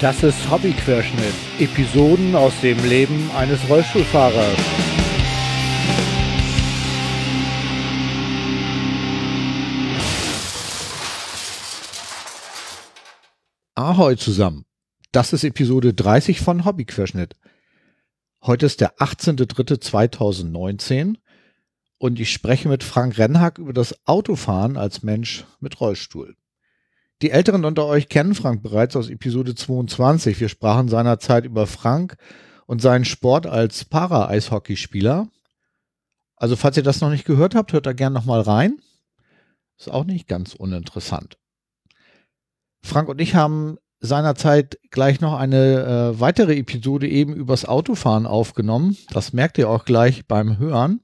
Das 0.00 0.22
ist 0.22 0.48
Hobbyquerschnitt. 0.48 1.34
Episoden 1.58 2.36
aus 2.36 2.52
dem 2.60 2.78
Leben 2.88 3.32
eines 3.32 3.68
Rollstuhlfahrers. 3.68 4.56
Ahoi 13.74 14.14
zusammen. 14.14 14.66
Das 15.10 15.32
ist 15.32 15.42
Episode 15.42 15.94
30 15.94 16.42
von 16.42 16.64
Hobbyquerschnitt. 16.64 17.34
Heute 18.44 18.66
ist 18.66 18.80
der 18.80 18.98
18.03.2019 18.98 21.16
und 21.98 22.20
ich 22.20 22.30
spreche 22.30 22.68
mit 22.68 22.84
Frank 22.84 23.18
Rennhack 23.18 23.58
über 23.58 23.72
das 23.72 24.06
Autofahren 24.06 24.76
als 24.76 25.02
Mensch 25.02 25.44
mit 25.58 25.80
Rollstuhl. 25.80 26.36
Die 27.20 27.32
Älteren 27.32 27.64
unter 27.64 27.86
euch 27.86 28.08
kennen 28.08 28.34
Frank 28.34 28.62
bereits 28.62 28.94
aus 28.94 29.10
Episode 29.10 29.56
22. 29.56 30.38
Wir 30.38 30.48
sprachen 30.48 30.88
seinerzeit 30.88 31.44
über 31.44 31.66
Frank 31.66 32.16
und 32.66 32.80
seinen 32.80 33.04
Sport 33.04 33.46
als 33.46 33.84
Para-Eishockeyspieler. 33.84 35.26
Also 36.36 36.54
falls 36.54 36.76
ihr 36.76 36.84
das 36.84 37.00
noch 37.00 37.10
nicht 37.10 37.24
gehört 37.24 37.56
habt, 37.56 37.72
hört 37.72 37.86
da 37.86 37.92
gern 37.92 38.12
nochmal 38.12 38.40
rein. 38.40 38.78
Ist 39.76 39.90
auch 39.90 40.04
nicht 40.04 40.28
ganz 40.28 40.54
uninteressant. 40.54 41.38
Frank 42.82 43.08
und 43.08 43.20
ich 43.20 43.34
haben 43.34 43.78
seinerzeit 43.98 44.78
gleich 44.92 45.20
noch 45.20 45.36
eine 45.36 46.12
äh, 46.14 46.20
weitere 46.20 46.56
Episode 46.56 47.08
eben 47.08 47.34
übers 47.34 47.64
Autofahren 47.64 48.26
aufgenommen. 48.26 48.96
Das 49.10 49.32
merkt 49.32 49.58
ihr 49.58 49.68
auch 49.68 49.84
gleich 49.84 50.28
beim 50.28 50.58
Hören 50.58 51.00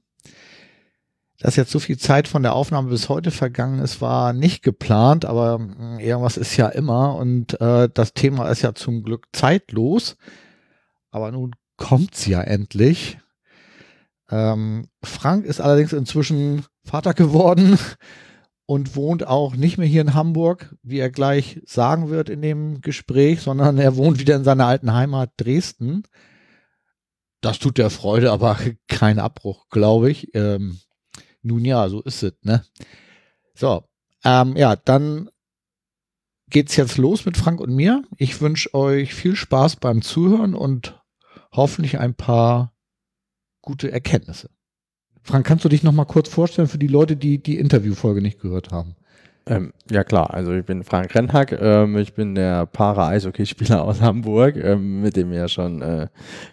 dass 1.45 1.57
jetzt 1.57 1.69
so 1.69 1.77
viel 1.77 1.99
Zeit 1.99 2.27
von 2.27 2.41
der 2.41 2.55
Aufnahme 2.55 2.89
bis 2.89 3.07
heute 3.07 3.29
vergangen 3.29 3.77
ist, 3.77 4.01
war 4.01 4.33
nicht 4.33 4.63
geplant, 4.63 5.25
aber 5.25 5.59
hm, 5.59 5.99
irgendwas 5.99 6.37
ist 6.37 6.57
ja 6.57 6.69
immer 6.69 7.17
und 7.17 7.61
äh, 7.61 7.87
das 7.93 8.15
Thema 8.15 8.49
ist 8.49 8.63
ja 8.63 8.73
zum 8.73 9.03
Glück 9.03 9.27
zeitlos. 9.31 10.17
Aber 11.11 11.31
nun 11.31 11.55
kommt's 11.77 12.25
ja 12.25 12.41
endlich. 12.41 13.19
Ähm, 14.31 14.87
Frank 15.03 15.45
ist 15.45 15.61
allerdings 15.61 15.93
inzwischen 15.93 16.65
Vater 16.83 17.13
geworden 17.13 17.77
und 18.65 18.95
wohnt 18.95 19.27
auch 19.27 19.55
nicht 19.55 19.77
mehr 19.77 19.87
hier 19.87 20.01
in 20.01 20.15
Hamburg, 20.15 20.75
wie 20.81 20.97
er 20.97 21.11
gleich 21.11 21.61
sagen 21.67 22.09
wird 22.09 22.29
in 22.29 22.41
dem 22.41 22.81
Gespräch, 22.81 23.41
sondern 23.41 23.77
er 23.77 23.95
wohnt 23.97 24.17
wieder 24.17 24.35
in 24.35 24.45
seiner 24.45 24.65
alten 24.65 24.91
Heimat 24.95 25.29
Dresden. 25.37 26.05
Das 27.41 27.59
tut 27.59 27.77
der 27.77 27.91
Freude 27.91 28.31
aber 28.31 28.57
keinen 28.87 29.19
Abbruch, 29.19 29.69
glaube 29.69 30.09
ich. 30.09 30.33
Ähm, 30.33 30.79
nun 31.45 31.63
ja, 31.63 31.87
so 31.89 32.01
ist 32.01 32.23
es, 32.23 32.33
ne? 32.41 32.65
So, 33.53 33.83
ähm, 34.23 34.57
ja, 34.57 34.75
dann 34.75 35.29
geht's 36.49 36.75
jetzt 36.75 36.97
los 36.97 37.25
mit 37.25 37.37
Frank 37.37 37.61
und 37.61 37.73
mir. 37.73 38.03
Ich 38.17 38.41
wünsche 38.41 38.73
euch 38.73 39.13
viel 39.13 39.35
Spaß 39.35 39.77
beim 39.77 40.01
Zuhören 40.01 40.55
und 40.55 41.01
hoffentlich 41.51 41.99
ein 41.99 42.15
paar 42.15 42.73
gute 43.61 43.91
Erkenntnisse. 43.91 44.49
Frank, 45.21 45.45
kannst 45.45 45.65
du 45.65 45.69
dich 45.69 45.83
noch 45.83 45.91
mal 45.91 46.05
kurz 46.05 46.29
vorstellen 46.29 46.67
für 46.67 46.77
die 46.77 46.87
Leute, 46.87 47.15
die 47.15 47.41
die 47.41 47.57
Interviewfolge 47.57 48.21
nicht 48.21 48.39
gehört 48.39 48.71
haben? 48.71 48.95
Ähm, 49.47 49.73
ja 49.91 50.03
klar, 50.03 50.33
also 50.33 50.53
ich 50.53 50.65
bin 50.65 50.83
Frank 50.83 51.13
Rennhack, 51.13 51.51
ähm, 51.51 51.97
ich 51.97 52.15
bin 52.15 52.33
der 52.33 52.65
Para-Eishockeyspieler 52.65 53.83
aus 53.83 54.01
Hamburg, 54.01 54.55
ähm, 54.55 55.01
mit 55.01 55.15
dem 55.15 55.29
du 55.29 55.37
ja 55.37 55.47
schon 55.47 55.83
äh, 55.83 56.07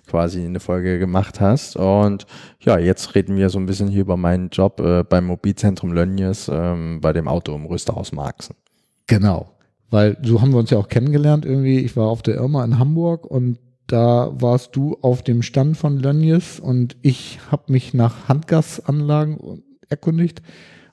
quasi 0.07 0.45
eine 0.45 0.61
Folge 0.61 0.99
gemacht 0.99 1.41
hast. 1.41 1.77
Und 1.77 2.27
ja, 2.61 2.79
jetzt 2.79 3.15
reden 3.15 3.37
wir 3.37 3.49
so 3.49 3.59
ein 3.59 3.65
bisschen 3.65 3.89
hier 3.89 4.03
über 4.03 4.19
meinen 4.19 4.51
Job 4.51 4.79
äh, 4.81 5.05
beim 5.05 5.25
Mobilzentrum 5.25 5.93
Lönnies 5.93 6.51
ähm, 6.53 7.01
bei 7.01 7.15
dem 7.15 7.29
Auto 7.29 7.55
im 7.55 7.65
Rösterhaus 7.65 8.13
Marxen. 8.13 8.57
Genau, 9.07 9.51
weil 9.89 10.19
so 10.23 10.43
haben 10.43 10.53
wir 10.53 10.59
uns 10.59 10.69
ja 10.69 10.77
auch 10.77 10.89
kennengelernt 10.89 11.47
irgendwie. 11.47 11.79
Ich 11.79 11.97
war 11.97 12.09
auf 12.09 12.21
der 12.21 12.35
Irma 12.35 12.63
in 12.63 12.79
Hamburg 12.79 13.25
und 13.25 13.59
da 13.87 14.31
warst 14.39 14.77
du 14.77 14.99
auf 15.01 15.23
dem 15.23 15.41
Stand 15.43 15.79
von 15.79 15.99
Lönnies 15.99 16.61
und 16.61 16.97
ich 17.01 17.41
habe 17.51 17.73
mich 17.73 17.95
nach 17.95 18.29
Handgasanlagen 18.29 19.63
erkundigt. 19.89 20.43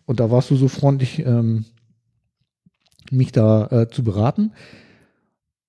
Und 0.06 0.20
da 0.20 0.32
warst 0.32 0.50
du 0.50 0.56
so 0.56 0.68
freundlich, 0.68 1.20
ähm, 1.20 1.66
mich 3.12 3.32
da 3.32 3.68
äh, 3.68 3.90
zu 3.90 4.04
beraten. 4.04 4.52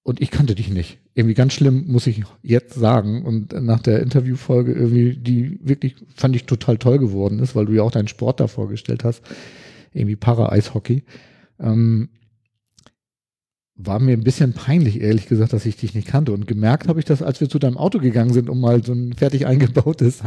Und 0.02 0.20
ich 0.20 0.30
kannte 0.30 0.54
dich 0.54 0.70
nicht. 0.70 0.98
Irgendwie 1.14 1.34
ganz 1.34 1.52
schlimm, 1.52 1.84
muss 1.86 2.06
ich 2.06 2.22
jetzt 2.42 2.74
sagen. 2.74 3.24
Und 3.24 3.52
nach 3.52 3.80
der 3.80 4.00
Interviewfolge 4.00 4.72
irgendwie, 4.72 5.16
die 5.16 5.60
wirklich, 5.62 5.96
fand 6.14 6.34
ich 6.34 6.46
total 6.46 6.78
toll 6.78 6.98
geworden 6.98 7.38
ist, 7.38 7.54
weil 7.54 7.66
du 7.66 7.72
ja 7.72 7.82
auch 7.82 7.90
deinen 7.90 8.08
Sport 8.08 8.40
da 8.40 8.46
vorgestellt 8.46 9.04
hast. 9.04 9.22
Irgendwie 9.92 10.16
Para-Eishockey. 10.16 11.04
Ähm, 11.58 12.08
war 13.76 13.98
mir 13.98 14.12
ein 14.12 14.24
bisschen 14.24 14.52
peinlich, 14.52 15.00
ehrlich 15.00 15.26
gesagt, 15.26 15.52
dass 15.52 15.66
ich 15.66 15.76
dich 15.76 15.94
nicht 15.94 16.08
kannte. 16.08 16.32
Und 16.32 16.46
gemerkt 16.46 16.88
habe 16.88 16.98
ich 16.98 17.04
das, 17.04 17.22
als 17.22 17.40
wir 17.40 17.48
zu 17.48 17.58
deinem 17.58 17.76
Auto 17.76 17.98
gegangen 17.98 18.32
sind, 18.32 18.48
um 18.50 18.60
mal 18.60 18.84
so 18.84 18.92
ein 18.92 19.12
fertig 19.14 19.46
eingebautes 19.46 20.22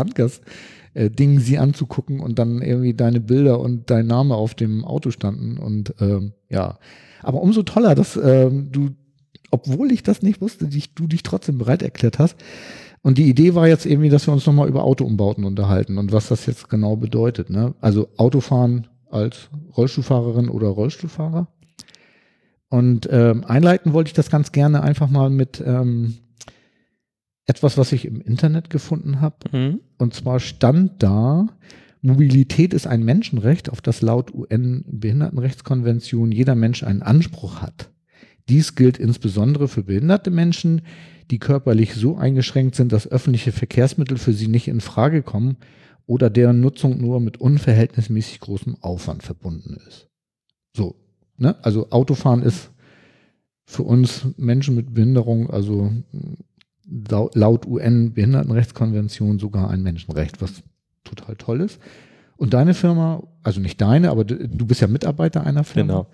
Handgas-Ding 0.96 1.40
sie 1.40 1.58
anzugucken 1.58 2.20
und 2.20 2.40
dann 2.40 2.62
irgendwie 2.62 2.94
deine 2.94 3.20
Bilder 3.20 3.60
und 3.60 3.90
dein 3.90 4.08
Name 4.08 4.36
auf 4.36 4.56
dem 4.56 4.86
Auto 4.86 5.12
standen. 5.12 5.58
Und 5.58 5.94
ähm, 6.00 6.34
ja, 6.50 6.78
aber 7.22 7.42
umso 7.42 7.64
toller, 7.64 7.96
dass 7.96 8.16
ähm, 8.18 8.70
du, 8.72 8.90
obwohl 9.52 9.92
ich 9.92 10.04
das 10.04 10.22
nicht 10.22 10.42
wusste, 10.42 10.68
dich, 10.68 10.94
du 10.94 11.08
dich 11.08 11.24
trotzdem 11.24 11.58
bereit 11.58 11.82
erklärt 11.82 12.20
hast. 12.20 12.36
Und 13.02 13.18
die 13.18 13.30
Idee 13.30 13.54
war 13.54 13.68
jetzt 13.68 13.86
irgendwie, 13.86 14.10
dass 14.10 14.28
wir 14.28 14.34
uns 14.34 14.46
nochmal 14.46 14.70
über 14.70 14.84
Autoumbauten 14.84 15.44
unterhalten 15.44 15.98
und 15.98 16.14
was 16.14 16.30
das 16.30 16.46
jetzt 16.46 16.70
genau 16.70 16.96
bedeutet. 16.96 17.50
Ne? 17.50 17.74
Also 17.82 18.08
Autofahren 18.16 18.88
als 19.10 19.50
Rollstuhlfahrerin 19.76 20.50
oder 20.50 20.70
Rollstuhlfahrer. 20.70 21.48
Und 22.70 23.08
ähm, 23.12 23.44
einleiten 23.44 23.94
wollte 23.94 24.08
ich 24.08 24.14
das 24.14 24.32
ganz 24.32 24.52
gerne 24.52 24.82
einfach 24.82 25.10
mal 25.10 25.30
mit 25.30 25.62
ähm, 25.64 26.16
etwas, 27.46 27.78
was 27.78 27.92
ich 27.92 28.06
im 28.06 28.22
Internet 28.22 28.70
gefunden 28.70 29.22
habe. 29.22 29.36
Mhm. 29.52 29.80
Und 29.98 30.14
zwar 30.14 30.40
stand 30.40 31.04
da, 31.04 31.48
Mobilität 32.02 32.74
ist 32.74 32.88
ein 32.88 33.04
Menschenrecht, 33.04 33.70
auf 33.70 33.82
das 33.82 34.02
laut 34.02 34.34
UN-Behindertenrechtskonvention 34.34 36.32
jeder 36.32 36.56
Mensch 36.56 36.84
einen 36.84 37.02
Anspruch 37.02 37.62
hat. 37.62 37.90
Dies 38.50 38.76
gilt 38.76 38.98
insbesondere 38.98 39.70
für 39.70 39.84
behinderte 39.84 40.30
Menschen, 40.30 40.82
die 41.32 41.40
körperlich 41.40 41.94
so 41.94 42.18
eingeschränkt 42.18 42.76
sind, 42.76 42.92
dass 42.92 43.08
öffentliche 43.08 43.54
Verkehrsmittel 43.54 44.18
für 44.18 44.34
sie 44.34 44.50
nicht 44.50 44.68
in 44.68 44.82
Frage 44.82 45.24
kommen 45.24 45.56
oder 46.06 46.30
deren 46.30 46.60
Nutzung 46.60 47.00
nur 47.00 47.22
mit 47.22 47.38
unverhältnismäßig 47.38 48.42
großem 48.42 48.76
Aufwand 48.82 49.24
verbunden 49.24 49.78
ist. 49.88 50.10
So, 50.76 50.96
ne? 51.38 51.56
Also 51.64 51.90
Autofahren 51.92 52.44
ist 52.44 52.72
für 53.66 53.84
uns 53.84 54.28
Menschen 54.36 54.76
mit 54.76 54.94
Behinderung, 54.94 55.50
also 55.50 55.94
laut 56.86 57.66
UN-Behindertenrechtskonvention 57.66 59.40
sogar 59.40 59.70
ein 59.70 59.84
Menschenrecht, 59.84 60.42
was 60.42 60.64
total 61.04 61.36
toll 61.36 61.62
ist. 61.62 61.80
Und 62.36 62.54
deine 62.54 62.74
Firma, 62.74 63.24
also 63.44 63.60
nicht 63.62 63.80
deine, 63.80 64.10
aber 64.10 64.26
du 64.26 64.66
bist 64.66 64.82
ja 64.82 64.88
Mitarbeiter 64.88 65.46
einer 65.46 65.64
Firma. 65.64 66.08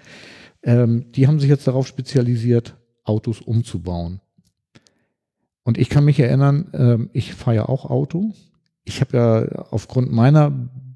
Genau. 0.64 0.84
Ähm, 0.84 1.12
die 1.14 1.28
haben 1.28 1.40
sich 1.40 1.50
jetzt 1.50 1.68
darauf 1.68 1.88
spezialisiert, 1.88 2.76
Autos 3.04 3.42
umzubauen. 3.42 4.20
Und 5.64 5.78
ich 5.78 5.90
kann 5.90 6.06
mich 6.06 6.20
erinnern, 6.20 6.70
ähm, 6.74 7.10
ich 7.14 7.34
fahre 7.34 7.58
ja 7.58 7.66
auch 7.70 7.86
Auto. 7.86 8.34
Ich 8.84 9.02
habe 9.02 9.18
ja 9.18 9.66
aufgrund 9.72 10.12
meiner 10.12 10.52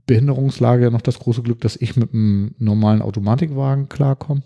Behinderungslage 0.05 0.91
noch 0.91 1.01
das 1.01 1.19
große 1.19 1.43
Glück, 1.43 1.61
dass 1.61 1.75
ich 1.75 1.95
mit 1.95 2.13
einem 2.13 2.55
normalen 2.57 3.01
Automatikwagen 3.01 3.89
klarkomme. 3.89 4.43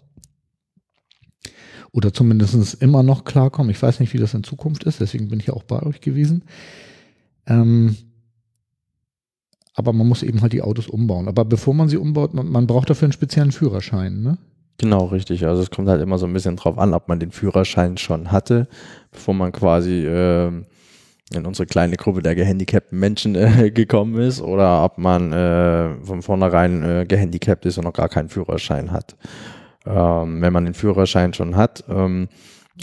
Oder 1.97 2.13
zumindest 2.13 2.75
immer 2.79 3.01
noch 3.01 3.25
klarkomme. 3.25 3.71
Ich 3.71 3.81
weiß 3.81 3.99
nicht, 3.99 4.13
wie 4.13 4.19
das 4.19 4.35
in 4.35 4.43
Zukunft 4.43 4.83
ist, 4.83 5.01
deswegen 5.01 5.29
bin 5.29 5.39
ich 5.39 5.47
ja 5.47 5.55
auch 5.55 5.63
bei 5.63 5.81
euch 5.81 5.99
gewesen. 5.99 6.43
Ähm, 7.47 7.97
aber 9.73 9.93
man 9.93 10.07
muss 10.07 10.21
eben 10.21 10.43
halt 10.43 10.53
die 10.53 10.61
Autos 10.61 10.87
umbauen. 10.87 11.27
Aber 11.27 11.43
bevor 11.43 11.73
man 11.73 11.89
sie 11.89 11.97
umbaut, 11.97 12.35
man, 12.35 12.49
man 12.49 12.67
braucht 12.67 12.91
dafür 12.91 13.07
einen 13.07 13.13
speziellen 13.13 13.51
Führerschein, 13.51 14.21
ne? 14.21 14.37
Genau, 14.77 15.05
richtig. 15.05 15.47
Also 15.47 15.63
es 15.63 15.71
kommt 15.71 15.87
halt 15.87 16.03
immer 16.03 16.19
so 16.19 16.27
ein 16.27 16.33
bisschen 16.33 16.55
drauf 16.55 16.77
an, 16.77 16.93
ob 16.93 17.07
man 17.07 17.19
den 17.19 17.31
Führerschein 17.31 17.97
schon 17.97 18.31
hatte, 18.31 18.67
bevor 19.09 19.33
man 19.33 19.51
quasi 19.51 20.05
äh, 20.05 20.49
in 21.33 21.45
unsere 21.47 21.65
kleine 21.65 21.95
Gruppe 21.95 22.21
der 22.21 22.35
gehandicapten 22.35 22.99
Menschen 22.99 23.33
äh, 23.33 23.71
gekommen 23.73 24.19
ist 24.21 24.39
oder 24.39 24.83
ob 24.83 24.99
man 24.99 25.33
äh, 25.33 25.95
von 26.03 26.21
vornherein 26.21 26.83
äh, 26.83 27.05
gehandicapt 27.07 27.65
ist 27.65 27.79
und 27.79 27.85
noch 27.85 27.93
gar 27.93 28.07
keinen 28.07 28.29
Führerschein 28.29 28.91
hat. 28.91 29.15
Ähm, 29.87 30.41
wenn 30.41 30.53
man 30.53 30.65
den 30.65 30.73
Führerschein 30.73 31.33
schon 31.33 31.55
hat, 31.55 31.83
ähm, 31.89 32.27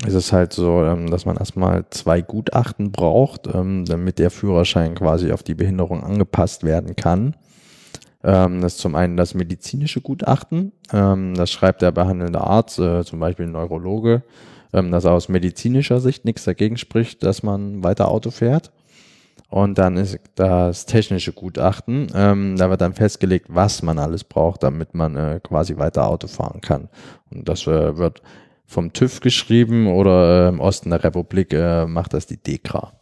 ist 0.06 0.14
es 0.14 0.32
halt 0.32 0.52
so, 0.52 0.82
ähm, 0.82 1.10
dass 1.10 1.26
man 1.26 1.36
erstmal 1.36 1.84
zwei 1.90 2.20
Gutachten 2.20 2.90
braucht, 2.90 3.46
ähm, 3.52 3.84
damit 3.84 4.18
der 4.18 4.30
Führerschein 4.30 4.94
quasi 4.94 5.30
auf 5.30 5.42
die 5.42 5.54
Behinderung 5.54 6.02
angepasst 6.02 6.64
werden 6.64 6.96
kann. 6.96 7.36
Ähm, 8.24 8.60
das 8.60 8.74
ist 8.74 8.80
zum 8.80 8.94
einen 8.94 9.16
das 9.16 9.34
medizinische 9.34 10.00
Gutachten, 10.00 10.72
das 10.90 11.50
schreibt 11.50 11.82
der 11.82 11.92
behandelnde 11.92 12.40
Arzt, 12.40 12.78
äh, 12.78 13.04
zum 13.04 13.20
Beispiel 13.20 13.46
ein 13.46 13.52
Neurologe, 13.52 14.22
dass 14.72 15.06
aus 15.06 15.28
medizinischer 15.28 16.00
Sicht 16.00 16.24
nichts 16.24 16.42
dagegen 16.42 16.76
spricht, 16.76 17.22
dass 17.22 17.44
man 17.44 17.84
weiter 17.84 18.08
Auto 18.08 18.32
fährt. 18.32 18.72
Und 19.54 19.78
dann 19.78 19.96
ist 19.96 20.18
das 20.34 20.84
technische 20.84 21.32
Gutachten. 21.32 22.08
Ähm, 22.12 22.56
da 22.56 22.70
wird 22.70 22.80
dann 22.80 22.92
festgelegt, 22.92 23.46
was 23.50 23.84
man 23.84 24.00
alles 24.00 24.24
braucht, 24.24 24.64
damit 24.64 24.94
man 24.94 25.14
äh, 25.14 25.38
quasi 25.40 25.76
weiter 25.76 26.08
Auto 26.08 26.26
fahren 26.26 26.60
kann. 26.60 26.88
Und 27.30 27.48
das 27.48 27.68
äh, 27.68 27.96
wird 27.96 28.20
vom 28.66 28.92
TÜV 28.92 29.20
geschrieben 29.20 29.86
oder 29.86 30.46
äh, 30.46 30.48
im 30.48 30.58
Osten 30.58 30.90
der 30.90 31.04
Republik 31.04 31.52
äh, 31.52 31.86
macht 31.86 32.14
das 32.14 32.26
die 32.26 32.36
DEKRA. 32.36 32.94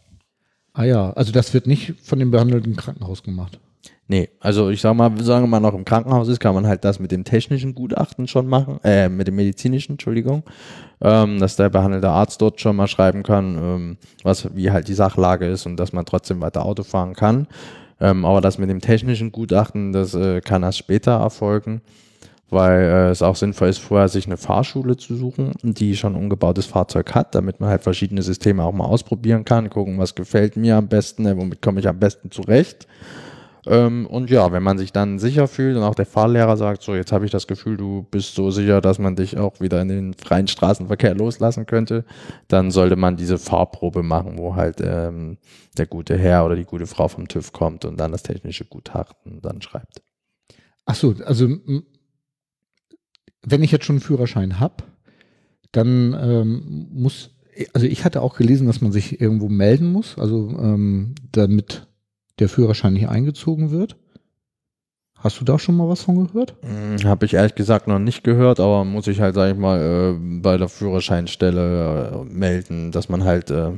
Ah 0.73 0.83
ja, 0.83 1.09
also 1.13 1.31
das 1.31 1.55
wird 1.55 1.65
nicht 1.65 1.95
von 2.03 2.19
dem 2.19 2.29
behandelten 2.29 2.75
Krankenhaus 2.75 3.23
gemacht. 3.23 3.59
Nee, 4.07 4.29
also 4.41 4.69
ich 4.69 4.81
sag 4.81 4.95
mal, 4.95 5.17
wir 5.17 5.47
mal 5.47 5.61
noch 5.61 5.73
im 5.73 5.85
Krankenhaus 5.85 6.27
ist, 6.27 6.41
kann 6.41 6.53
man 6.53 6.67
halt 6.67 6.83
das 6.83 6.99
mit 6.99 7.11
dem 7.11 7.23
technischen 7.23 7.73
Gutachten 7.73 8.27
schon 8.27 8.47
machen, 8.47 8.79
äh, 8.83 9.07
mit 9.07 9.27
dem 9.27 9.35
medizinischen, 9.35 9.93
Entschuldigung, 9.93 10.43
ähm, 11.01 11.39
dass 11.39 11.55
der 11.55 11.69
behandelte 11.69 12.09
Arzt 12.09 12.41
dort 12.41 12.59
schon 12.59 12.75
mal 12.75 12.87
schreiben 12.87 13.23
kann, 13.23 13.57
ähm, 13.57 13.97
was, 14.23 14.53
wie 14.55 14.71
halt 14.71 14.89
die 14.89 14.93
Sachlage 14.93 15.47
ist 15.47 15.65
und 15.65 15.77
dass 15.77 15.93
man 15.93 16.05
trotzdem 16.05 16.41
weiter 16.41 16.65
Auto 16.65 16.83
fahren 16.83 17.13
kann. 17.13 17.47
Ähm, 18.01 18.25
aber 18.25 18.41
das 18.41 18.57
mit 18.57 18.69
dem 18.69 18.81
technischen 18.81 19.31
Gutachten, 19.31 19.93
das 19.93 20.13
äh, 20.13 20.41
kann 20.41 20.63
erst 20.63 20.79
später 20.79 21.13
erfolgen, 21.13 21.81
weil 22.49 22.81
äh, 22.81 23.09
es 23.09 23.21
auch 23.21 23.37
sinnvoll 23.37 23.69
ist, 23.69 23.77
vorher 23.77 24.09
sich 24.09 24.25
eine 24.25 24.35
Fahrschule 24.35 24.97
zu 24.97 25.15
suchen, 25.15 25.53
die 25.63 25.95
schon 25.95 26.13
ein 26.13 26.21
umgebautes 26.21 26.65
Fahrzeug 26.65 27.15
hat, 27.15 27.33
damit 27.35 27.61
man 27.61 27.69
halt 27.69 27.83
verschiedene 27.83 28.21
Systeme 28.21 28.63
auch 28.63 28.73
mal 28.73 28.83
ausprobieren 28.83 29.45
kann, 29.45 29.69
gucken, 29.69 29.97
was 29.97 30.13
gefällt 30.13 30.57
mir 30.57 30.75
am 30.75 30.89
besten, 30.89 31.25
äh, 31.25 31.37
womit 31.37 31.61
komme 31.61 31.79
ich 31.79 31.87
am 31.87 31.99
besten 31.99 32.31
zurecht. 32.31 32.85
Ähm, 33.65 34.05
und 34.07 34.29
ja, 34.29 34.51
wenn 34.51 34.63
man 34.63 34.77
sich 34.77 34.91
dann 34.91 35.19
sicher 35.19 35.47
fühlt 35.47 35.77
und 35.77 35.83
auch 35.83 35.95
der 35.95 36.05
Fahrlehrer 36.05 36.57
sagt, 36.57 36.83
so 36.83 36.95
jetzt 36.95 37.11
habe 37.11 37.25
ich 37.25 37.31
das 37.31 37.47
Gefühl, 37.47 37.77
du 37.77 38.03
bist 38.11 38.35
so 38.35 38.51
sicher, 38.51 38.81
dass 38.81 38.99
man 38.99 39.15
dich 39.15 39.37
auch 39.37 39.59
wieder 39.61 39.81
in 39.81 39.87
den 39.87 40.13
freien 40.13 40.47
Straßenverkehr 40.47 41.15
loslassen 41.15 41.65
könnte, 41.65 42.03
dann 42.47 42.71
sollte 42.71 42.95
man 42.97 43.15
diese 43.15 43.37
Fahrprobe 43.37 44.03
machen, 44.03 44.37
wo 44.37 44.55
halt 44.55 44.81
ähm, 44.83 45.37
der 45.77 45.85
gute 45.85 46.17
Herr 46.17 46.45
oder 46.45 46.55
die 46.55 46.65
gute 46.65 46.87
Frau 46.87 47.07
vom 47.07 47.27
TÜV 47.27 47.53
kommt 47.53 47.85
und 47.85 47.99
dann 47.99 48.11
das 48.11 48.23
technische 48.23 48.65
Gutachten 48.65 49.41
dann 49.41 49.61
schreibt. 49.61 50.01
Ach 50.85 50.95
so, 50.95 51.15
also 51.23 51.47
wenn 53.45 53.63
ich 53.63 53.71
jetzt 53.71 53.85
schon 53.85 53.95
einen 53.95 54.03
Führerschein 54.03 54.59
habe, 54.59 54.83
dann 55.71 56.13
ähm, 56.19 56.87
muss, 56.91 57.31
also 57.73 57.87
ich 57.87 58.03
hatte 58.03 58.21
auch 58.21 58.35
gelesen, 58.35 58.67
dass 58.67 58.81
man 58.81 58.91
sich 58.91 59.21
irgendwo 59.21 59.47
melden 59.47 59.91
muss, 59.91 60.17
also 60.17 60.49
ähm, 60.59 61.15
damit 61.31 61.87
der 62.39 62.49
Führerschein 62.49 62.93
nicht 62.93 63.09
eingezogen 63.09 63.71
wird. 63.71 63.95
Hast 65.23 65.39
du 65.39 65.45
da 65.45 65.57
schon 65.57 65.77
mal 65.77 65.87
was 65.87 66.01
von 66.01 66.27
gehört? 66.27 66.55
Hm, 66.61 67.07
Habe 67.07 67.25
ich 67.25 67.33
ehrlich 67.33 67.55
gesagt 67.55 67.87
noch 67.87 67.99
nicht 67.99 68.25
gehört, 68.25 68.59
aber 68.59 68.83
muss 68.83 69.07
ich 69.07 69.21
halt, 69.21 69.35
sag 69.35 69.53
ich 69.53 69.57
mal, 69.57 69.79
äh, 69.79 70.41
bei 70.41 70.57
der 70.57 70.67
Führerscheinstelle 70.67 72.11
äh, 72.11 72.25
melden, 72.25 72.91
dass 72.91 73.07
man 73.07 73.23
halt 73.23 73.49
äh, 73.49 73.71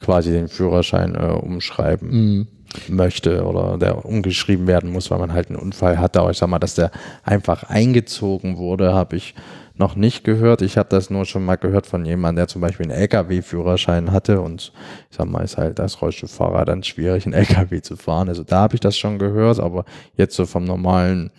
quasi 0.00 0.32
den 0.32 0.48
Führerschein 0.48 1.14
äh, 1.14 1.28
umschreiben 1.28 2.10
mhm. 2.10 2.46
möchte 2.88 3.44
oder 3.44 3.78
der 3.78 4.04
umgeschrieben 4.04 4.66
werden 4.66 4.90
muss, 4.90 5.12
weil 5.12 5.20
man 5.20 5.32
halt 5.32 5.48
einen 5.48 5.60
Unfall 5.60 6.00
hatte. 6.00 6.20
Aber 6.20 6.32
ich 6.32 6.38
sag 6.38 6.48
mal, 6.48 6.58
dass 6.58 6.74
der 6.74 6.90
einfach 7.22 7.62
eingezogen 7.64 8.56
wurde, 8.56 8.92
habe 8.92 9.14
ich 9.14 9.36
noch 9.80 9.96
nicht 9.96 10.22
gehört. 10.22 10.62
Ich 10.62 10.78
habe 10.78 10.88
das 10.88 11.10
nur 11.10 11.24
schon 11.24 11.44
mal 11.44 11.56
gehört 11.56 11.86
von 11.86 12.04
jemandem, 12.04 12.36
der 12.36 12.48
zum 12.48 12.60
Beispiel 12.60 12.84
einen 12.84 13.00
LKW-Führerschein 13.00 14.12
hatte 14.12 14.40
und 14.40 14.72
ich 15.10 15.16
sag 15.16 15.28
mal, 15.28 15.42
ist 15.42 15.56
halt 15.56 15.80
als 15.80 16.00
Rollstuhlfahrer 16.00 16.64
dann 16.64 16.84
schwierig, 16.84 17.26
einen 17.26 17.32
LKW 17.32 17.80
zu 17.80 17.96
fahren. 17.96 18.28
Also 18.28 18.44
da 18.44 18.60
habe 18.60 18.74
ich 18.74 18.80
das 18.80 18.96
schon 18.96 19.18
gehört, 19.18 19.58
aber 19.58 19.84
jetzt 20.16 20.36
so 20.36 20.46
vom 20.46 20.64
normalen 20.64 21.32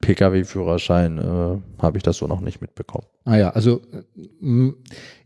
Pkw-Führerschein 0.00 1.18
äh, 1.18 1.82
habe 1.82 1.96
ich 1.96 2.02
das 2.02 2.18
so 2.18 2.26
noch 2.26 2.40
nicht 2.40 2.60
mitbekommen. 2.60 3.06
Ah 3.24 3.36
ja, 3.36 3.50
also 3.50 3.80
äh, 4.12 4.72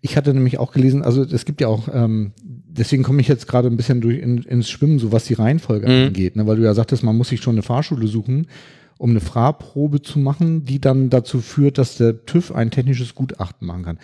ich 0.01 0.17
hatte 0.17 0.33
nämlich 0.33 0.59
auch 0.59 0.73
gelesen, 0.73 1.03
also 1.03 1.23
es 1.23 1.45
gibt 1.45 1.61
ja 1.61 1.67
auch, 1.67 1.89
ähm, 1.93 2.33
deswegen 2.43 3.03
komme 3.03 3.21
ich 3.21 3.29
jetzt 3.29 3.49
gerade 3.49 3.69
ein 3.69 3.77
bisschen 3.77 4.01
durch 4.01 4.19
in, 4.19 4.39
ins 4.45 4.71
Schwimmen, 4.71 4.99
so 4.99 5.13
was 5.13 5.25
die 5.25 5.35
Reihenfolge 5.35 5.89
mhm. 5.89 6.07
angeht, 6.07 6.37
ne? 6.37 6.47
weil 6.47 6.57
du 6.57 6.63
ja 6.63 6.73
sagtest, 6.73 7.03
man 7.03 7.17
muss 7.17 7.29
sich 7.29 7.43
schon 7.43 7.57
eine 7.57 7.63
Fahrschule 7.63 8.07
suchen 8.07 8.47
um 9.01 9.11
eine 9.11 9.21
Fahrprobe 9.21 10.03
zu 10.03 10.19
machen, 10.19 10.67
die 10.67 10.79
dann 10.79 11.09
dazu 11.09 11.41
führt, 11.41 11.79
dass 11.79 11.97
der 11.97 12.27
TÜV 12.27 12.53
ein 12.53 12.71
technisches 12.71 13.15
Gutachten 13.15 13.67
machen 13.67 13.83
kann. 13.83 13.99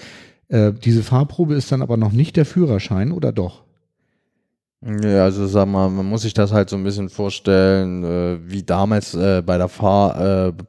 Äh, 0.49 0.73
diese 0.73 1.03
Fahrprobe 1.03 1.55
ist 1.55 1.71
dann 1.71 1.83
aber 1.83 1.99
noch 1.99 2.13
nicht 2.13 2.35
der 2.37 2.47
Führerschein 2.47 3.13
oder 3.13 3.31
doch? 3.31 3.65
Ja, 4.81 5.25
also 5.25 5.47
sag 5.47 5.67
mal, 5.67 5.91
man 5.91 6.07
muss 6.07 6.23
sich 6.23 6.33
das 6.33 6.51
halt 6.51 6.71
so 6.71 6.77
ein 6.77 6.85
bisschen 6.85 7.11
vorstellen, 7.11 8.05
äh, 8.05 8.39
wie 8.51 8.63
damals 8.63 9.15
äh, 9.15 9.43
bei 9.45 9.59
der 9.59 9.69
Fahrprüfung, 9.69 10.63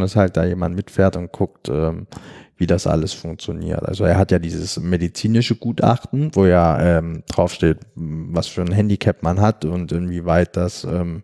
dass 0.00 0.16
halt 0.16 0.36
da 0.36 0.44
jemand 0.44 0.74
mitfährt 0.74 1.16
und 1.16 1.30
guckt, 1.30 1.68
ähm, 1.68 2.08
wie 2.56 2.66
das 2.66 2.88
alles 2.88 3.12
funktioniert. 3.12 3.84
Also 3.84 4.02
er 4.02 4.18
hat 4.18 4.32
ja 4.32 4.40
dieses 4.40 4.80
medizinische 4.80 5.54
Gutachten, 5.54 6.32
wo 6.34 6.46
ja 6.46 6.98
ähm, 6.98 7.22
draufsteht, 7.28 7.78
was 7.94 8.48
für 8.48 8.62
ein 8.62 8.72
Handicap 8.72 9.22
man 9.22 9.40
hat 9.40 9.64
und 9.64 9.92
inwieweit 9.92 10.56
das 10.56 10.82
ähm, 10.82 11.22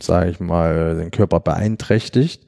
sage 0.00 0.30
ich 0.30 0.40
mal, 0.40 0.96
den 0.96 1.10
Körper 1.10 1.40
beeinträchtigt. 1.40 2.46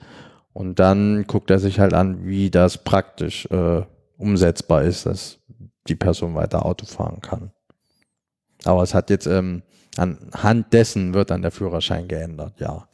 Und 0.52 0.78
dann 0.78 1.26
guckt 1.26 1.50
er 1.50 1.58
sich 1.58 1.78
halt 1.78 1.94
an, 1.94 2.26
wie 2.26 2.50
das 2.50 2.82
praktisch 2.82 3.46
äh, 3.46 3.82
umsetzbar 4.16 4.82
ist, 4.82 5.06
dass 5.06 5.38
die 5.86 5.94
Person 5.94 6.34
weiter 6.34 6.66
Auto 6.66 6.84
fahren 6.86 7.20
kann. 7.20 7.52
Aber 8.64 8.82
es 8.82 8.92
hat 8.92 9.10
jetzt 9.10 9.26
ähm, 9.26 9.62
anhand 9.96 10.72
dessen 10.72 11.14
wird 11.14 11.30
dann 11.30 11.42
der 11.42 11.50
Führerschein 11.50 12.08
geändert, 12.08 12.54
ja. 12.60 12.88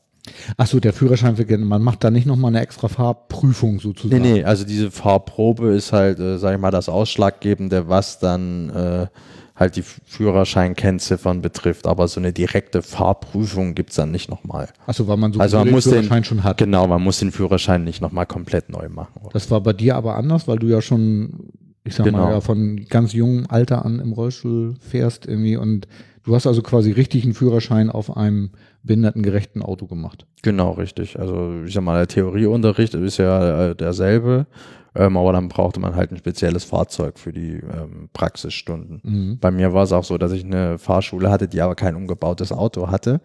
Achso, 0.56 0.80
der 0.80 0.94
Führerschein 0.94 1.36
wird 1.36 1.48
geändert. 1.48 1.68
Man 1.68 1.82
macht 1.82 2.02
da 2.02 2.10
nicht 2.10 2.26
nochmal 2.26 2.50
eine 2.50 2.60
extra 2.60 2.88
Fahrprüfung 2.88 3.78
sozusagen. 3.78 4.22
Nee, 4.22 4.32
nee, 4.32 4.44
also 4.44 4.64
diese 4.64 4.90
Fahrprobe 4.90 5.74
ist 5.74 5.92
halt, 5.92 6.18
äh, 6.18 6.38
sag 6.38 6.54
ich 6.54 6.60
mal, 6.60 6.70
das 6.70 6.88
Ausschlaggebende, 6.88 7.88
was 7.88 8.18
dann 8.18 8.70
äh, 8.70 9.06
halt 9.56 9.76
die 9.76 9.82
Führerscheinkennziffern 9.82 11.40
betrifft, 11.40 11.86
aber 11.86 12.08
so 12.08 12.18
eine 12.18 12.32
direkte 12.32 12.82
Fahrprüfung 12.82 13.74
gibt 13.74 13.90
es 13.90 13.96
dann 13.96 14.10
nicht 14.10 14.28
nochmal. 14.28 14.68
Achso, 14.86 15.06
weil 15.06 15.16
man 15.16 15.32
so 15.32 15.40
also 15.40 15.58
man 15.58 15.68
den 15.68 15.80
Führerschein 15.80 16.22
den, 16.22 16.24
schon 16.24 16.44
hat. 16.44 16.58
Genau, 16.58 16.86
man 16.88 17.02
muss 17.02 17.20
den 17.20 17.30
Führerschein 17.30 17.84
nicht 17.84 18.00
nochmal 18.00 18.26
komplett 18.26 18.68
neu 18.68 18.88
machen. 18.88 19.20
Oder? 19.22 19.30
Das 19.32 19.50
war 19.50 19.60
bei 19.60 19.72
dir 19.72 19.94
aber 19.94 20.16
anders, 20.16 20.48
weil 20.48 20.58
du 20.58 20.66
ja 20.66 20.82
schon, 20.82 21.50
ich 21.84 21.94
sag 21.94 22.04
genau. 22.04 22.18
mal, 22.18 22.32
ja, 22.32 22.40
von 22.40 22.84
ganz 22.88 23.12
jungem 23.12 23.46
Alter 23.48 23.84
an 23.84 24.00
im 24.00 24.12
Rollstuhl 24.12 24.74
fährst 24.80 25.26
irgendwie 25.26 25.56
und 25.56 25.86
du 26.24 26.34
hast 26.34 26.48
also 26.48 26.62
quasi 26.62 26.90
richtig 26.90 27.22
einen 27.22 27.34
Führerschein 27.34 27.90
auf 27.90 28.16
einem 28.16 28.50
behindertengerechten 28.84 29.62
Auto 29.62 29.86
gemacht. 29.86 30.26
Genau, 30.42 30.72
richtig. 30.72 31.18
Also 31.18 31.62
ich 31.64 31.74
sag 31.74 31.82
mal, 31.82 31.96
der 31.96 32.06
Theorieunterricht 32.06 32.94
ist 32.94 33.16
ja 33.18 33.70
äh, 33.70 33.74
derselbe 33.74 34.46
ähm, 34.96 35.16
aber 35.16 35.32
dann 35.32 35.48
brauchte 35.48 35.80
man 35.80 35.96
halt 35.96 36.12
ein 36.12 36.18
spezielles 36.18 36.64
Fahrzeug 36.64 37.18
für 37.18 37.32
die 37.32 37.54
ähm, 37.54 38.08
Praxisstunden. 38.12 39.00
Mhm. 39.02 39.38
Bei 39.40 39.50
mir 39.50 39.74
war 39.74 39.82
es 39.82 39.92
auch 39.92 40.04
so, 40.04 40.18
dass 40.18 40.32
ich 40.32 40.44
eine 40.44 40.78
Fahrschule 40.78 41.30
hatte, 41.30 41.48
die 41.48 41.60
aber 41.60 41.74
kein 41.74 41.96
umgebautes 41.96 42.52
Auto 42.52 42.88
hatte. 42.88 43.20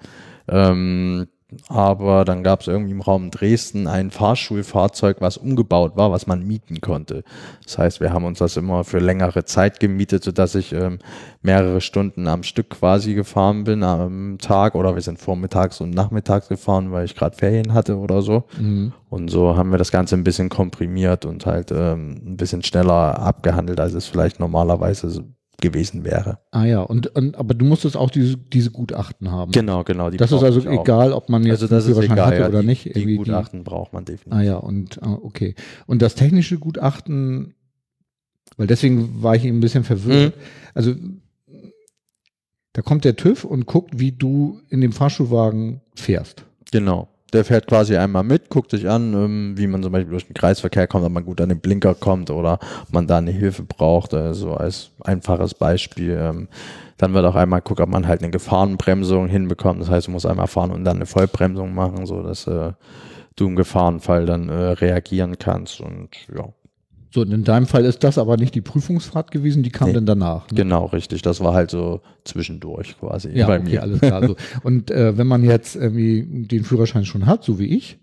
Ähm, 0.48 1.28
aber 1.68 2.26
dann 2.26 2.44
gab 2.44 2.62
es 2.62 2.68
irgendwie 2.68 2.92
im 2.92 3.02
Raum 3.02 3.32
Dresden 3.32 3.88
ein 3.88 4.12
Fahrschulfahrzeug, 4.12 5.18
was 5.20 5.38
umgebaut 5.38 5.94
war, 5.96 6.12
was 6.12 6.28
man 6.28 6.46
mieten 6.46 6.80
konnte. 6.80 7.24
Das 7.64 7.78
heißt, 7.80 8.02
wir 8.02 8.14
haben 8.14 8.26
uns 8.26 8.40
das 8.40 8.56
immer 8.56 8.84
für 8.84 9.00
längere 9.00 9.46
Zeit 9.46 9.80
gemietet, 9.80 10.24
sodass 10.24 10.54
ich 10.54 10.74
ähm, 10.74 11.00
mehrere 11.42 11.82
Stunden 11.82 12.28
am 12.28 12.44
Stück 12.44 12.70
quasi 12.70 13.16
gefahren 13.16 13.64
bin 13.64 13.82
am 13.82 14.38
Tag 14.40 14.76
oder 14.76 14.94
wir 14.94 15.02
sind 15.02 15.20
vormittags 15.20 15.82
und 15.82 15.90
nachmittags 15.90 16.50
gefahren, 16.50 16.92
weil 16.92 17.06
ich 17.06 17.16
gerade 17.16 17.36
Ferien 17.36 17.74
hatte 17.74 17.98
oder 17.98 18.22
so. 18.22 18.44
Mhm. 18.60 18.94
Und 19.10 19.32
so 19.32 19.58
haben 19.58 19.72
wir 19.72 19.80
das 19.80 19.92
Ganze 19.92 20.16
ein 20.16 20.24
bisschen 20.24 20.50
komprimiert 20.50 21.26
und 21.26 21.48
halt 21.48 21.72
ähm, 21.72 22.22
ein 22.26 22.38
bisschen 22.38 22.64
schneller 22.64 23.20
abgehandelt, 23.20 23.80
als 23.80 23.94
es 23.94 24.06
vielleicht 24.06 24.40
normalerweise 24.40 25.10
gewesen 25.62 26.04
wäre. 26.04 26.40
Ah 26.52 26.66
ja, 26.66 26.82
und, 26.82 27.08
und 27.16 27.36
aber 27.36 27.54
du 27.54 27.66
musstest 27.66 27.98
auch 27.98 28.10
diese, 28.10 28.38
diese 28.38 28.72
Gutachten 28.72 29.32
haben. 29.32 29.52
Genau, 29.52 29.84
genau. 29.84 30.10
das 30.10 30.32
ist 30.32 30.44
also 30.44 30.68
egal, 30.70 31.14
ob 31.14 31.30
man 31.30 31.44
jetzt 31.44 31.62
also 31.62 31.68
das 31.68 31.88
ist 31.88 31.98
egal, 31.98 32.26
hatte 32.26 32.42
ja, 32.42 32.48
oder 32.48 32.62
die, 32.62 32.68
nicht. 32.68 32.96
Die 32.96 33.16
Gutachten 33.16 33.60
die, 33.60 33.64
braucht 33.64 33.94
man 33.94 34.06
definitiv. 34.06 34.34
Ah 34.34 34.42
ja, 34.42 34.56
und 34.56 35.02
ah, 35.02 35.18
okay. 35.22 35.56
Und 35.88 36.02
das 36.02 36.16
technische 36.16 36.58
Gutachten, 36.58 37.56
weil 38.58 38.68
deswegen 38.68 39.22
war 39.22 39.36
ich 39.36 39.46
eben 39.46 39.58
ein 39.58 39.62
bisschen 39.62 39.84
verwirrt. 39.84 40.36
Mhm. 40.36 40.42
Also 40.74 40.96
da 42.74 42.82
kommt 42.82 43.06
der 43.06 43.16
TÜV 43.16 43.44
und 43.44 43.66
guckt, 43.66 44.00
wie 44.00 44.12
du 44.12 44.62
in 44.70 44.82
dem 44.82 44.92
Fahrschulwagen 44.92 45.82
fährst. 45.96 46.46
Genau 46.72 47.10
der 47.32 47.46
fährt 47.46 47.68
quasi 47.68 47.96
einmal 47.96 48.24
mit, 48.24 48.50
guckt 48.50 48.72
sich 48.72 48.90
an, 48.90 49.14
ähm, 49.14 49.54
wie 49.58 49.68
man 49.68 49.84
zum 49.84 49.92
Beispiel 49.92 50.12
durch 50.12 50.28
den 50.28 50.34
Kreisverkehr 50.34 50.88
kommt, 50.88 51.06
ob 51.06 51.12
man 51.12 51.26
gut 51.26 51.42
an 51.42 51.50
den 51.50 51.60
Blinker 51.60 51.96
kommt 51.96 52.30
oder 52.30 52.60
man 52.92 53.08
da 53.08 53.18
eine 53.18 53.32
Hilfe 53.32 53.64
braucht, 53.64 54.14
also 54.14 54.54
als 54.54 54.92
einfaches 55.02 55.54
Beispiel. 55.54 56.18
Ähm, 56.20 56.48
dann 56.98 57.14
wird 57.14 57.26
auch 57.26 57.36
einmal 57.36 57.62
gucken, 57.62 57.84
ob 57.84 57.90
man 57.90 58.08
halt 58.08 58.22
eine 58.22 58.32
Gefahrenbremsung 58.32 59.28
hinbekommt. 59.28 59.82
Das 59.82 59.90
heißt, 59.90 60.08
du 60.08 60.12
musst 60.12 60.26
einmal 60.26 60.48
fahren 60.48 60.72
und 60.72 60.84
dann 60.84 60.98
eine 60.98 61.06
Vollbremsung 61.06 61.74
machen, 61.74 62.06
so 62.06 62.22
dass 62.22 62.46
äh, 62.48 62.74
du 63.36 63.48
im 63.48 63.56
Gefahrenfall 63.56 64.26
dann 64.26 64.50
äh, 64.50 64.54
reagieren 64.54 65.40
kannst 65.40 65.80
und 65.80 66.10
ja. 66.36 66.50
So, 67.12 67.24
in 67.24 67.44
deinem 67.44 67.66
Fall 67.66 67.86
ist 67.86 68.04
das 68.04 68.20
aber 68.20 68.38
nicht 68.38 68.54
die 68.54 68.62
Prüfungsfahrt 68.62 69.32
gewesen, 69.32 69.64
die 69.64 69.72
kam 69.72 69.88
nee, 69.88 69.94
dann 69.96 70.06
danach. 70.06 70.50
Ne? 70.52 70.58
Genau, 70.58 70.86
richtig. 70.86 71.24
Das 71.24 71.40
war 71.40 71.54
halt 71.56 71.72
so 71.72 72.02
zwischendurch 72.24 73.00
quasi. 73.00 73.30
Ja, 73.30 73.48
bei 73.48 73.60
okay, 73.60 73.72
mir. 73.72 73.82
alles 73.82 74.00
klar. 74.00 74.28
So. 74.28 74.36
Und 74.64 74.92
äh, 74.92 75.18
wenn 75.18 75.26
man 75.26 75.44
jetzt 75.44 75.76
irgendwie 75.76 76.46
den 76.46 76.64
Führerschein 76.64 77.06
schon 77.06 77.26
hat, 77.26 77.44
so 77.44 77.58
wie 77.58 77.76
ich, 77.76 78.00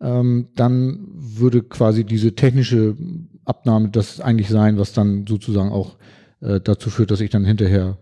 ähm, 0.00 0.48
dann 0.54 1.06
würde 1.14 1.62
quasi 1.62 2.04
diese 2.04 2.34
technische 2.34 2.96
Abnahme 3.44 3.90
das 3.90 4.20
eigentlich 4.20 4.48
sein, 4.48 4.78
was 4.78 4.92
dann 4.92 5.26
sozusagen 5.26 5.70
auch 5.70 5.96
äh, 6.40 6.60
dazu 6.60 6.88
führt, 6.88 7.10
dass 7.10 7.20
ich 7.20 7.30
dann 7.30 7.44
hinterher 7.44 7.98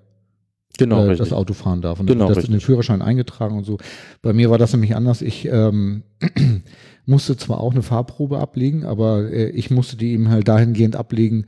Genau, 0.78 0.98
äh, 0.98 1.08
richtig. 1.10 1.28
das 1.28 1.32
Auto 1.32 1.54
fahren 1.54 1.82
darf. 1.82 2.00
Und 2.00 2.06
Genau, 2.06 2.28
das 2.28 2.38
in 2.38 2.44
den 2.44 2.54
richtig. 2.54 2.66
Führerschein 2.66 3.02
eingetragen 3.02 3.56
und 3.56 3.64
so. 3.64 3.78
Bei 4.22 4.32
mir 4.32 4.50
war 4.50 4.58
das 4.58 4.72
nämlich 4.72 4.96
anders. 4.96 5.22
Ich 5.22 5.46
ähm, 5.46 6.02
musste 7.06 7.36
zwar 7.36 7.60
auch 7.60 7.72
eine 7.72 7.82
Fahrprobe 7.82 8.38
ablegen, 8.38 8.84
aber 8.84 9.30
äh, 9.30 9.50
ich 9.50 9.70
musste 9.70 9.96
die 9.96 10.12
eben 10.12 10.30
halt 10.30 10.48
dahingehend 10.48 10.96
ablegen, 10.96 11.46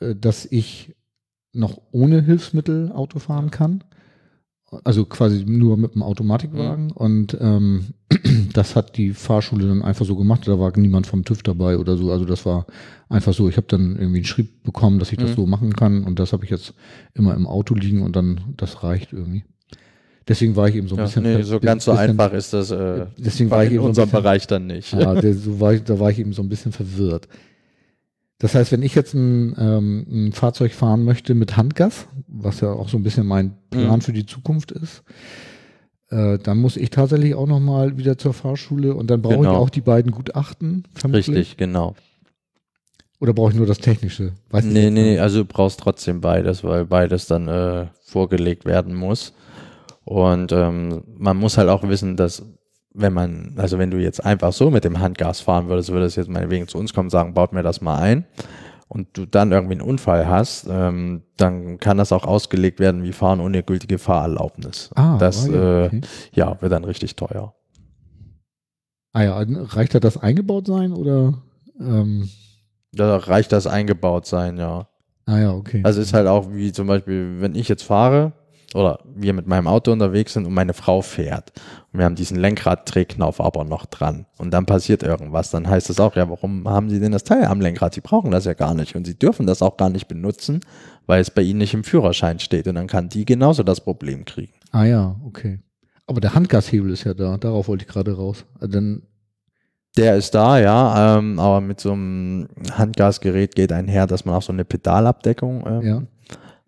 äh, 0.00 0.14
dass 0.14 0.44
ich 0.44 0.94
noch 1.52 1.80
ohne 1.90 2.22
Hilfsmittel 2.22 2.92
Auto 2.92 3.18
fahren 3.18 3.50
kann. 3.50 3.82
Also 4.84 5.04
quasi 5.04 5.44
nur 5.44 5.76
mit 5.76 5.94
dem 5.94 6.02
Automatikwagen. 6.02 6.86
Mhm. 6.86 6.90
Und 6.92 7.36
ähm, 7.40 7.86
das 8.52 8.76
hat 8.76 8.96
die 8.96 9.12
Fahrschule 9.12 9.66
dann 9.66 9.82
einfach 9.82 10.06
so 10.06 10.14
gemacht. 10.14 10.46
Da 10.46 10.58
war 10.60 10.76
niemand 10.76 11.06
vom 11.08 11.24
TÜV 11.24 11.42
dabei 11.42 11.76
oder 11.76 11.96
so. 11.96 12.12
Also 12.12 12.24
das 12.24 12.46
war 12.46 12.66
einfach 13.08 13.32
so. 13.34 13.48
Ich 13.48 13.56
habe 13.56 13.66
dann 13.68 13.96
irgendwie 13.96 14.18
einen 14.18 14.24
Schrieb 14.26 14.62
bekommen, 14.62 14.98
dass 15.00 15.10
ich 15.10 15.18
das 15.18 15.30
Mhm. 15.30 15.34
so 15.34 15.46
machen 15.46 15.72
kann. 15.74 16.04
Und 16.04 16.18
das 16.20 16.32
habe 16.32 16.44
ich 16.44 16.50
jetzt 16.50 16.74
immer 17.14 17.34
im 17.34 17.46
Auto 17.48 17.74
liegen 17.74 18.02
und 18.02 18.14
dann 18.14 18.40
das 18.56 18.84
reicht 18.84 19.12
irgendwie. 19.12 19.44
Deswegen 20.28 20.54
war 20.54 20.68
ich 20.68 20.76
eben 20.76 20.86
so 20.86 20.94
ein 20.94 20.98
Ja, 20.98 21.04
bisschen. 21.06 21.22
nee, 21.24 21.42
so 21.42 21.58
ganz 21.58 21.84
so 21.86 21.90
bisschen- 21.90 22.10
einfach 22.10 22.32
ist 22.32 22.52
das 22.52 22.70
äh, 22.70 23.06
Deswegen 23.18 23.50
war 23.50 23.64
ich 23.64 23.70
in 23.70 23.76
eben 23.76 23.80
so 23.82 23.86
ein 23.86 23.88
unserem 23.88 24.08
bisschen- 24.10 24.22
Bereich 24.22 24.46
dann 24.46 24.66
nicht. 24.68 24.92
Ja, 24.92 25.14
der, 25.20 25.34
so 25.34 25.58
war 25.58 25.72
ich, 25.74 25.82
da 25.82 25.98
war 25.98 26.10
ich 26.10 26.20
eben 26.20 26.32
so 26.32 26.42
ein 26.42 26.48
bisschen 26.48 26.70
verwirrt. 26.70 27.26
Das 28.40 28.54
heißt, 28.54 28.72
wenn 28.72 28.82
ich 28.82 28.94
jetzt 28.96 29.14
ein, 29.14 29.54
ähm, 29.58 30.06
ein 30.10 30.32
Fahrzeug 30.32 30.72
fahren 30.72 31.04
möchte 31.04 31.34
mit 31.34 31.56
Handgas, 31.56 32.08
was 32.26 32.60
ja 32.60 32.72
auch 32.72 32.88
so 32.88 32.96
ein 32.96 33.02
bisschen 33.04 33.26
mein 33.26 33.54
Plan 33.70 33.96
Mhm. 33.98 34.00
für 34.00 34.12
die 34.12 34.26
Zukunft 34.26 34.72
ist, 34.72 35.02
äh, 36.08 36.38
dann 36.38 36.58
muss 36.58 36.76
ich 36.76 36.90
tatsächlich 36.90 37.34
auch 37.34 37.46
nochmal 37.46 37.96
wieder 37.98 38.18
zur 38.18 38.32
Fahrschule 38.34 38.94
und 38.94 39.08
dann 39.10 39.22
brauche 39.22 39.34
ich 39.34 39.40
Genau. 39.42 39.56
auch 39.58 39.70
die 39.70 39.82
beiden 39.82 40.10
Gutachten. 40.10 40.84
vermutlich. 40.94 41.28
Richtig, 41.28 41.56
genau. 41.58 41.94
Oder 43.20 43.34
brauche 43.34 43.50
ich 43.50 43.56
nur 43.56 43.66
das 43.66 43.78
Technische? 43.78 44.32
Weiß 44.50 44.64
ich 44.64 44.72
Nee, 44.72 44.84
jetzt 44.84 44.92
nee, 44.94 45.02
nee, 45.02 45.10
nicht. 45.12 45.20
also 45.20 45.40
du 45.40 45.44
brauchst 45.44 45.78
trotzdem 45.80 46.20
beides, 46.22 46.64
weil 46.64 46.86
beides 46.86 47.26
dann 47.26 47.46
äh, 47.48 47.86
vorgelegt 48.02 48.64
werden 48.64 48.94
muss. 48.94 49.34
Und 50.04 50.50
ähm, 50.52 51.02
man 51.18 51.36
muss 51.36 51.58
halt 51.58 51.68
auch 51.68 51.86
wissen, 51.86 52.16
dass 52.16 52.42
wenn 52.92 53.12
man, 53.12 53.54
also 53.56 53.78
wenn 53.78 53.90
du 53.90 53.98
jetzt 53.98 54.24
einfach 54.24 54.52
so 54.52 54.70
mit 54.70 54.84
dem 54.84 54.98
Handgas 55.00 55.40
fahren 55.40 55.68
würdest, 55.68 55.90
würdest 55.92 56.16
jetzt 56.16 56.28
meinetwegen 56.28 56.66
zu 56.68 56.78
uns 56.78 56.92
kommen 56.92 57.06
und 57.06 57.10
sagen, 57.10 57.34
baut 57.34 57.52
mir 57.52 57.62
das 57.62 57.80
mal 57.80 57.98
ein 57.98 58.24
und 58.88 59.16
du 59.16 59.26
dann 59.26 59.52
irgendwie 59.52 59.74
einen 59.74 59.82
Unfall 59.88 60.28
hast, 60.28 60.66
ähm, 60.68 61.22
dann 61.36 61.78
kann 61.78 61.98
das 61.98 62.12
auch 62.12 62.24
ausgelegt 62.24 62.80
werden 62.80 63.04
wie 63.04 63.12
Fahren 63.12 63.40
ohne 63.40 63.62
gültige 63.62 63.98
Fahrerlaubnis. 63.98 64.90
Ah, 64.96 65.16
das 65.18 65.48
ah, 65.48 65.52
ja, 65.52 65.82
äh, 65.82 65.86
okay. 65.86 66.00
ja, 66.32 66.60
wird 66.60 66.72
dann 66.72 66.84
richtig 66.84 67.14
teuer. 67.14 67.54
ah 69.12 69.22
ja, 69.22 69.38
reicht 69.38 69.94
da 69.94 70.00
das 70.00 70.16
eingebaut 70.16 70.66
sein 70.66 70.92
oder? 70.92 71.34
Ähm, 71.78 72.28
Da 72.92 73.16
reicht 73.16 73.52
das 73.52 73.68
eingebaut 73.68 74.26
sein, 74.26 74.58
ja. 74.58 74.88
ah 75.26 75.38
ja, 75.38 75.52
okay. 75.52 75.80
Also 75.84 76.00
ist 76.00 76.12
halt 76.12 76.26
auch 76.26 76.52
wie 76.52 76.72
zum 76.72 76.88
Beispiel, 76.88 77.40
wenn 77.40 77.54
ich 77.54 77.68
jetzt 77.68 77.84
fahre 77.84 78.32
oder 78.74 79.00
wir 79.14 79.32
mit 79.32 79.46
meinem 79.46 79.66
Auto 79.66 79.92
unterwegs 79.92 80.34
sind 80.34 80.46
und 80.46 80.54
meine 80.54 80.74
Frau 80.74 81.02
fährt 81.02 81.52
und 81.92 81.98
wir 81.98 82.04
haben 82.04 82.14
diesen 82.14 82.38
Lenkraddrehknopf 82.38 83.40
aber 83.40 83.64
noch 83.64 83.86
dran 83.86 84.26
und 84.38 84.52
dann 84.52 84.66
passiert 84.66 85.02
irgendwas, 85.02 85.50
dann 85.50 85.68
heißt 85.68 85.90
es 85.90 85.98
auch, 85.98 86.14
ja, 86.16 86.28
warum 86.28 86.68
haben 86.68 86.88
Sie 86.88 87.00
denn 87.00 87.12
das 87.12 87.24
Teil 87.24 87.44
am 87.44 87.60
Lenkrad? 87.60 87.94
Sie 87.94 88.00
brauchen 88.00 88.30
das 88.30 88.44
ja 88.44 88.54
gar 88.54 88.74
nicht 88.74 88.94
und 88.94 89.06
Sie 89.06 89.18
dürfen 89.18 89.46
das 89.46 89.62
auch 89.62 89.76
gar 89.76 89.90
nicht 89.90 90.08
benutzen, 90.08 90.60
weil 91.06 91.20
es 91.20 91.30
bei 91.30 91.42
Ihnen 91.42 91.58
nicht 91.58 91.74
im 91.74 91.84
Führerschein 91.84 92.38
steht 92.38 92.68
und 92.68 92.76
dann 92.76 92.86
kann 92.86 93.08
die 93.08 93.24
genauso 93.24 93.62
das 93.62 93.80
Problem 93.80 94.24
kriegen. 94.24 94.52
Ah 94.70 94.84
ja, 94.84 95.16
okay. 95.24 95.60
Aber 96.06 96.20
der 96.20 96.34
Handgashebel 96.34 96.90
ist 96.90 97.04
ja 97.04 97.14
da. 97.14 97.36
Darauf 97.38 97.68
wollte 97.68 97.84
ich 97.84 97.88
gerade 97.88 98.16
raus. 98.16 98.44
Also 98.58 98.72
Dann, 98.72 99.02
Der 99.96 100.16
ist 100.16 100.34
da, 100.34 100.58
ja, 100.58 101.18
ähm, 101.18 101.38
aber 101.38 101.60
mit 101.60 101.80
so 101.80 101.92
einem 101.92 102.48
Handgasgerät 102.72 103.54
geht 103.54 103.72
einher, 103.72 104.06
dass 104.06 104.24
man 104.24 104.34
auch 104.34 104.42
so 104.42 104.52
eine 104.52 104.64
Pedalabdeckung 104.64 105.64
ähm, 105.66 105.82
ja. 105.82 106.02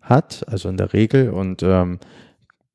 Hat, 0.03 0.45
also 0.47 0.69
in 0.69 0.77
der 0.77 0.93
Regel. 0.93 1.29
Und 1.31 1.63
ähm, 1.63 1.99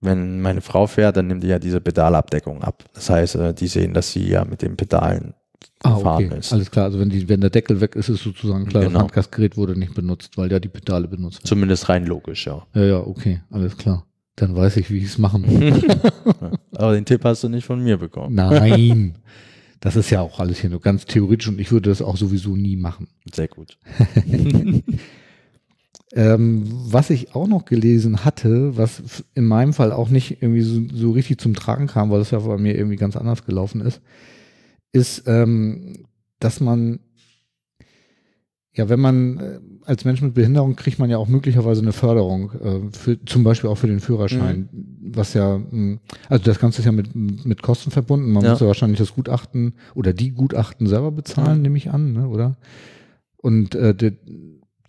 wenn 0.00 0.40
meine 0.40 0.60
Frau 0.60 0.86
fährt, 0.86 1.16
dann 1.16 1.28
nimmt 1.28 1.42
die 1.42 1.48
ja 1.48 1.58
diese 1.58 1.80
Pedalabdeckung 1.80 2.62
ab. 2.62 2.84
Das 2.94 3.08
heißt, 3.10 3.36
äh, 3.36 3.54
die 3.54 3.66
sehen, 3.68 3.94
dass 3.94 4.12
sie 4.12 4.28
ja 4.28 4.44
mit 4.44 4.62
den 4.62 4.76
Pedalen 4.76 5.34
Ah, 5.82 5.94
gefahren 5.96 6.26
okay. 6.26 6.38
ist. 6.38 6.52
Alles 6.52 6.70
klar. 6.70 6.84
Also 6.86 6.98
wenn, 7.00 7.08
die, 7.10 7.28
wenn 7.28 7.40
der 7.40 7.50
Deckel 7.50 7.80
weg 7.80 7.94
ist, 7.96 8.08
ist 8.08 8.22
sozusagen 8.22 8.66
klar, 8.66 8.82
Genau. 8.84 8.94
das 8.94 9.02
Handgasgerät 9.02 9.56
wurde 9.56 9.76
nicht 9.78 9.94
benutzt, 9.94 10.36
weil 10.36 10.48
der 10.48 10.58
die 10.60 10.68
Pedale 10.68 11.06
benutzt. 11.08 11.38
hat. 11.40 11.46
Zumindest 11.46 11.88
rein 11.88 12.06
logisch, 12.06 12.46
ja. 12.46 12.64
Ja, 12.74 12.82
ja, 12.84 12.98
okay. 12.98 13.40
Alles 13.50 13.76
klar. 13.76 14.04
Dann 14.36 14.54
weiß 14.54 14.76
ich, 14.76 14.88
wie 14.90 14.98
ich 14.98 15.04
es 15.04 15.18
machen 15.18 15.42
muss. 15.46 15.82
Aber 16.76 16.94
den 16.94 17.04
Tipp 17.04 17.24
hast 17.24 17.42
du 17.44 17.48
nicht 17.48 17.64
von 17.64 17.82
mir 17.82 17.96
bekommen. 17.96 18.34
Nein. 18.36 19.16
Das 19.80 19.94
ist 19.96 20.10
ja 20.10 20.20
auch 20.20 20.38
alles 20.40 20.58
hier 20.60 20.70
nur 20.70 20.80
ganz 20.80 21.06
theoretisch 21.06 21.48
und 21.48 21.60
ich 21.60 21.70
würde 21.72 21.90
das 21.90 22.02
auch 22.02 22.16
sowieso 22.16 22.54
nie 22.56 22.76
machen. 22.76 23.08
Sehr 23.32 23.48
gut. 23.48 23.78
Ähm, 26.14 26.64
was 26.68 27.10
ich 27.10 27.34
auch 27.34 27.46
noch 27.46 27.64
gelesen 27.66 28.24
hatte, 28.24 28.76
was 28.78 29.02
in 29.34 29.44
meinem 29.46 29.74
Fall 29.74 29.92
auch 29.92 30.08
nicht 30.08 30.40
irgendwie 30.42 30.62
so, 30.62 30.80
so 30.92 31.10
richtig 31.10 31.38
zum 31.38 31.54
Tragen 31.54 31.86
kam, 31.86 32.10
weil 32.10 32.18
das 32.20 32.30
ja 32.30 32.38
bei 32.38 32.56
mir 32.56 32.74
irgendwie 32.76 32.96
ganz 32.96 33.14
anders 33.16 33.44
gelaufen 33.44 33.82
ist, 33.82 34.00
ist, 34.92 35.24
ähm, 35.26 36.04
dass 36.40 36.60
man, 36.60 37.00
ja, 38.72 38.88
wenn 38.88 39.00
man 39.00 39.38
äh, 39.38 39.58
als 39.84 40.04
Mensch 40.04 40.22
mit 40.22 40.34
Behinderung 40.34 40.76
kriegt 40.76 40.98
man 40.98 41.10
ja 41.10 41.18
auch 41.18 41.28
möglicherweise 41.28 41.82
eine 41.82 41.92
Förderung, 41.92 42.52
äh, 42.52 42.96
für, 42.96 43.22
zum 43.24 43.42
Beispiel 43.44 43.68
auch 43.68 43.76
für 43.76 43.86
den 43.86 44.00
Führerschein, 44.00 44.68
was 45.12 45.34
ja, 45.34 45.58
mh, 45.58 45.98
also 46.28 46.44
das 46.44 46.58
Ganze 46.58 46.80
ist 46.80 46.84
ja 46.86 46.92
mit, 46.92 47.14
mit 47.14 47.62
Kosten 47.62 47.90
verbunden. 47.90 48.30
Man 48.30 48.44
Ja. 48.44 48.50
muss 48.52 48.60
ja 48.60 48.66
wahrscheinlich 48.66 48.98
das 48.98 49.14
Gutachten 49.14 49.74
oder 49.94 50.12
die 50.12 50.30
Gutachten 50.30 50.86
selber 50.86 51.10
bezahlen, 51.10 51.56
Mhm. 51.58 51.62
nehme 51.62 51.76
ich 51.78 51.90
an, 51.90 52.12
ne, 52.12 52.28
oder? 52.28 52.56
Und 53.36 53.74
äh, 53.74 53.94
de, 53.94 54.12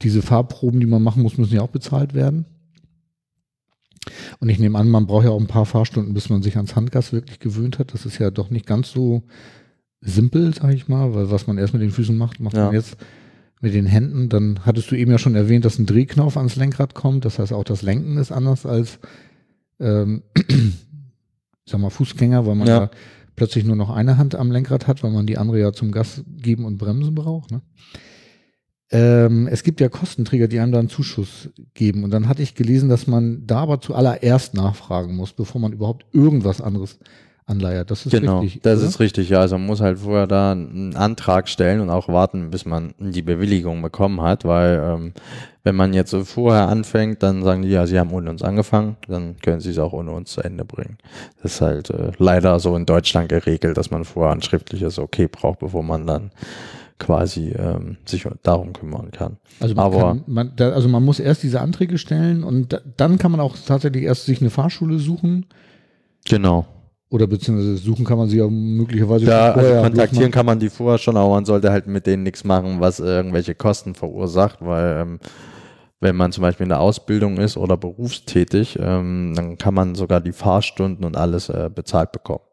diese 0.01 0.22
Fahrproben, 0.22 0.79
die 0.79 0.86
man 0.86 1.03
machen 1.03 1.24
muss, 1.24 1.38
müssen 1.38 1.56
ja 1.56 1.62
auch 1.62 1.70
bezahlt 1.70 2.13
werden. 2.13 2.46
Und 4.39 4.50
ich 4.50 4.60
nehme 4.60 4.77
an, 4.77 4.89
man 4.89 5.08
braucht 5.08 5.25
ja 5.25 5.32
auch 5.32 5.39
ein 5.39 5.48
paar 5.48 5.65
Fahrstunden, 5.65 6.13
bis 6.13 6.29
man 6.29 6.41
sich 6.41 6.56
ans 6.56 6.75
Handgas 6.75 7.12
wirklich 7.12 7.39
gewöhnt 7.39 7.79
hat. 7.79 7.94
Das 7.94 8.06
ist 8.06 8.18
ja 8.18 8.32
doch 8.32 8.50
nicht 8.50 8.65
ganz 8.65 8.91
so 8.91 9.24
simpel, 10.01 10.53
sag 10.53 10.74
ich 10.74 10.88
mal, 10.88 11.13
weil 11.13 11.29
was 11.29 11.48
man 11.48 11.58
erst 11.58 11.74
mit 11.74 11.82
den 11.82 11.91
Füßen 11.91 12.18
macht, 12.18 12.39
macht 12.39 12.56
Ja. 12.56 12.65
man 12.65 12.74
jetzt 12.74 12.98
mit 13.62 13.74
den 13.74 13.86
Händen. 13.86 14.29
Dann 14.29 14.62
hattest 14.65 14.89
du 14.89 14.96
eben 14.96 15.12
ja 15.12 15.18
schon 15.18 15.36
erwähnt, 15.36 15.65
dass 15.65 15.77
ein 15.77 15.86
Drehknopf 15.86 16.38
ans 16.38 16.56
Lenkrad 16.56 16.96
kommt. 16.96 17.25
Das 17.25 17.38
heißt, 17.39 17.51
auch 17.51 17.65
das 17.65 17.82
Lenken 17.82 18.18
ist 18.18 18.32
anders 18.32 18.65
als, 18.65 19.00
ähm, 19.82 20.24
sag 21.65 21.82
mal, 21.82 21.89
Fußgänger, 21.89 22.46
weil 22.46 22.56
man 22.56 22.68
ja. 22.68 22.79
Ja. 22.84 22.91
plötzlich 23.36 23.65
nur 23.65 23.75
noch 23.75 23.89
eine 23.89 24.18
Hand 24.18 24.36
am 24.36 24.51
Lenkrad 24.51 24.88
hat, 24.88 25.03
weil 25.03 25.12
man 25.12 25.27
die 25.27 25.38
andere 25.38 25.60
ja 25.60 25.74
zum 25.74 25.91
Gas 25.91 26.24
geben 26.38 26.63
und 26.63 26.77
bremsen 26.77 27.13
braucht. 27.13 27.51
Ne? 27.51 27.62
Ähm, 28.91 29.48
es 29.48 29.63
gibt 29.63 29.81
ja 29.81 29.89
Kostenträger, 29.89 30.48
die 30.48 30.60
einem 30.60 30.72
da 30.72 30.79
einen 30.79 30.89
Zuschuss 30.89 31.50
geben. 31.74 32.03
Und 32.03 32.12
dann 32.12 32.27
hatte 32.27 32.41
ich 32.41 32.55
gelesen, 32.55 32.89
dass 32.89 33.05
man 33.05 33.46
da 33.46 33.60
aber 33.60 33.81
zuallererst 33.81 34.55
nachfragen 34.55 35.15
muss, 35.15 35.34
bevor 35.34 35.62
man 35.62 35.74
überhaupt 35.74 36.05
irgendwas 36.12 36.60
anderes 36.60 36.98
anleiert. 37.50 37.91
Das 37.91 38.05
ist 38.05 38.12
genau, 38.12 38.39
richtig. 38.39 38.62
das 38.62 38.79
oder? 38.79 38.88
ist 38.88 39.00
richtig. 39.00 39.29
Ja, 39.29 39.39
also 39.41 39.58
man 39.58 39.67
muss 39.67 39.81
halt 39.81 40.00
vorher 40.00 40.27
da 40.27 40.51
einen 40.51 40.96
Antrag 40.96 41.50
stellen 41.50 41.81
und 41.81 41.89
auch 41.89 42.08
warten, 42.08 42.51
bis 42.51 42.65
man 42.65 42.93
die 43.00 43.22
Bewilligung 43.22 43.81
bekommen 43.81 44.22
hat, 44.22 44.46
weil 44.46 44.81
ähm, 44.84 45.13
wenn 45.63 45.75
man 45.75 45.93
jetzt 45.93 46.12
so 46.12 46.24
vorher 46.24 46.67
anfängt, 46.67 47.22
dann 47.22 47.43
sagen 47.43 47.63
die, 47.63 47.69
ja, 47.69 47.86
sie 47.86 48.00
haben 48.00 48.12
ohne 48.12 48.29
uns 48.29 48.43
angefangen, 48.43 48.98
dann 49.08 49.36
können 49.38 49.60
sie 49.60 49.72
es 49.72 49.79
auch 49.79 49.93
ohne 49.93 50.12
uns 50.12 50.31
zu 50.31 50.41
Ende 50.41 50.63
bringen. 50.63 50.98
Das 51.41 51.55
ist 51.55 51.62
halt 51.62 51.89
äh, 51.89 52.12
leider 52.17 52.60
so 52.60 52.75
in 52.75 52.86
Deutschland 52.86 53.29
geregelt, 53.29 53.77
dass 53.77 53.91
man 53.91 54.05
vorher 54.05 54.34
ein 54.34 54.41
schriftliches 54.41 55.00
Okay 55.00 55.27
braucht, 55.27 55.60
bevor 55.60 55.84
man 55.84 56.08
dann 56.08 56.31
quasi 57.00 57.50
ähm, 57.58 57.98
sich 58.06 58.27
darum 58.44 58.74
kümmern 58.74 59.12
kann. 59.12 59.38
Also 59.60 59.74
man, 59.74 59.86
Aber- 59.86 60.00
kann, 60.00 60.24
man, 60.27 60.51
da, 60.56 60.72
also 60.72 60.88
man 60.89 61.03
muss 61.03 61.20
erst 61.20 61.44
diese 61.44 61.62
Anträge 61.62 61.98
stellen 61.98 62.44
und 62.44 62.74
da, 62.74 62.82
dann 62.98 63.18
kann 63.18 63.32
man 63.32 63.39
auch 63.39 63.56
tatsächlich 63.58 64.03
erst 64.03 64.25
sich 64.25 64.41
eine 64.41 64.50
Fahrschule 64.50 65.00
suchen. 65.00 65.46
Genau. 66.25 66.65
Oder 67.10 67.25
beziehungsweise 67.25 67.77
suchen 67.77 68.06
kann 68.06 68.20
man 68.20 68.29
sie 68.29 68.38
ja 68.38 68.48
möglicherweise 68.48 69.25
Ja, 69.25 69.46
schon 69.46 69.53
vorher 69.53 69.77
also 69.77 69.89
kontaktieren 69.89 70.32
kann 70.32 70.46
man 70.46 70.60
die 70.60 70.70
vorher 70.70 71.00
schon, 71.00 71.18
aber 71.18 71.29
man 71.29 71.46
sollte 71.46 71.72
halt 71.72 71.88
mit 71.88 72.06
denen 72.06 72.22
nichts 72.22 72.44
machen, 72.44 72.79
was 72.79 73.00
irgendwelche 73.00 73.56
Kosten 73.56 73.96
verursacht, 73.96 74.58
weil 74.62 75.01
ähm, 75.01 75.20
wenn 76.01 76.15
man 76.15 76.32
zum 76.32 76.44
Beispiel 76.44 76.65
in 76.65 76.70
der 76.70 76.79
Ausbildung 76.82 77.38
ist 77.38 77.58
oder 77.58 77.77
berufstätig, 77.77 78.77
ähm, 78.79 79.34
dann 79.36 79.58
kann 79.58 79.74
man 79.74 79.96
sogar 79.96 80.22
die 80.22 80.32
Fahrstunden 80.32 81.03
und 81.03 81.18
alles 81.18 81.50
äh, 81.50 81.70
bezahlt 81.74 82.12
bekommen. 82.12 82.44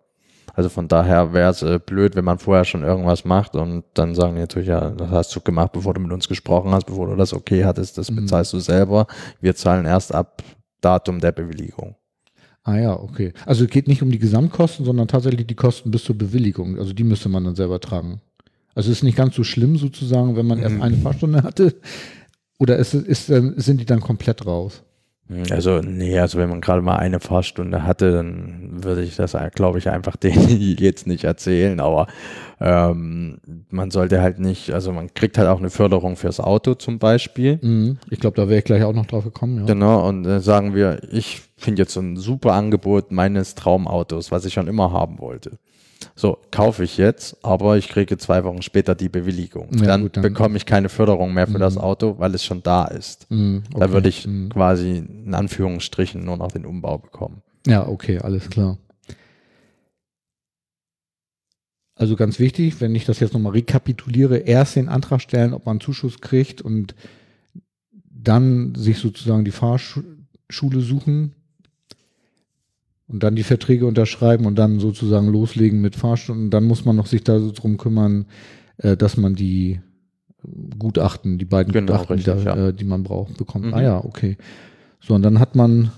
Also 0.54 0.68
von 0.68 0.88
daher 0.88 1.32
wäre 1.32 1.50
es 1.50 1.62
äh, 1.62 1.78
blöd, 1.84 2.16
wenn 2.16 2.24
man 2.24 2.38
vorher 2.38 2.64
schon 2.64 2.82
irgendwas 2.82 3.24
macht 3.24 3.56
und 3.56 3.84
dann 3.94 4.14
sagen 4.14 4.34
die 4.34 4.40
natürlich, 4.40 4.68
ja, 4.68 4.90
das 4.90 5.10
hast 5.10 5.36
du 5.36 5.40
gemacht, 5.40 5.72
bevor 5.72 5.92
du 5.94 6.00
mit 6.00 6.12
uns 6.12 6.28
gesprochen 6.28 6.70
hast, 6.72 6.86
bevor 6.86 7.08
du 7.08 7.16
das 7.16 7.34
okay 7.34 7.64
hattest, 7.64 7.98
das 7.98 8.10
Mhm. 8.10 8.16
bezahlst 8.16 8.52
du 8.52 8.58
selber. 8.60 9.06
Wir 9.40 9.54
zahlen 9.54 9.84
erst 9.84 10.14
ab 10.14 10.42
Datum 10.80 11.20
der 11.20 11.32
Bewilligung. 11.32 11.96
Ah 12.62 12.76
ja, 12.78 12.98
okay. 12.98 13.32
Also 13.44 13.64
es 13.64 13.70
geht 13.70 13.86
nicht 13.86 14.02
um 14.02 14.10
die 14.10 14.18
Gesamtkosten, 14.18 14.84
sondern 14.84 15.08
tatsächlich 15.08 15.46
die 15.46 15.54
Kosten 15.54 15.90
bis 15.90 16.04
zur 16.04 16.16
Bewilligung. 16.18 16.78
Also 16.78 16.92
die 16.92 17.04
müsste 17.04 17.28
man 17.28 17.44
dann 17.44 17.54
selber 17.54 17.78
tragen. 17.80 18.20
Also 18.74 18.90
es 18.90 18.98
ist 18.98 19.02
nicht 19.04 19.16
ganz 19.16 19.34
so 19.36 19.44
schlimm 19.44 19.76
sozusagen, 19.76 20.36
wenn 20.36 20.46
man 20.46 20.58
erst 20.58 20.74
Mhm. 20.76 20.82
eine 20.82 20.96
Fahrstunde 20.96 21.42
hatte. 21.44 21.74
Oder 22.58 22.76
ist, 22.78 22.94
ist, 22.94 23.26
sind 23.26 23.80
die 23.80 23.84
dann 23.84 24.00
komplett 24.00 24.46
raus? 24.46 24.82
Also, 25.50 25.80
nee, 25.80 26.18
also 26.18 26.38
wenn 26.38 26.48
man 26.48 26.60
gerade 26.60 26.82
mal 26.82 26.96
eine 26.96 27.18
Fahrstunde 27.18 27.82
hatte, 27.82 28.12
dann 28.12 28.84
würde 28.84 29.02
ich 29.02 29.16
das, 29.16 29.36
glaube 29.54 29.78
ich, 29.78 29.88
einfach 29.88 30.16
denen 30.16 30.76
jetzt 30.78 31.06
nicht 31.06 31.24
erzählen. 31.24 31.80
Aber 31.80 32.06
ähm, 32.60 33.38
man 33.70 33.90
sollte 33.90 34.22
halt 34.22 34.38
nicht, 34.38 34.70
also 34.70 34.92
man 34.92 35.12
kriegt 35.14 35.36
halt 35.36 35.48
auch 35.48 35.58
eine 35.58 35.70
Förderung 35.70 36.16
fürs 36.16 36.38
Auto 36.38 36.74
zum 36.74 36.98
Beispiel. 36.98 37.58
Mhm. 37.60 37.98
Ich 38.08 38.20
glaube, 38.20 38.36
da 38.36 38.48
wäre 38.48 38.58
ich 38.58 38.64
gleich 38.64 38.84
auch 38.84 38.94
noch 38.94 39.06
drauf 39.06 39.24
gekommen. 39.24 39.58
Ja. 39.60 39.66
Genau, 39.66 40.08
und 40.08 40.24
äh, 40.26 40.40
sagen 40.40 40.74
wir, 40.74 41.00
ich 41.10 41.42
finde 41.56 41.82
jetzt 41.82 41.92
so 41.92 42.00
ein 42.00 42.16
super 42.16 42.52
Angebot 42.52 43.10
meines 43.10 43.56
Traumautos, 43.56 44.30
was 44.30 44.44
ich 44.44 44.54
schon 44.54 44.68
immer 44.68 44.92
haben 44.92 45.18
wollte. 45.18 45.58
So, 46.14 46.38
kaufe 46.50 46.84
ich 46.84 46.96
jetzt, 46.98 47.42
aber 47.44 47.76
ich 47.78 47.88
kriege 47.88 48.18
zwei 48.18 48.44
Wochen 48.44 48.62
später 48.62 48.94
die 48.94 49.08
Bewilligung. 49.08 49.68
Ja, 49.78 49.86
dann, 49.86 50.02
gut, 50.02 50.16
dann- 50.16 50.22
bekomme 50.22 50.56
ich 50.56 50.66
keine 50.66 50.88
Förderung 50.88 51.32
mehr 51.34 51.46
für 51.46 51.54
Mhm. 51.54 51.60
das 51.60 51.78
Auto, 51.78 52.18
weil 52.18 52.34
es 52.34 52.44
schon 52.44 52.62
da 52.62 52.84
ist. 52.86 53.30
Mhm, 53.30 53.62
Da 53.70 53.78
okay. 53.86 53.92
würde 53.92 54.08
ich 54.08 54.26
Mhm. 54.26 54.48
quasi 54.50 54.98
in 54.98 55.34
Anführungsstrichen 55.34 56.24
nur 56.24 56.36
noch 56.36 56.52
den 56.52 56.66
Umbau 56.66 56.98
bekommen. 56.98 57.42
Ja, 57.66 57.86
okay, 57.88 58.18
alles 58.18 58.48
klar. 58.50 58.78
Also 61.98 62.14
ganz 62.16 62.38
wichtig, 62.38 62.80
wenn 62.80 62.94
ich 62.94 63.06
das 63.06 63.20
jetzt 63.20 63.32
nochmal 63.32 63.52
rekapituliere, 63.52 64.36
erst 64.38 64.76
den 64.76 64.88
Antrag 64.90 65.22
stellen, 65.22 65.54
ob 65.54 65.64
man 65.64 65.80
Zuschuss 65.80 66.20
kriegt 66.20 66.60
und 66.60 66.94
dann 68.10 68.74
sich 68.74 68.98
sozusagen 68.98 69.44
die 69.46 69.50
Fahrschule 69.50 70.80
suchen 70.80 71.34
und 73.08 73.22
dann 73.22 73.36
die 73.36 73.42
Verträge 73.44 73.86
unterschreiben 73.86 74.46
und 74.46 74.56
dann 74.56 74.80
sozusagen 74.80 75.28
loslegen 75.28 75.80
mit 75.80 75.96
Fahrstunden. 75.96 76.50
Dann 76.50 76.64
muss 76.64 76.84
man 76.84 76.96
noch 76.96 77.06
sich 77.06 77.22
da 77.24 77.38
so 77.38 77.52
drum 77.52 77.76
kümmern, 77.76 78.26
äh, 78.78 78.96
dass 78.96 79.16
man 79.16 79.34
die 79.34 79.80
Gutachten, 80.78 81.38
die 81.38 81.44
beiden 81.44 81.72
Genau, 81.72 81.92
Gutachten, 81.92 82.16
richtig, 82.16 82.34
die, 82.34 82.44
da, 82.44 82.56
ja. 82.56 82.68
äh, 82.68 82.72
die 82.72 82.84
man 82.84 83.02
braucht, 83.02 83.36
bekommt. 83.36 83.66
Mhm. 83.66 83.74
Ah 83.74 83.82
ja, 83.82 84.04
okay. 84.04 84.36
So, 85.00 85.14
und 85.14 85.22
dann 85.22 85.38
hat 85.38 85.54
man 85.56 85.90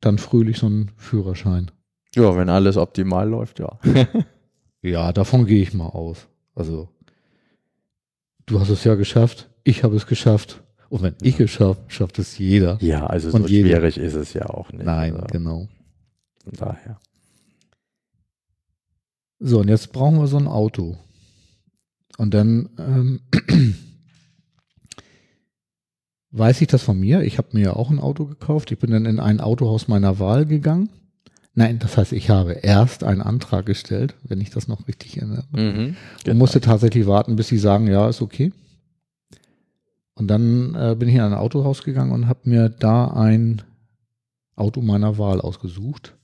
dann 0.00 0.18
fröhlich 0.18 0.58
so 0.58 0.66
einen 0.66 0.90
Führerschein. 0.96 1.70
Ja, 2.14 2.36
wenn 2.36 2.48
alles 2.48 2.76
optimal 2.76 3.28
läuft, 3.28 3.58
ja. 3.60 3.78
Ja, 4.82 5.12
davon 5.14 5.46
gehe 5.46 5.62
ich 5.62 5.72
mal 5.72 5.86
aus. 5.88 6.28
Also, 6.54 6.88
du 8.46 8.60
hast 8.60 8.68
es 8.68 8.84
ja 8.84 8.94
geschafft, 8.96 9.48
ich 9.64 9.82
habe 9.82 9.96
es 9.96 10.06
geschafft. 10.06 10.62
Und 10.90 11.02
wenn 11.02 11.14
ich 11.22 11.40
es 11.40 11.50
schaffe, 11.50 11.80
schafft 11.88 12.18
es 12.18 12.36
jeder. 12.38 12.76
Ja, 12.82 13.06
also 13.06 13.30
so 13.30 13.36
Und 13.38 13.48
jede- 13.48 13.70
schwierig 13.70 13.96
ist 13.96 14.14
es 14.14 14.34
ja 14.34 14.44
auch 14.50 14.70
nicht. 14.72 14.84
Nein, 14.84 15.14
Also, 15.14 15.26
genau. 15.32 15.68
Von 16.44 16.52
daher. 16.52 16.98
So, 19.40 19.60
und 19.60 19.68
jetzt 19.68 19.92
brauchen 19.92 20.18
wir 20.18 20.26
so 20.26 20.36
ein 20.36 20.46
Auto. 20.46 20.96
Und 22.16 22.32
dann 22.32 22.70
ähm, 22.78 23.20
weiß 26.30 26.60
ich 26.60 26.68
das 26.68 26.82
von 26.82 26.98
mir. 26.98 27.22
Ich 27.22 27.38
habe 27.38 27.48
mir 27.52 27.64
ja 27.64 27.72
auch 27.74 27.90
ein 27.90 27.98
Auto 27.98 28.26
gekauft. 28.26 28.70
Ich 28.70 28.78
bin 28.78 28.90
dann 28.90 29.06
in 29.06 29.20
ein 29.20 29.40
Autohaus 29.40 29.88
meiner 29.88 30.18
Wahl 30.18 30.46
gegangen. 30.46 30.88
Nein, 31.54 31.78
das 31.78 31.96
heißt, 31.96 32.12
ich 32.12 32.30
habe 32.30 32.52
erst 32.52 33.04
einen 33.04 33.22
Antrag 33.22 33.66
gestellt, 33.66 34.16
wenn 34.24 34.40
ich 34.40 34.50
das 34.50 34.66
noch 34.66 34.88
richtig 34.88 35.18
erinnere. 35.18 35.44
Mhm, 35.52 35.96
Und 36.26 36.38
musste 36.38 36.60
tatsächlich 36.60 37.06
warten, 37.06 37.36
bis 37.36 37.48
sie 37.48 37.58
sagen, 37.58 37.86
ja, 37.86 38.08
ist 38.08 38.22
okay. 38.22 38.52
Und 40.14 40.28
dann 40.28 40.74
äh, 40.74 40.96
bin 40.98 41.08
ich 41.08 41.14
in 41.14 41.20
ein 41.20 41.34
Autohaus 41.34 41.84
gegangen 41.84 42.12
und 42.12 42.28
habe 42.28 42.40
mir 42.44 42.68
da 42.68 43.08
ein 43.08 43.62
Auto 44.56 44.80
meiner 44.80 45.18
Wahl 45.18 45.40
ausgesucht. 45.40 46.16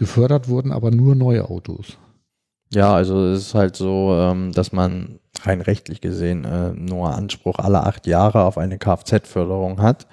Gefördert 0.00 0.48
wurden 0.48 0.72
aber 0.72 0.90
nur 0.90 1.14
neue 1.14 1.50
Autos. 1.50 1.98
Ja, 2.72 2.94
also 2.94 3.26
es 3.26 3.48
ist 3.48 3.54
halt 3.54 3.76
so, 3.76 4.14
ähm, 4.14 4.50
dass 4.52 4.72
man 4.72 5.18
rein 5.42 5.60
rechtlich 5.60 6.00
gesehen 6.00 6.46
äh, 6.46 6.70
nur 6.70 7.10
Anspruch 7.14 7.58
alle 7.58 7.84
acht 7.84 8.06
Jahre 8.06 8.44
auf 8.44 8.56
eine 8.56 8.78
Kfz-Förderung 8.78 9.82
hat. 9.82 10.06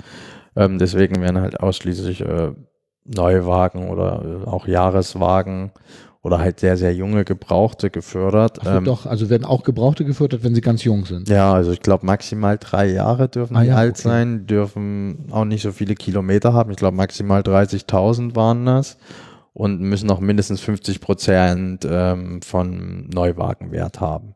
Ähm, 0.58 0.78
deswegen 0.78 1.22
werden 1.22 1.40
halt 1.40 1.62
ausschließlich 1.62 2.20
äh, 2.20 2.52
Neuwagen 3.06 3.88
oder 3.88 4.44
äh, 4.44 4.50
auch 4.50 4.68
Jahreswagen 4.68 5.72
oder 6.22 6.40
halt 6.40 6.60
sehr, 6.60 6.76
sehr 6.76 6.94
junge 6.94 7.24
Gebrauchte 7.24 7.90
gefördert. 7.90 8.60
Ach 8.66 8.80
Ähm, 8.80 8.84
doch, 8.84 9.06
also 9.06 9.30
werden 9.30 9.46
auch 9.46 9.64
Gebrauchte 9.64 10.04
gefördert, 10.04 10.44
wenn 10.44 10.54
sie 10.54 10.60
ganz 10.60 10.84
jung 10.84 11.06
sind. 11.06 11.30
Ja, 11.30 11.54
also 11.54 11.72
ich 11.72 11.80
glaube 11.80 12.06
maximal 12.06 12.58
drei 12.58 12.88
Jahre 12.88 13.30
dürfen 13.30 13.56
Ah 13.56 13.62
die 13.62 13.70
ja, 13.70 13.76
alt 13.76 13.92
okay. 13.92 14.02
sein, 14.02 14.48
dürfen 14.48 15.30
auch 15.32 15.46
nicht 15.46 15.62
so 15.62 15.72
viele 15.72 15.96
Kilometer 15.96 16.52
haben. 16.52 16.72
Ich 16.72 16.78
glaube 16.78 16.98
maximal 16.98 17.40
30.000 17.40 18.36
waren 18.36 18.66
das 18.66 18.98
und 19.58 19.82
müssen 19.82 20.12
auch 20.12 20.20
mindestens 20.20 20.62
50 20.62 21.02
Prozent 21.02 21.88
ähm, 21.90 22.42
von 22.44 23.10
Neuwagenwert 23.10 24.00
haben. 24.00 24.36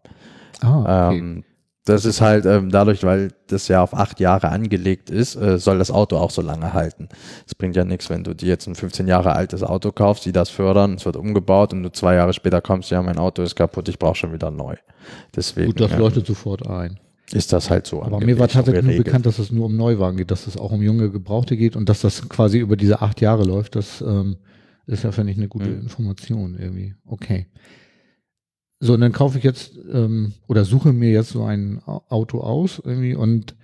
Ah, 0.62 1.10
okay. 1.10 1.18
Ähm, 1.18 1.44
das 1.86 2.06
ist 2.06 2.22
halt 2.22 2.46
ähm, 2.46 2.70
dadurch, 2.72 3.03
weil 3.03 3.29
das 3.48 3.68
ja 3.68 3.84
auf 3.84 3.94
acht 3.94 4.20
Jahre 4.20 4.50
angelegt 4.50 5.12
ist, 5.12 5.36
äh, 5.36 5.60
soll 5.60 5.77
das 5.77 5.92
Auto 5.92 6.18
auch 6.18 6.31
so 6.31 6.42
lange 6.42 6.74
halten. 6.74 7.07
Es 7.46 7.53
bringt 7.53 7.75
ja 7.75 7.84
nichts, 7.84 8.10
wenn 8.10 8.24
du 8.24 8.34
dir 8.34 8.48
jetzt 8.48 8.68
ein 8.68 8.75
15 8.75 9.07
Jahre 9.07 9.34
altes 9.34 9.62
Auto 9.62 9.92
kaufst, 9.92 10.25
die 10.25 10.31
das 10.31 10.50
fördern, 10.50 10.96
es 10.96 11.05
wird 11.05 11.18
umgebaut 11.18 11.74
und 11.74 11.84
du 11.84 11.92
zwei 11.92 12.16
Jahre 12.16 12.34
später 12.34 12.62
kommst, 12.62 12.90
ja, 12.90 13.01
mein 13.01 13.18
Auto 13.18 13.44
ist 13.44 13.55
kaputt, 13.55 13.90
ich 13.90 14.00
brauche 14.00 14.16
schon 14.16 14.34
wieder 14.34 14.50
neu. 14.50 14.75
Deswegen 15.36 15.68
Gut, 15.68 15.81
das 15.81 15.92
ähm, 15.92 16.00
leuchtet 16.00 16.25
sofort 16.25 16.68
ein. 16.68 17.00
ist 17.31 17.53
das 17.53 17.70
halt 17.70 17.86
so 17.86 18.01
Aber 18.01 18.20
mir 18.20 18.40
war 18.40 18.48
tatsächlich 18.48 18.86
nur 18.86 19.03
bekannt, 19.03 19.27
dass 19.27 19.38
es 19.38 19.51
nur 19.51 19.66
um 19.66 19.75
Neuwagen 19.75 20.18
geht, 20.18 20.31
dass 20.31 20.48
es 20.48 20.57
auch 20.57 20.72
um 20.72 20.81
junge 20.81 21.12
Gebrauchte 21.12 21.57
geht 21.57 21.75
und 21.75 21.90
dass 21.90 22.01
das 22.01 22.27
quasi 22.27 22.57
über 22.57 22.75
diese 22.75 23.01
acht 23.01 23.22
Jahre 23.22 23.44
läuft. 23.44 23.75
Das 23.75 24.01
ähm, 24.01 24.38
ist 24.87 25.03
ja, 25.03 25.11
finde 25.11 25.31
ich, 25.31 25.37
eine 25.37 25.48
gute 25.48 25.70
Mhm. 25.70 25.81
Information 25.81 26.57
irgendwie. 26.59 26.96
Okay. 27.05 27.48
So, 28.79 28.94
und 28.96 29.01
dann 29.01 29.11
kaufe 29.11 29.37
ich 29.37 29.44
jetzt 29.44 29.74
ähm, 29.91 30.33
oder 30.48 30.65
suche 30.65 30.91
mir 30.91 31.11
jetzt 31.11 31.29
so 31.29 31.44
ein 31.44 31.81
Au- 31.85 32.03
Auto 32.09 32.39
aus 32.41 32.81
irgendwie 32.83 33.13
und 33.13 33.55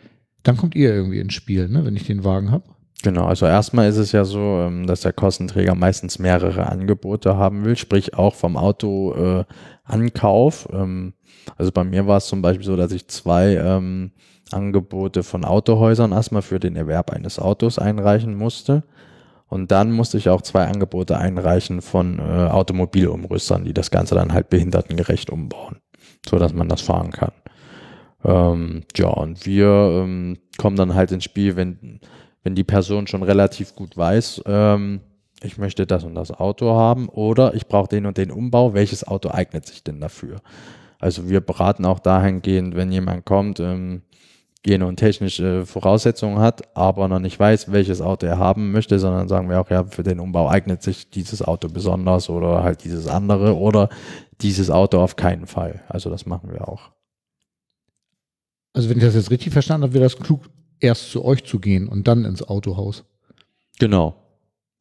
dann 0.44 0.58
kommt 0.58 0.76
ihr 0.76 0.94
irgendwie 0.94 1.20
ins 1.20 1.34
Spiel, 1.34 1.68
ne, 1.70 1.84
wenn 1.86 1.96
ich 1.96 2.06
den 2.06 2.24
Wagen 2.24 2.52
habe. 2.52 2.64
Genau, 3.04 3.26
also 3.26 3.46
erstmal 3.46 3.90
ist 3.90 3.98
es 3.98 4.12
ja 4.12 4.26
so, 4.26 4.40
ähm, 4.40 4.88
dass 4.88 5.02
der 5.02 5.14
Kostenträger 5.14 5.76
meistens 5.76 6.20
mehrere 6.20 6.68
Angebote 6.68 7.36
haben 7.36 7.66
will, 7.66 7.76
sprich 7.78 8.14
auch 8.16 8.36
vom 8.36 8.58
Autoankauf. 8.58 9.46
Äh, 9.46 9.54
Ankauf. 9.84 10.68
ähm, 10.72 11.14
also 11.58 11.72
bei 11.72 11.84
mir 11.84 12.08
war 12.08 12.18
es 12.18 12.28
zum 12.28 12.42
Beispiel 12.42 12.66
so, 12.66 12.76
dass 12.76 12.92
ich 12.92 13.08
zwei 13.08 13.56
ähm, 13.56 14.12
Angebote 14.52 15.24
von 15.24 15.46
Autohäusern 15.46 16.12
erstmal 16.12 16.42
für 16.42 16.60
den 16.60 16.76
Erwerb 16.76 17.12
eines 17.12 17.40
Autos 17.40 17.80
einreichen 17.80 18.36
musste. 18.36 18.84
Und 19.48 19.72
dann 19.72 19.92
musste 19.92 20.18
ich 20.18 20.30
auch 20.30 20.42
zwei 20.42 20.66
Angebote 20.66 21.18
einreichen 21.18 21.82
von 21.82 22.20
äh, 22.20 22.22
Automobilumrüstern, 22.22 23.64
die 23.64 23.74
das 23.74 23.92
Ganze 23.92 24.16
dann 24.16 24.34
halt 24.34 24.50
behindertengerecht 24.50 25.30
umbauen, 25.30 25.78
so 26.28 26.38
dass 26.38 26.54
man 26.54 26.68
das 26.68 26.82
fahren 26.82 27.12
kann. 27.12 27.32
Ähm, 28.26 28.84
ja, 28.96 29.08
und 29.08 29.46
wir 29.46 29.68
ähm, 29.68 30.38
kommen 30.58 30.76
dann 30.76 30.96
halt 30.96 31.12
ins 31.12 31.24
Spiel, 31.24 31.56
wenn, 31.56 32.02
wenn 32.44 32.56
die 32.56 32.66
Person 32.66 33.08
schon 33.08 33.24
relativ 33.24 33.74
gut 33.76 33.96
weiß, 33.96 34.44
ähm, 34.46 35.02
ich 35.44 35.58
möchte 35.58 35.86
das 35.86 36.04
und 36.04 36.16
das 36.16 36.32
Auto 36.32 36.72
haben 36.74 37.10
oder 37.10 37.54
ich 37.54 37.68
brauche 37.68 37.90
den 37.90 38.06
und 38.06 38.18
den 38.18 38.32
Umbau, 38.32 38.74
welches 38.74 39.08
Auto 39.08 39.30
eignet 39.30 39.66
sich 39.68 39.84
denn 39.84 40.02
dafür? 40.02 40.42
Also 41.00 41.30
wir 41.30 41.42
beraten 41.42 41.86
auch 41.86 42.00
dahingehend, 42.00 42.76
wenn 42.76 42.92
jemand 42.92 43.26
kommt, 43.26 43.60
ähm, 43.60 44.02
gene 44.68 44.86
und 44.86 44.98
technische 44.98 45.66
Voraussetzungen 45.66 46.40
hat, 46.40 46.76
aber 46.76 47.08
noch 47.08 47.20
nicht 47.20 47.40
weiß, 47.40 47.72
welches 47.72 48.02
Auto 48.02 48.28
er 48.28 48.38
haben 48.38 48.72
möchte, 48.72 49.00
sondern 49.00 49.28
sagen 49.28 49.50
wir 49.50 49.60
auch, 49.60 49.70
ja, 49.70 49.86
für 49.86 50.04
den 50.04 50.20
Umbau 50.20 50.50
eignet 50.50 50.84
sich 50.84 51.10
dieses 51.10 51.42
Auto 51.42 51.70
besonders 51.70 52.30
oder 52.30 52.64
halt 52.64 52.84
dieses 52.84 53.08
andere 53.08 53.58
oder 53.58 53.90
dieses 54.42 54.70
Auto 54.70 55.00
auf 55.00 55.16
keinen 55.16 55.48
Fall. 55.48 55.82
Also 55.88 56.10
das 56.10 56.26
machen 56.26 56.52
wir 56.52 56.68
auch. 56.68 56.92
Also 58.74 58.90
wenn 58.90 58.98
ich 58.98 59.04
das 59.04 59.16
jetzt 59.16 59.32
richtig 59.32 59.54
verstanden 59.54 59.84
habe, 59.86 59.94
wäre 59.94 60.04
das 60.04 60.18
klug, 60.18 60.50
erst 60.80 61.12
zu 61.12 61.26
euch 61.26 61.46
zu 61.46 61.60
gehen 61.60 61.88
und 61.88 62.08
dann 62.08 62.26
ins 62.26 62.44
Autohaus. 62.44 63.06
Genau. 63.80 64.27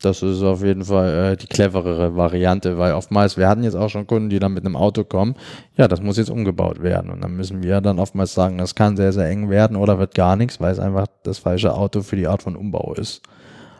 Das 0.02 0.22
ist 0.22 0.42
auf 0.42 0.62
jeden 0.62 0.84
Fall 0.84 1.32
äh, 1.32 1.36
die 1.36 1.46
cleverere 1.46 2.16
Variante, 2.16 2.76
weil 2.76 2.92
oftmals, 2.92 3.38
wir 3.38 3.48
hatten 3.48 3.64
jetzt 3.64 3.76
auch 3.76 3.88
schon 3.88 4.06
Kunden, 4.06 4.28
die 4.28 4.38
dann 4.38 4.52
mit 4.52 4.66
einem 4.66 4.76
Auto 4.76 5.04
kommen, 5.04 5.36
ja, 5.76 5.88
das 5.88 6.02
muss 6.02 6.18
jetzt 6.18 6.28
umgebaut 6.28 6.82
werden. 6.82 7.10
Und 7.10 7.22
dann 7.22 7.34
müssen 7.34 7.62
wir 7.62 7.80
dann 7.80 7.98
oftmals 7.98 8.34
sagen, 8.34 8.58
das 8.58 8.74
kann 8.74 8.96
sehr, 8.96 9.12
sehr 9.12 9.28
eng 9.28 9.48
werden 9.48 9.76
oder 9.76 9.98
wird 9.98 10.14
gar 10.14 10.36
nichts, 10.36 10.60
weil 10.60 10.72
es 10.72 10.78
einfach 10.78 11.06
das 11.22 11.38
falsche 11.38 11.72
Auto 11.72 12.02
für 12.02 12.16
die 12.16 12.26
Art 12.26 12.42
von 12.42 12.56
Umbau 12.56 12.92
ist. 12.94 13.22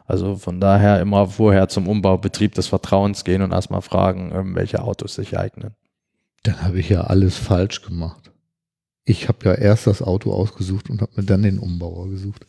Also 0.07 0.37
von 0.37 0.61
daher 0.61 1.01
immer 1.01 1.27
vorher 1.27 1.69
zum 1.69 1.89
Umbaubetrieb 1.89 2.55
des 2.55 2.69
Vertrauens 2.69 3.25
gehen 3.25 3.43
und 3.43 3.53
erstmal 3.53 3.83
fragen, 3.83 4.33
ähm, 4.35 4.55
welche 4.55 4.83
Autos 4.83 5.17
sich 5.17 5.37
eignen. 5.37 5.75
Dann 6.45 6.63
habe 6.63 6.79
ich 6.79 6.89
ja 6.89 7.03
alles 7.03 7.37
falsch 7.37 7.83
gemacht. 7.83 8.31
Ich 9.05 9.29
habe 9.29 9.45
ja 9.45 9.55
erst 9.55 9.87
das 9.87 10.01
Auto 10.01 10.33
ausgesucht 10.33 10.89
und 10.89 11.03
habe 11.03 11.13
mir 11.17 11.25
dann 11.25 11.43
den 11.43 11.59
Umbauer 11.59 12.09
gesucht. 12.09 12.47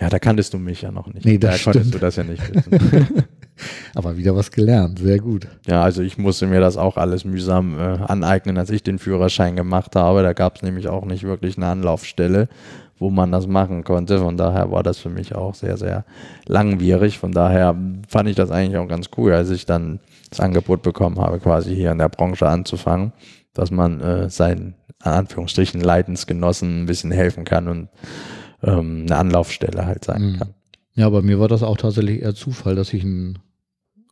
Ja, 0.00 0.08
da 0.08 0.18
kanntest 0.18 0.54
du 0.54 0.58
mich 0.58 0.82
ja 0.82 0.90
noch 0.90 1.06
nicht. 1.08 1.26
Nee, 1.26 1.36
das 1.36 1.58
da 1.58 1.64
konntest 1.64 1.88
stimmt. 1.88 1.94
du 1.94 1.98
das 1.98 2.16
ja 2.16 2.24
nicht 2.24 2.54
wissen. 2.54 3.24
Aber 3.94 4.16
wieder 4.16 4.34
was 4.34 4.50
gelernt, 4.50 4.98
sehr 4.98 5.18
gut. 5.18 5.46
Ja, 5.66 5.82
also 5.82 6.02
ich 6.02 6.16
musste 6.16 6.46
mir 6.46 6.60
das 6.60 6.78
auch 6.78 6.96
alles 6.96 7.26
mühsam 7.26 7.78
äh, 7.78 7.82
aneignen, 7.82 8.56
als 8.56 8.70
ich 8.70 8.82
den 8.82 8.98
Führerschein 8.98 9.56
gemacht 9.56 9.94
habe. 9.96 10.22
Da 10.22 10.32
gab 10.32 10.56
es 10.56 10.62
nämlich 10.62 10.88
auch 10.88 11.04
nicht 11.04 11.24
wirklich 11.24 11.58
eine 11.58 11.66
Anlaufstelle, 11.66 12.48
wo 12.98 13.10
man 13.10 13.30
das 13.30 13.46
machen 13.46 13.84
konnte. 13.84 14.18
Von 14.20 14.38
daher 14.38 14.70
war 14.70 14.82
das 14.82 14.98
für 14.98 15.10
mich 15.10 15.34
auch 15.34 15.54
sehr, 15.54 15.76
sehr 15.76 16.06
langwierig. 16.46 17.18
Von 17.18 17.32
daher 17.32 17.76
fand 18.08 18.30
ich 18.30 18.36
das 18.36 18.50
eigentlich 18.50 18.78
auch 18.78 18.88
ganz 18.88 19.10
cool, 19.18 19.32
als 19.34 19.50
ich 19.50 19.66
dann 19.66 20.00
das 20.30 20.40
Angebot 20.40 20.80
bekommen 20.82 21.18
habe, 21.18 21.40
quasi 21.40 21.74
hier 21.74 21.92
in 21.92 21.98
der 21.98 22.08
Branche 22.08 22.48
anzufangen, 22.48 23.12
dass 23.52 23.70
man 23.70 24.00
äh, 24.00 24.30
seinen, 24.30 24.74
in 25.04 25.10
Anführungsstrichen, 25.10 25.82
Leidensgenossen 25.82 26.84
ein 26.84 26.86
bisschen 26.86 27.10
helfen 27.10 27.44
kann 27.44 27.68
und 27.68 27.88
ähm, 28.62 29.02
eine 29.06 29.16
Anlaufstelle 29.16 29.86
halt 29.86 30.04
sein 30.04 30.22
Mhm. 30.32 30.36
kann. 30.38 30.48
Ja, 30.94 31.08
bei 31.08 31.22
mir 31.22 31.38
war 31.40 31.48
das 31.48 31.62
auch 31.62 31.76
tatsächlich 31.76 32.22
eher 32.22 32.34
Zufall, 32.34 32.74
dass 32.74 32.92
ich 32.92 33.04
ein, 33.04 33.38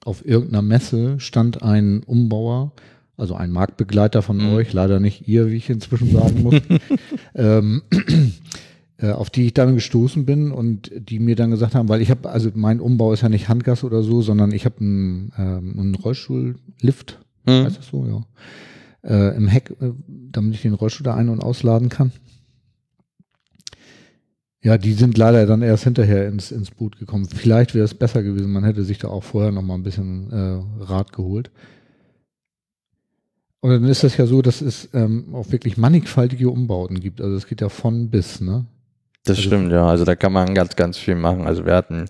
auf 0.04 0.24
irgendeiner 0.24 0.62
Messe 0.62 1.18
stand 1.20 1.62
ein 1.62 2.02
Umbauer, 2.04 2.72
also 3.16 3.34
ein 3.34 3.50
Marktbegleiter 3.50 4.22
von 4.22 4.38
Mhm. 4.38 4.52
euch, 4.54 4.72
leider 4.72 5.00
nicht 5.00 5.26
ihr, 5.28 5.50
wie 5.50 5.56
ich 5.56 5.68
inzwischen 5.68 6.10
sagen 6.12 6.42
muss, 6.42 6.54
ähm, 7.34 7.82
äh, 8.98 9.10
auf 9.10 9.30
die 9.30 9.46
ich 9.46 9.54
dann 9.54 9.74
gestoßen 9.74 10.24
bin 10.24 10.50
und 10.52 10.90
die 10.96 11.18
mir 11.18 11.36
dann 11.36 11.50
gesagt 11.50 11.74
haben, 11.74 11.88
weil 11.88 12.00
ich 12.00 12.10
habe, 12.10 12.28
also 12.30 12.50
mein 12.54 12.80
Umbau 12.80 13.12
ist 13.12 13.22
ja 13.22 13.28
nicht 13.28 13.48
Handgas 13.48 13.84
oder 13.84 14.02
so, 14.02 14.22
sondern 14.22 14.52
ich 14.52 14.64
habe 14.64 14.80
einen, 14.80 15.32
ähm, 15.36 15.78
einen 15.78 15.94
Rollstuhllift, 15.94 17.18
Hm. 17.46 17.64
heißt 17.64 17.78
das 17.78 17.86
so, 17.88 18.06
ja, 18.06 18.22
äh, 19.08 19.36
im 19.36 19.48
Heck, 19.48 19.70
äh, 19.80 19.90
damit 20.32 20.54
ich 20.54 20.62
den 20.62 20.74
Rollstuhl 20.74 21.04
da 21.04 21.14
ein- 21.14 21.28
und 21.28 21.40
ausladen 21.42 21.88
kann. 21.88 22.12
Ja, 24.62 24.76
die 24.76 24.92
sind 24.92 25.16
leider 25.16 25.46
dann 25.46 25.62
erst 25.62 25.84
hinterher 25.84 26.26
ins, 26.26 26.50
ins 26.50 26.70
Boot 26.72 26.98
gekommen. 26.98 27.26
Vielleicht 27.26 27.74
wäre 27.74 27.84
es 27.84 27.94
besser 27.94 28.22
gewesen, 28.24 28.50
man 28.50 28.64
hätte 28.64 28.82
sich 28.82 28.98
da 28.98 29.08
auch 29.08 29.22
vorher 29.22 29.52
noch 29.52 29.62
mal 29.62 29.74
ein 29.74 29.84
bisschen 29.84 30.32
äh, 30.32 30.84
Rat 30.84 31.12
geholt. 31.12 31.50
Und 33.60 33.70
dann 33.70 33.84
ist 33.84 34.04
das 34.04 34.16
ja 34.16 34.26
so, 34.26 34.40
dass 34.42 34.60
es 34.60 34.88
ähm, 34.94 35.34
auch 35.34 35.50
wirklich 35.50 35.76
mannigfaltige 35.76 36.48
Umbauten 36.50 37.00
gibt. 37.00 37.20
Also 37.20 37.36
es 37.36 37.46
geht 37.46 37.60
ja 37.60 37.68
von 37.68 38.08
bis, 38.10 38.40
ne? 38.40 38.66
Das 39.24 39.36
Also- 39.36 39.48
stimmt, 39.48 39.72
ja. 39.72 39.86
Also 39.86 40.04
da 40.04 40.14
kann 40.16 40.32
man 40.32 40.54
ganz, 40.54 40.76
ganz 40.76 40.96
viel 40.96 41.16
machen. 41.16 41.46
Also 41.46 41.66
wir 41.66 41.74
hatten 41.74 42.06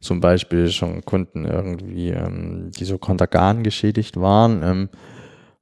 zum 0.00 0.20
Beispiel 0.20 0.70
schon 0.70 1.04
Kunden 1.04 1.44
irgendwie, 1.44 2.10
ähm, 2.10 2.70
die 2.78 2.84
so 2.84 2.98
Kontergan 2.98 3.62
geschädigt 3.62 4.16
waren. 4.20 4.62
Ähm, 4.62 4.88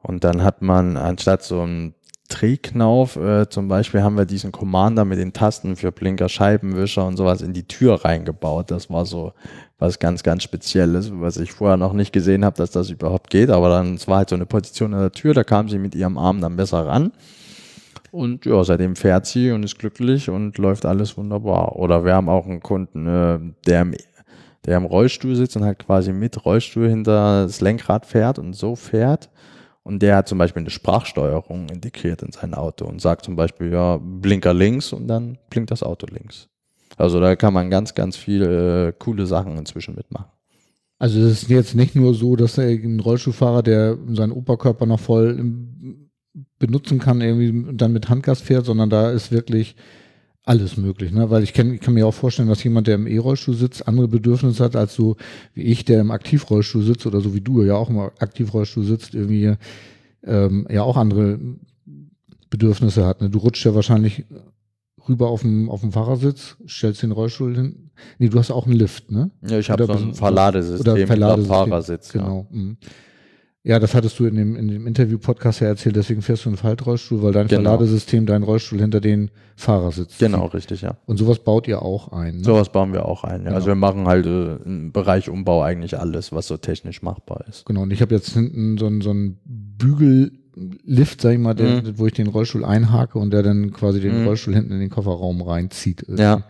und 0.02 0.24
dann 0.24 0.42
hat 0.42 0.62
man 0.62 0.96
anstatt 0.96 1.42
so 1.42 1.60
einem 1.62 1.94
Drehknauf, 2.28 3.16
äh, 3.16 3.48
zum 3.48 3.68
Beispiel 3.68 4.02
haben 4.02 4.16
wir 4.16 4.26
diesen 4.26 4.52
Commander 4.52 5.04
mit 5.04 5.18
den 5.18 5.32
Tasten 5.32 5.76
für 5.76 5.92
Blinker, 5.92 6.28
Scheibenwischer 6.28 7.06
und 7.06 7.16
sowas 7.16 7.42
in 7.42 7.52
die 7.52 7.66
Tür 7.66 8.04
reingebaut. 8.04 8.70
Das 8.70 8.90
war 8.90 9.06
so 9.06 9.32
was 9.78 9.98
ganz, 9.98 10.22
ganz 10.22 10.42
Spezielles, 10.42 11.10
was 11.12 11.36
ich 11.36 11.52
vorher 11.52 11.76
noch 11.76 11.92
nicht 11.92 12.12
gesehen 12.12 12.44
habe, 12.44 12.56
dass 12.56 12.70
das 12.70 12.90
überhaupt 12.90 13.30
geht. 13.30 13.50
Aber 13.50 13.68
dann, 13.68 13.94
es 13.94 14.08
war 14.08 14.18
halt 14.18 14.30
so 14.30 14.36
eine 14.36 14.46
Position 14.46 14.94
an 14.94 15.00
der 15.00 15.12
Tür, 15.12 15.34
da 15.34 15.44
kam 15.44 15.68
sie 15.68 15.78
mit 15.78 15.94
ihrem 15.94 16.18
Arm 16.18 16.40
dann 16.40 16.56
besser 16.56 16.86
ran. 16.86 17.12
Und 18.10 18.46
ja, 18.46 18.64
seitdem 18.64 18.96
fährt 18.96 19.26
sie 19.26 19.50
und 19.50 19.62
ist 19.62 19.78
glücklich 19.78 20.30
und 20.30 20.56
läuft 20.58 20.86
alles 20.86 21.16
wunderbar. 21.18 21.76
Oder 21.76 22.04
wir 22.04 22.14
haben 22.14 22.28
auch 22.28 22.46
einen 22.46 22.60
Kunden, 22.60 23.06
äh, 23.06 23.38
der, 23.66 23.82
im, 23.82 23.94
der 24.64 24.78
im 24.78 24.86
Rollstuhl 24.86 25.36
sitzt 25.36 25.56
und 25.56 25.64
halt 25.64 25.80
quasi 25.80 26.12
mit 26.12 26.44
Rollstuhl 26.44 26.88
hinter 26.88 27.42
das 27.42 27.60
Lenkrad 27.60 28.06
fährt 28.06 28.38
und 28.38 28.54
so 28.54 28.74
fährt. 28.74 29.28
Und 29.86 30.00
der 30.02 30.16
hat 30.16 30.26
zum 30.26 30.38
Beispiel 30.38 30.62
eine 30.62 30.70
Sprachsteuerung 30.70 31.68
integriert 31.68 32.20
in 32.20 32.32
sein 32.32 32.54
Auto 32.54 32.86
und 32.86 33.00
sagt 33.00 33.24
zum 33.24 33.36
Beispiel, 33.36 33.70
ja, 33.70 34.00
Blinker 34.02 34.52
links 34.52 34.92
und 34.92 35.06
dann 35.06 35.38
blinkt 35.48 35.70
das 35.70 35.84
Auto 35.84 36.08
links. 36.10 36.48
Also 36.96 37.20
da 37.20 37.36
kann 37.36 37.54
man 37.54 37.70
ganz, 37.70 37.94
ganz 37.94 38.16
viele 38.16 38.88
äh, 38.88 38.92
coole 38.98 39.26
Sachen 39.26 39.56
inzwischen 39.56 39.94
mitmachen. 39.94 40.26
Also 40.98 41.20
es 41.20 41.44
ist 41.44 41.50
jetzt 41.50 41.76
nicht 41.76 41.94
nur 41.94 42.14
so, 42.14 42.34
dass 42.34 42.58
ein 42.58 42.98
Rollstuhlfahrer, 42.98 43.62
der 43.62 43.96
seinen 44.08 44.32
Oberkörper 44.32 44.86
noch 44.86 44.98
voll 44.98 45.36
ähm, 45.38 46.10
benutzen 46.58 46.98
kann, 46.98 47.20
irgendwie 47.20 47.76
dann 47.76 47.92
mit 47.92 48.08
Handgas 48.08 48.40
fährt, 48.40 48.66
sondern 48.66 48.90
da 48.90 49.12
ist 49.12 49.30
wirklich 49.30 49.76
alles 50.46 50.76
möglich, 50.76 51.12
ne? 51.12 51.28
Weil 51.28 51.42
ich, 51.42 51.52
kenn, 51.52 51.74
ich 51.74 51.80
kann 51.80 51.94
mir 51.94 52.06
auch 52.06 52.14
vorstellen, 52.14 52.48
dass 52.48 52.62
jemand, 52.62 52.86
der 52.86 52.94
im 52.94 53.08
E-Rollstuhl 53.08 53.54
sitzt, 53.54 53.86
andere 53.86 54.06
Bedürfnisse 54.06 54.62
hat 54.62 54.76
als 54.76 54.94
so 54.94 55.16
wie 55.54 55.62
ich, 55.62 55.84
der 55.84 56.00
im 56.00 56.12
Aktivrollstuhl 56.12 56.82
sitzt 56.82 57.04
oder 57.04 57.20
so 57.20 57.34
wie 57.34 57.40
du 57.40 57.64
ja 57.64 57.74
auch 57.74 57.90
im 57.90 57.98
Aktivrollstuhl 57.98 58.84
sitzt, 58.84 59.14
irgendwie 59.14 59.56
ähm, 60.22 60.66
ja 60.70 60.84
auch 60.84 60.96
andere 60.96 61.40
Bedürfnisse 62.48 63.04
hat. 63.04 63.20
Ne? 63.20 63.28
Du 63.28 63.40
rutschst 63.40 63.64
ja 63.64 63.74
wahrscheinlich 63.74 64.24
rüber 65.08 65.28
auf 65.30 65.42
dem, 65.42 65.68
auf 65.68 65.80
dem 65.80 65.90
Fahrersitz, 65.90 66.56
stellst 66.68 67.02
den 67.02 67.10
Rollstuhl 67.10 67.56
hin. 67.56 67.90
Nee, 68.18 68.28
du 68.28 68.38
hast 68.38 68.52
auch 68.52 68.66
einen 68.66 68.76
Lift, 68.76 69.10
ne? 69.10 69.32
Ja, 69.48 69.58
ich 69.58 69.68
habe 69.68 69.84
so 69.86 69.92
ein 69.92 70.14
Verladesystem 70.14 70.92
oder 70.92 71.06
Verladesystem, 71.06 71.54
Fahrersitz. 71.54 72.12
Ja. 72.12 72.22
Genau. 72.22 72.46
mhm. 72.50 72.76
Ja, 73.68 73.80
das 73.80 73.94
hattest 73.96 74.16
du 74.20 74.26
in 74.26 74.36
dem, 74.36 74.54
in 74.54 74.68
dem 74.68 74.86
Interview-Podcast 74.86 75.58
ja 75.58 75.66
erzählt, 75.66 75.96
deswegen 75.96 76.22
fährst 76.22 76.44
du 76.44 76.50
einen 76.50 76.56
Faltrollstuhl, 76.56 77.20
weil 77.24 77.32
dein 77.32 77.48
Genau. 77.48 77.62
Verladesystem 77.62 78.24
deinen 78.24 78.44
Rollstuhl 78.44 78.78
hinter 78.78 79.00
den 79.00 79.32
Fahrersitz 79.56 80.18
Genau, 80.18 80.44
zieht. 80.44 80.54
richtig, 80.54 80.82
ja. 80.82 80.98
Und 81.06 81.16
sowas 81.16 81.40
baut 81.40 81.66
ihr 81.66 81.82
auch 81.82 82.12
ein. 82.12 82.36
Ne? 82.36 82.44
Sowas 82.44 82.70
bauen 82.70 82.92
wir 82.92 83.06
auch 83.06 83.24
ein. 83.24 83.42
Ja. 83.44 83.50
Also 83.50 83.64
Genau. 83.64 83.66
wir 83.66 83.74
machen 83.74 84.06
halt 84.06 84.24
äh, 84.26 84.54
im 84.64 84.92
Bereich 84.92 85.28
Umbau 85.28 85.62
eigentlich 85.62 85.98
alles, 85.98 86.30
was 86.30 86.46
so 86.46 86.56
technisch 86.58 87.02
machbar 87.02 87.44
ist. 87.48 87.66
Genau, 87.66 87.82
und 87.82 87.92
ich 87.92 88.00
habe 88.02 88.14
jetzt 88.14 88.28
hinten 88.34 88.78
so 88.78 88.86
einen 88.86 89.00
so 89.00 89.10
einen 89.10 89.38
Bügellift, 89.44 91.20
sag 91.20 91.32
ich 91.32 91.38
mal, 91.40 91.54
der, 91.54 91.82
Mhm. 91.82 91.98
wo 91.98 92.06
ich 92.06 92.12
den 92.12 92.28
Rollstuhl 92.28 92.64
einhake 92.64 93.18
und 93.18 93.32
der 93.32 93.42
dann 93.42 93.72
quasi 93.72 94.00
den 94.00 94.20
Mhm. 94.20 94.26
Rollstuhl 94.28 94.54
hinten 94.54 94.72
in 94.74 94.78
den 94.80 94.90
Kofferraum 94.90 95.42
reinzieht. 95.42 96.06
Ja. 96.16 96.44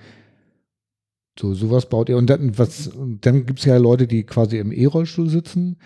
So, 1.38 1.54
sowas 1.54 1.88
baut 1.88 2.10
ihr. 2.10 2.18
Und 2.18 2.28
dann, 2.28 2.58
was, 2.58 2.88
und 2.88 3.24
dann 3.24 3.46
gibt's 3.46 3.64
ja 3.64 3.78
Leute, 3.78 4.06
die 4.06 4.24
quasi 4.24 4.58
im 4.58 4.70
E-Rollstuhl 4.70 5.30
sitzen 5.30 5.76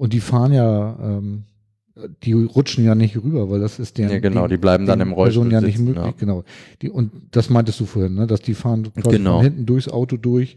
und 0.00 0.14
die 0.14 0.20
fahren 0.20 0.54
ja, 0.54 0.96
ähm, 0.98 1.42
die 2.22 2.32
rutschen 2.32 2.86
ja 2.86 2.94
nicht 2.94 3.18
rüber, 3.18 3.50
weil 3.50 3.60
das 3.60 3.78
ist 3.78 3.98
der. 3.98 4.10
Ja, 4.10 4.18
genau, 4.18 4.48
die 4.48 4.56
bleiben 4.56 4.86
dann 4.86 4.98
im 5.02 5.12
Rollstuhl 5.12 5.42
Person 5.50 5.50
ja 5.62 5.66
nicht 5.66 5.78
möglich, 5.78 6.02
ja. 6.02 6.14
genau. 6.18 6.42
Die, 6.80 6.88
und 6.88 7.10
das 7.32 7.50
meintest 7.50 7.78
du 7.80 7.84
vorhin, 7.84 8.14
ne? 8.14 8.26
dass 8.26 8.40
die 8.40 8.54
fahren 8.54 8.90
quasi 8.94 9.18
Genau. 9.18 9.34
von 9.36 9.42
hinten 9.44 9.66
durchs 9.66 9.88
Auto 9.90 10.16
durch. 10.16 10.56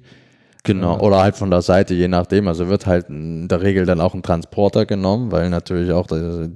Genau, 0.64 0.94
Ja. 0.96 1.02
oder 1.02 1.22
halt 1.22 1.36
von 1.36 1.52
der 1.52 1.62
Seite, 1.62 1.94
je 1.94 2.08
nachdem. 2.08 2.48
Also 2.48 2.70
wird 2.70 2.86
halt 2.86 3.10
in 3.10 3.50
der 3.50 3.62
Regel 3.62 3.86
dann 3.86 4.00
auch 4.00 4.14
ein 4.14 4.24
Transporter 4.24 4.86
genommen, 4.86 5.34
weil 5.34 5.50
natürlich 5.50 5.92
auch, 5.92 6.08
das, 6.08 6.48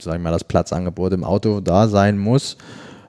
sag 0.00 0.16
ich 0.16 0.22
mal, 0.22 0.32
das 0.32 0.44
Platzangebot 0.44 1.12
im 1.12 1.24
Auto 1.24 1.60
da 1.60 1.88
sein 1.88 2.16
muss. 2.16 2.56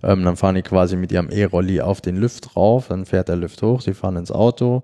Ähm, 0.04 0.26
dann 0.26 0.36
fahren 0.36 0.56
die 0.56 0.62
quasi 0.62 0.98
mit 0.98 1.14
ihrem 1.14 1.30
E-Rolli 1.30 1.80
auf 1.80 2.02
den 2.02 2.18
Lift 2.18 2.54
drauf, 2.54 2.90
dann 2.90 3.06
fährt 3.06 3.30
der 3.30 3.38
Lift 3.38 3.62
hoch, 3.62 3.80
sie 3.80 3.94
fahren 3.94 4.18
ins 4.18 4.32
Auto 4.32 4.84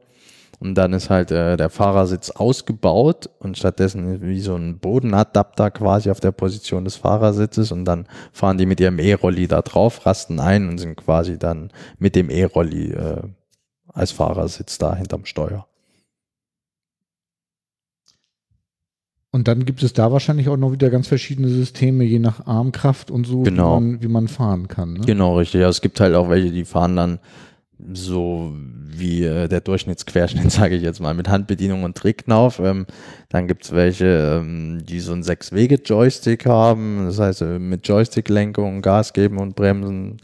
und 0.60 0.76
dann 0.76 0.94
ist 0.94 1.10
halt 1.10 1.32
äh, 1.32 1.56
der 1.56 1.70
Fahrersitz 1.70 2.32
ausgebaut 2.32 3.30
und 3.40 3.58
stattdessen 3.58 4.22
wie 4.22 4.40
so 4.40 4.56
ein 4.56 4.80
Bodenadapter 4.80 5.70
quasi 5.72 6.10
auf 6.10 6.20
der 6.20 6.32
Position 6.32 6.84
des 6.86 6.96
Fahrersitzes 6.96 7.72
und 7.72 7.86
dann 7.86 8.08
fahren 8.32 8.58
die 8.58 8.66
mit 8.66 8.80
ihrem 8.80 9.00
E-Rolli 9.00 9.48
da 9.48 9.62
drauf, 9.62 10.06
rasten 10.06 10.40
ein 10.40 10.68
und 10.68 10.80
sind 10.80 10.96
quasi 10.96 11.38
dann 11.38 11.72
mit 12.00 12.16
dem 12.16 12.30
E-Rolli 12.30 12.92
äh, 12.94 13.22
als 13.94 14.12
Fahrersitz 14.12 14.78
da 14.78 14.96
hinterm 14.96 15.26
Steuer. 15.26 15.68
Und 19.32 19.48
dann 19.48 19.66
gibt 19.66 19.84
es 19.84 19.94
da 19.94 20.12
wahrscheinlich 20.12 20.50
auch 20.50 20.58
noch 20.58 20.72
wieder 20.72 20.90
ganz 20.90 21.08
verschiedene 21.08 21.50
Systeme, 21.50 22.04
je 22.04 22.18
nach 22.18 22.48
Armkraft 22.48 23.12
und 23.12 23.28
so, 23.28 23.44
Genau. 23.44 23.78
wie, 23.78 23.84
man, 23.84 24.02
wie 24.02 24.08
man 24.08 24.28
fahren 24.28 24.68
kann. 24.68 24.94
Ne? 24.94 25.02
Genau, 25.06 25.38
richtig. 25.38 25.62
Ja, 25.62 25.70
es 25.70 25.82
gibt 25.82 26.00
halt 26.00 26.16
auch 26.16 26.30
welche, 26.30 26.52
die 26.52 26.66
fahren 26.66 26.96
dann 26.96 27.20
so 27.94 28.54
wie 28.98 29.24
äh, 29.24 29.48
der 29.48 29.62
Durchschnittsquerschnitt, 29.62 30.52
sage 30.52 30.76
ich 30.76 30.84
jetzt 30.84 31.00
mal, 31.00 31.14
mit 31.14 31.30
Handbedienung 31.30 31.84
und 31.84 31.96
Trickknauf. 31.96 32.60
Ähm, 32.60 32.86
dann 33.30 33.48
gibt's 33.48 33.72
welche, 33.72 34.40
ähm, 34.40 34.84
die 34.84 35.00
so 35.00 35.14
einen 35.14 35.24
Sechs-Wege-Joystick 35.24 36.46
haben, 36.46 37.06
das 37.06 37.20
heißt 37.20 37.42
äh, 37.42 37.60
mit 37.60 37.88
Joystick-Lenkung, 37.88 38.82
Gas 38.82 39.14
geben 39.14 39.38
und 39.38 39.56
bremsen. 39.56 40.18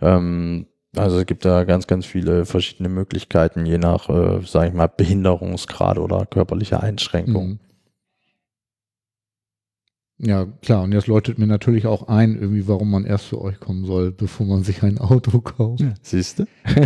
Ähm, 0.00 0.66
also 0.96 1.18
es 1.18 1.26
gibt 1.26 1.44
da 1.44 1.64
ganz, 1.64 1.86
ganz 1.86 2.06
viele 2.06 2.44
verschiedene 2.44 2.88
Möglichkeiten, 2.88 3.66
je 3.66 3.78
nach, 3.78 4.08
äh, 4.08 4.40
sage 4.46 4.68
ich 4.68 4.74
mal, 4.74 4.86
Behinderungsgrad 4.86 5.98
oder 5.98 6.26
körperlicher 6.26 6.82
Einschränkung. 6.82 7.48
Mhm. 7.48 7.58
Ja, 10.26 10.46
klar. 10.62 10.82
Und 10.82 10.92
jetzt 10.92 11.06
läutet 11.06 11.38
mir 11.38 11.46
natürlich 11.46 11.86
auch 11.86 12.08
ein, 12.08 12.34
irgendwie, 12.34 12.66
warum 12.66 12.90
man 12.90 13.04
erst 13.04 13.28
zu 13.28 13.40
euch 13.40 13.60
kommen 13.60 13.84
soll, 13.84 14.10
bevor 14.10 14.46
man 14.46 14.62
sich 14.62 14.82
ein 14.82 14.98
Auto 14.98 15.40
kauft. 15.40 15.84
Siehst 16.02 16.40
du? 16.40 16.44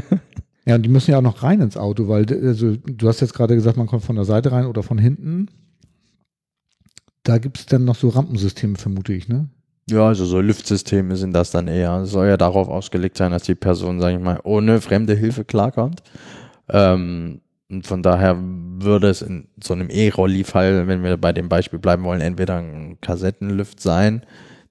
Ja, 0.68 0.74
und 0.74 0.83
die 0.83 0.90
müssen 0.90 1.12
ja 1.12 1.16
auch 1.16 1.22
noch 1.22 1.42
rein 1.42 1.62
ins 1.62 1.79
Auto, 1.79 2.09
weil 2.09 2.27
also, 2.44 2.77
du 2.77 3.09
hast 3.09 3.20
jetzt 3.22 3.33
gerade 3.33 3.55
gesagt, 3.55 3.79
man 3.79 3.87
kommt 3.87 4.05
von 4.05 4.16
der 4.16 4.27
Seite 4.27 4.53
rein 4.53 4.66
oder 4.66 4.83
von 4.83 4.98
hinten. 4.98 5.48
Da 7.22 7.38
gibt 7.38 7.59
es 7.59 7.64
dann 7.64 7.87
noch 7.87 7.96
so 7.96 8.11
Rampensysteme, 8.11 8.77
vermute 8.77 9.14
ich, 9.14 9.29
ne? 9.29 9.48
Ja, 9.88 10.09
also 10.09 10.27
so 10.27 10.42
Lüftsysteme 10.42 11.16
sind 11.16 11.33
das 11.33 11.53
dann 11.53 11.68
eher. 11.68 12.03
Es 12.03 12.11
soll 12.11 12.27
ja 12.27 12.37
darauf 12.37 12.68
ausgelegt 12.68 13.16
sein, 13.16 13.33
dass 13.33 13.44
die 13.44 13.55
Person, 13.55 13.98
sage 13.98 14.18
ich 14.18 14.22
mal, 14.22 14.40
ohne 14.44 14.83
fremde 14.83 15.14
Hilfe 15.14 15.46
klarkommt. 15.46 16.03
Ähm, 16.68 17.40
und 17.70 17.87
von 17.87 18.02
daher 18.02 18.37
würde 18.40 19.09
es 19.09 19.22
in 19.22 19.48
so 19.62 19.74
einem 19.74 19.90
E-Rolli-Fall, 19.90 20.87
wenn 20.87 21.02
wir 21.02 21.16
bei 21.16 21.33
dem 21.33 21.48
Beispiel 21.48 21.78
bleiben 21.78 22.04
wollen, 22.04 22.20
entweder 22.20 22.57
ein 22.59 22.98
Kassettenlift 23.00 23.81
sein, 23.81 24.24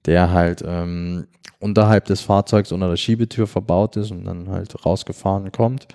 der 0.06 0.32
halt 0.32 0.64
ähm, 0.66 1.28
unterhalb 1.60 2.06
des 2.06 2.22
Fahrzeugs 2.22 2.72
unter 2.72 2.90
der 2.90 2.98
Schiebetür 2.98 3.46
verbaut 3.48 3.98
ist 3.98 4.12
und 4.12 4.26
dann 4.26 4.50
halt 4.50 4.86
rausgefahren 4.86 5.52
kommt. 5.52 5.88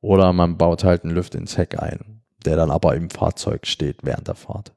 Oder 0.00 0.32
man 0.32 0.56
baut 0.56 0.82
halt 0.82 1.04
einen 1.04 1.14
Lift 1.14 1.34
ins 1.34 1.58
Heck 1.58 1.80
ein, 1.80 2.22
der 2.46 2.56
dann 2.56 2.70
aber 2.70 2.94
im 2.96 3.10
Fahrzeug 3.10 3.66
steht 3.66 3.98
während 4.02 4.28
der 4.28 4.34
Fahrt. 4.34 4.72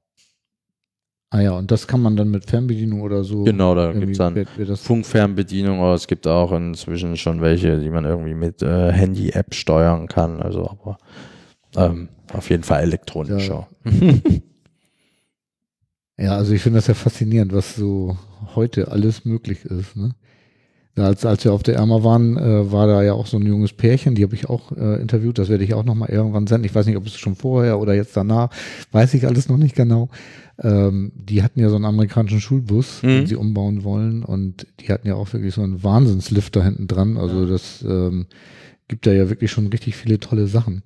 Ah 1.29 1.39
ja, 1.41 1.51
und 1.53 1.71
das 1.71 1.87
kann 1.87 2.01
man 2.01 2.15
dann 2.15 2.29
mit 2.29 2.47
Fernbedienung 2.47 3.01
oder 3.01 3.23
so. 3.23 3.43
Genau, 3.43 3.73
da 3.73 3.87
irgendwie 3.87 4.05
gibt's 4.07 4.19
dann 4.19 4.35
wird- 4.35 4.55
wird 4.57 4.77
Funkfernbedienung, 4.77 5.79
aber 5.79 5.95
es 5.95 6.05
gibt 6.05 6.27
auch 6.27 6.51
inzwischen 6.51 7.17
schon 7.17 7.41
welche, 7.41 7.79
die 7.79 7.89
man 7.89 8.05
irgendwie 8.05 8.35
mit 8.35 8.61
äh, 8.61 8.91
Handy-App 8.91 9.55
steuern 9.55 10.07
kann. 10.07 10.41
Also 10.41 10.69
aber 10.69 10.97
ähm, 11.75 12.09
auf 12.31 12.49
jeden 12.49 12.63
Fall 12.63 12.81
elektronischer. 12.83 13.67
Ja, 16.15 16.37
also 16.37 16.53
ich 16.53 16.61
finde 16.61 16.77
das 16.77 16.87
ja 16.87 16.93
faszinierend, 16.93 17.53
was 17.53 17.75
so 17.75 18.17
heute 18.55 18.91
alles 18.91 19.25
möglich 19.25 19.65
ist. 19.65 19.95
Ne? 19.95 20.11
als, 20.95 21.25
als 21.25 21.43
wir 21.43 21.53
auf 21.53 21.63
der 21.63 21.75
Erma 21.75 22.03
waren, 22.03 22.37
äh, 22.37 22.71
war 22.71 22.85
da 22.85 23.01
ja 23.01 23.13
auch 23.13 23.25
so 23.25 23.37
ein 23.37 23.45
junges 23.47 23.73
Pärchen, 23.73 24.13
die 24.13 24.23
habe 24.23 24.35
ich 24.35 24.47
auch 24.47 24.71
äh, 24.73 25.01
interviewt, 25.01 25.39
das 25.39 25.49
werde 25.49 25.63
ich 25.63 25.73
auch 25.73 25.83
nochmal 25.83 26.09
irgendwann 26.09 26.45
senden. 26.45 26.65
Ich 26.65 26.75
weiß 26.75 26.85
nicht, 26.85 26.97
ob 26.97 27.07
es 27.07 27.17
schon 27.17 27.35
vorher 27.35 27.79
oder 27.79 27.95
jetzt 27.95 28.15
danach, 28.15 28.51
weiß 28.91 29.15
ich 29.15 29.25
alles 29.25 29.49
noch 29.49 29.57
nicht 29.57 29.75
genau. 29.75 30.09
Ähm, 30.61 31.11
die 31.15 31.41
hatten 31.41 31.59
ja 31.59 31.69
so 31.69 31.77
einen 31.77 31.85
amerikanischen 31.85 32.41
Schulbus, 32.41 33.01
mhm. 33.01 33.07
den 33.07 33.25
sie 33.25 33.35
umbauen 33.35 33.83
wollen 33.83 34.23
und 34.23 34.67
die 34.81 34.89
hatten 34.89 35.07
ja 35.07 35.15
auch 35.15 35.33
wirklich 35.33 35.55
so 35.55 35.63
einen 35.63 35.83
Wahnsinnslift 35.83 36.55
da 36.55 36.63
hinten 36.63 36.85
dran. 36.85 37.17
Also 37.17 37.41
ja. 37.41 37.49
das 37.49 37.83
ähm, 37.87 38.27
gibt 38.87 39.07
da 39.07 39.11
ja 39.11 39.29
wirklich 39.29 39.49
schon 39.49 39.65
richtig 39.67 39.95
viele 39.95 40.19
tolle 40.19 40.45
Sachen. 40.45 40.83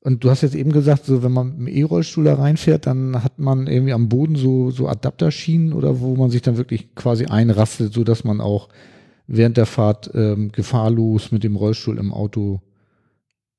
Und 0.00 0.22
du 0.22 0.30
hast 0.30 0.42
jetzt 0.42 0.54
eben 0.54 0.72
gesagt, 0.72 1.04
so 1.04 1.22
wenn 1.22 1.32
man 1.32 1.58
mit 1.58 1.58
dem 1.58 1.66
E-Rollstuhl 1.68 2.24
da 2.24 2.34
reinfährt, 2.34 2.86
dann 2.86 3.22
hat 3.22 3.38
man 3.38 3.66
irgendwie 3.66 3.92
am 3.92 4.08
Boden 4.08 4.36
so, 4.36 4.70
so 4.70 4.88
Adapterschienen 4.88 5.72
oder 5.72 6.00
wo 6.00 6.14
man 6.14 6.30
sich 6.30 6.42
dann 6.42 6.56
wirklich 6.56 6.94
quasi 6.94 7.26
einrastet, 7.26 7.92
so 7.92 8.04
dass 8.04 8.22
man 8.22 8.40
auch 8.40 8.68
während 9.26 9.56
der 9.56 9.66
Fahrt 9.66 10.10
ähm, 10.14 10.52
gefahrlos 10.52 11.32
mit 11.32 11.44
dem 11.44 11.56
Rollstuhl 11.56 11.98
im 11.98 12.12
Auto 12.12 12.60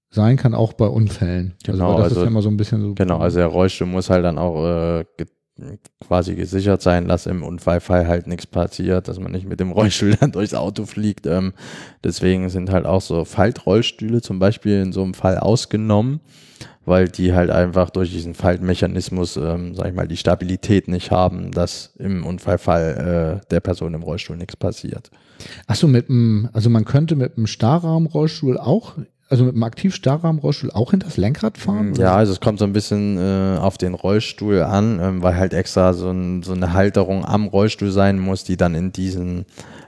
sein 0.09 0.37
kann, 0.37 0.55
auch 0.55 0.73
bei 0.73 0.87
Unfällen. 0.87 1.55
Also, 1.67 1.73
genau, 1.73 1.91
also 1.91 1.97
das 1.97 2.03
also, 2.03 2.15
ist 2.15 2.23
ja 2.23 2.31
immer 2.31 2.41
so 2.41 2.49
ein 2.49 2.57
bisschen 2.57 2.81
so. 2.81 2.93
Genau, 2.95 3.19
also 3.19 3.37
der 3.37 3.47
Rollstuhl 3.47 3.87
muss 3.87 4.09
halt 4.09 4.25
dann 4.25 4.37
auch 4.37 4.65
äh, 4.65 5.05
quasi 6.05 6.35
gesichert 6.35 6.81
sein, 6.81 7.07
dass 7.07 7.25
im 7.25 7.43
Unfallfall 7.43 8.07
halt 8.07 8.27
nichts 8.27 8.47
passiert, 8.47 9.07
dass 9.07 9.19
man 9.19 9.31
nicht 9.31 9.47
mit 9.47 9.59
dem 9.59 9.71
Rollstuhl 9.71 10.15
dann 10.19 10.31
durchs 10.31 10.53
Auto 10.53 10.85
fliegt. 10.85 11.25
Ähm, 11.25 11.53
deswegen 12.03 12.49
sind 12.49 12.71
halt 12.71 12.85
auch 12.85 13.01
so 13.01 13.25
Faltrollstühle 13.25 14.21
zum 14.21 14.39
Beispiel 14.39 14.81
in 14.81 14.93
so 14.93 15.03
einem 15.03 15.13
Fall 15.13 15.37
ausgenommen 15.37 16.21
weil 16.89 17.07
die 17.07 17.33
halt 17.33 17.51
einfach 17.51 17.91
durch 17.91 18.11
diesen 18.11 18.33
Faltmechanismus, 18.33 19.37
ähm, 19.37 19.75
sag 19.75 19.89
ich 19.89 19.93
mal, 19.93 20.07
die 20.07 20.17
Stabilität 20.17 20.87
nicht 20.87 21.11
haben, 21.11 21.51
dass 21.51 21.93
im 21.99 22.25
Unfallfall 22.25 23.41
äh, 23.43 23.47
der 23.51 23.59
Person 23.59 23.93
im 23.93 24.01
Rollstuhl 24.01 24.35
nichts 24.35 24.55
passiert. 24.55 25.11
Achso, 25.67 25.87
mit 25.87 26.09
einem, 26.09 26.49
also 26.51 26.69
man 26.69 26.85
könnte 26.85 27.15
mit 27.15 27.37
einem 27.37 27.47
Starrahmenrollstuhl 27.47 28.57
auch 28.57 28.95
also 29.29 29.43
mit 29.43 29.53
einem 29.53 29.63
Aktiv-Starrahmenrollstuhl 29.63 30.71
auch 30.71 30.89
hinter 30.89 31.05
das 31.05 31.17
Lenkrad 31.17 31.59
fahren? 31.59 31.93
Ja, 31.95 32.15
also 32.15 32.31
es 32.31 32.39
kommt 32.39 32.57
so 32.57 32.65
ein 32.65 32.73
bisschen 32.73 33.17
äh, 33.17 33.59
auf 33.59 33.77
den 33.77 33.93
Rollstuhl 33.93 34.63
an, 34.63 34.99
ähm, 34.99 35.21
weil 35.21 35.37
halt 35.37 35.53
extra 35.53 35.93
so, 35.93 36.09
ein, 36.09 36.41
so, 36.41 36.53
eine 36.53 36.73
Halterung 36.73 37.23
am 37.25 37.47
Rollstuhl 37.47 37.91
sein 37.91 38.17
muss, 38.17 38.43
die 38.43 38.57
dann 38.57 38.73
in 38.73 38.91
diesen 38.91 39.45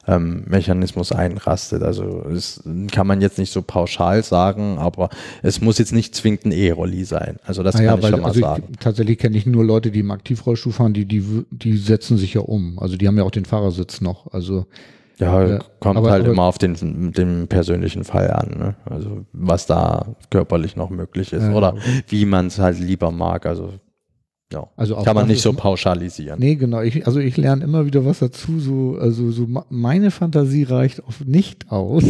ähm, 0.08 0.44
Mechanismus 0.48 1.12
einrastet. 1.12 1.82
Also 1.82 2.24
das 2.30 2.62
kann 2.92 3.08
man 3.08 3.20
jetzt 3.20 3.40
nicht 3.40 3.52
so 3.52 3.64
pauschal 3.64 4.24
sagen, 4.24 4.78
aber 4.78 5.10
es 5.42 5.60
muss 5.60 5.80
jetzt 5.80 5.92
nicht 5.92 6.14
zwingend 6.14 6.46
ein 6.46 6.52
E-Rolli 6.52 7.04
sein. 7.04 7.38
Also 7.44 7.64
das 7.64 7.76
ah, 7.76 7.80
kann 7.80 7.86
ja, 7.86 7.96
ich 7.96 8.04
weil, 8.04 8.12
schon 8.12 8.22
mal 8.22 8.28
also 8.28 8.40
sagen. 8.40 8.64
Ich, 8.72 8.78
tatsächlich 8.78 9.18
kenne 9.18 9.38
ich 9.38 9.48
nur 9.48 9.66
Leute, 9.66 9.90
die 9.90 10.02
im 10.02 10.12
Aktivrollstuhl 10.12 10.74
fahren, 10.74 10.94
die, 10.94 11.06
die, 11.06 11.46
die 11.50 11.78
setzen 11.78 12.18
sich 12.18 12.36
ja 12.36 12.42
um. 12.42 12.78
Also 12.78 12.96
die 12.96 13.08
haben 13.08 13.18
ja 13.18 13.24
auch 13.24 13.32
den 13.32 13.46
Fahrersitz 13.46 14.02
noch. 14.02 14.32
Also 14.32 14.68
ja, 15.18 15.44
äh, 15.44 15.60
kommt 15.80 15.98
aber, 15.98 16.12
halt 16.12 16.24
aber, 16.24 16.34
immer 16.34 16.44
auf 16.44 16.58
den, 16.58 17.12
den 17.12 17.48
persönlichen 17.48 18.04
Fall 18.04 18.32
an. 18.32 18.58
Ne? 18.58 18.76
Also 18.86 19.26
was 19.34 19.66
da 19.66 20.16
körperlich 20.30 20.76
noch 20.76 20.90
möglich 20.90 21.34
ist 21.34 21.44
äh, 21.44 21.54
oder 21.54 21.76
wie 22.08 22.26
man 22.26 22.48
es 22.48 22.60
halt 22.60 22.80
lieber 22.80 23.12
mag. 23.12 23.46
Also 23.46 23.74
ja, 24.52 24.68
also 24.76 24.96
kann 24.98 25.16
man 25.16 25.28
nicht 25.28 25.42
so 25.42 25.54
pauschalisieren. 25.54 26.40
Nee, 26.40 26.56
genau. 26.56 26.82
Ich, 26.82 27.08
also 27.08 27.20
ich 27.20 27.38
lerne 27.38 27.64
immer 27.64 27.86
wieder 27.86 28.06
was 28.06 28.20
dazu. 28.20 28.60
So, 28.60 28.98
also 29.00 29.32
so 29.32 29.48
meine 29.70 30.12
Fantasie 30.12 30.64
reicht 30.64 31.00
oft 31.08 31.26
nicht 31.26 31.72
aus, 31.72 32.04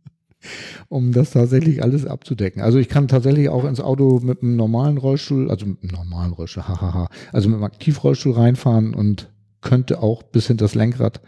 um 0.88 1.12
das 1.12 1.30
tatsächlich 1.30 1.82
alles 1.82 2.06
abzudecken. 2.06 2.62
Also 2.62 2.78
ich 2.78 2.88
kann 2.88 3.06
tatsächlich 3.06 3.50
auch 3.50 3.64
ins 3.64 3.80
Auto 3.80 4.20
mit 4.22 4.42
einem 4.42 4.56
normalen 4.56 4.98
Rollstuhl, 4.98 5.50
also 5.50 5.66
mit 5.66 5.82
einem 5.82 5.92
normalen 5.92 6.32
Rollstuhl, 6.32 6.62
hahaha, 6.68 7.08
also 7.32 7.48
mit 7.48 7.56
einem 7.56 7.64
Aktivrollstuhl 7.64 8.32
reinfahren 8.32 8.94
und 8.94 9.30
könnte 9.60 10.02
auch 10.02 10.24
bis 10.24 10.48
hinter 10.48 10.64
das 10.64 10.74
Lenkrad 10.74 11.20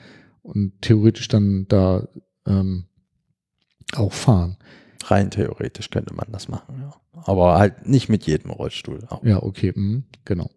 und 0.42 0.81
theoretisch 0.81 1.29
dann 1.29 1.66
da 1.68 2.09
ähm, 2.46 2.87
auch 3.94 4.12
fahren. 4.12 4.57
Rein 5.05 5.31
theoretisch 5.31 5.90
könnte 5.90 6.14
man 6.14 6.26
das 6.31 6.48
machen, 6.48 6.81
ja. 6.81 6.94
Aber 7.24 7.59
halt 7.59 7.87
nicht 7.87 8.09
mit 8.09 8.26
jedem 8.26 8.50
Rollstuhl. 8.50 9.00
Auch. 9.09 9.24
Ja, 9.24 9.42
okay, 9.42 9.72
mh, 9.74 10.03
genau. 10.24 10.50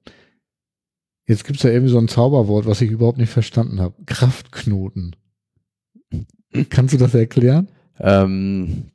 Jetzt 1.26 1.46
gibt 1.46 1.58
es 1.58 1.64
ja 1.64 1.72
irgendwie 1.72 1.92
so 1.92 1.98
ein 2.00 2.10
Zauberwort, 2.10 2.66
was 2.66 2.82
ich 2.82 2.92
überhaupt 2.92 3.18
nicht 3.18 3.32
verstanden 3.32 3.80
habe. 3.80 3.96
Kraftknoten. 4.06 5.16
Kannst 6.70 6.94
du 6.94 6.98
das 6.98 7.16
erklären? 7.16 7.70
Ähm, 8.00 8.92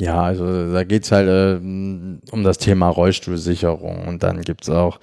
ja, 0.00 0.22
also 0.22 0.72
da 0.72 0.84
geht 0.84 1.04
es 1.04 1.12
halt 1.12 1.28
äh, 1.28 1.60
um 1.60 2.42
das 2.42 2.58
Thema 2.58 2.88
Rollstuhlsicherung 2.88 4.08
und 4.08 4.22
dann 4.22 4.40
gibt 4.42 4.62
es 4.62 4.70
auch 4.70 4.98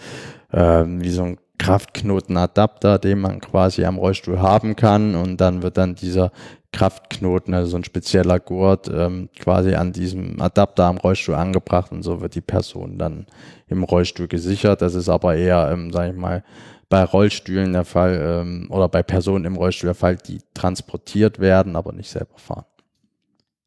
äh, 0.52 0.84
wie 0.86 1.10
so 1.10 1.24
ein 1.24 1.38
Kraftknotenadapter, 1.58 3.00
den 3.00 3.20
man 3.20 3.40
quasi 3.40 3.86
am 3.86 3.98
Rollstuhl 3.98 4.40
haben 4.40 4.76
kann 4.76 5.16
und 5.16 5.38
dann 5.38 5.62
wird 5.62 5.78
dann 5.78 5.96
dieser 5.96 6.32
Kraftknoten, 6.72 7.54
also 7.54 7.72
so 7.72 7.78
ein 7.78 7.86
spezieller 7.86 8.40
Gurt, 8.40 8.90
ähm, 8.94 9.30
quasi 9.40 9.76
an 9.76 9.94
diesem 9.94 10.42
Adapter 10.42 10.86
am 10.86 10.98
Rollstuhl 10.98 11.36
angebracht 11.36 11.92
und 11.92 12.04
so 12.04 12.20
wird 12.20 12.36
die 12.36 12.42
Person 12.42 12.98
dann 12.98 13.28
im 13.68 13.84
Rollstuhl 13.84 14.28
gesichert. 14.28 14.82
Das 14.82 14.94
ist 14.94 15.08
aber 15.08 15.36
eher, 15.36 15.70
ähm, 15.72 15.94
sage 15.94 16.12
ich 16.12 16.18
mal, 16.18 16.44
bei 16.90 17.04
Rollstühlen 17.04 17.74
der 17.74 17.86
Fall 17.86 18.20
ähm, 18.22 18.68
oder 18.70 18.90
bei 18.90 19.04
Personen 19.04 19.46
im 19.46 19.56
Rollstuhl 19.56 19.88
der 19.88 19.96
Fall, 19.96 20.18
die 20.18 20.40
transportiert 20.54 21.40
werden, 21.40 21.76
aber 21.76 21.94
nicht 21.94 22.10
selber 22.10 22.38
fahren. 22.38 22.66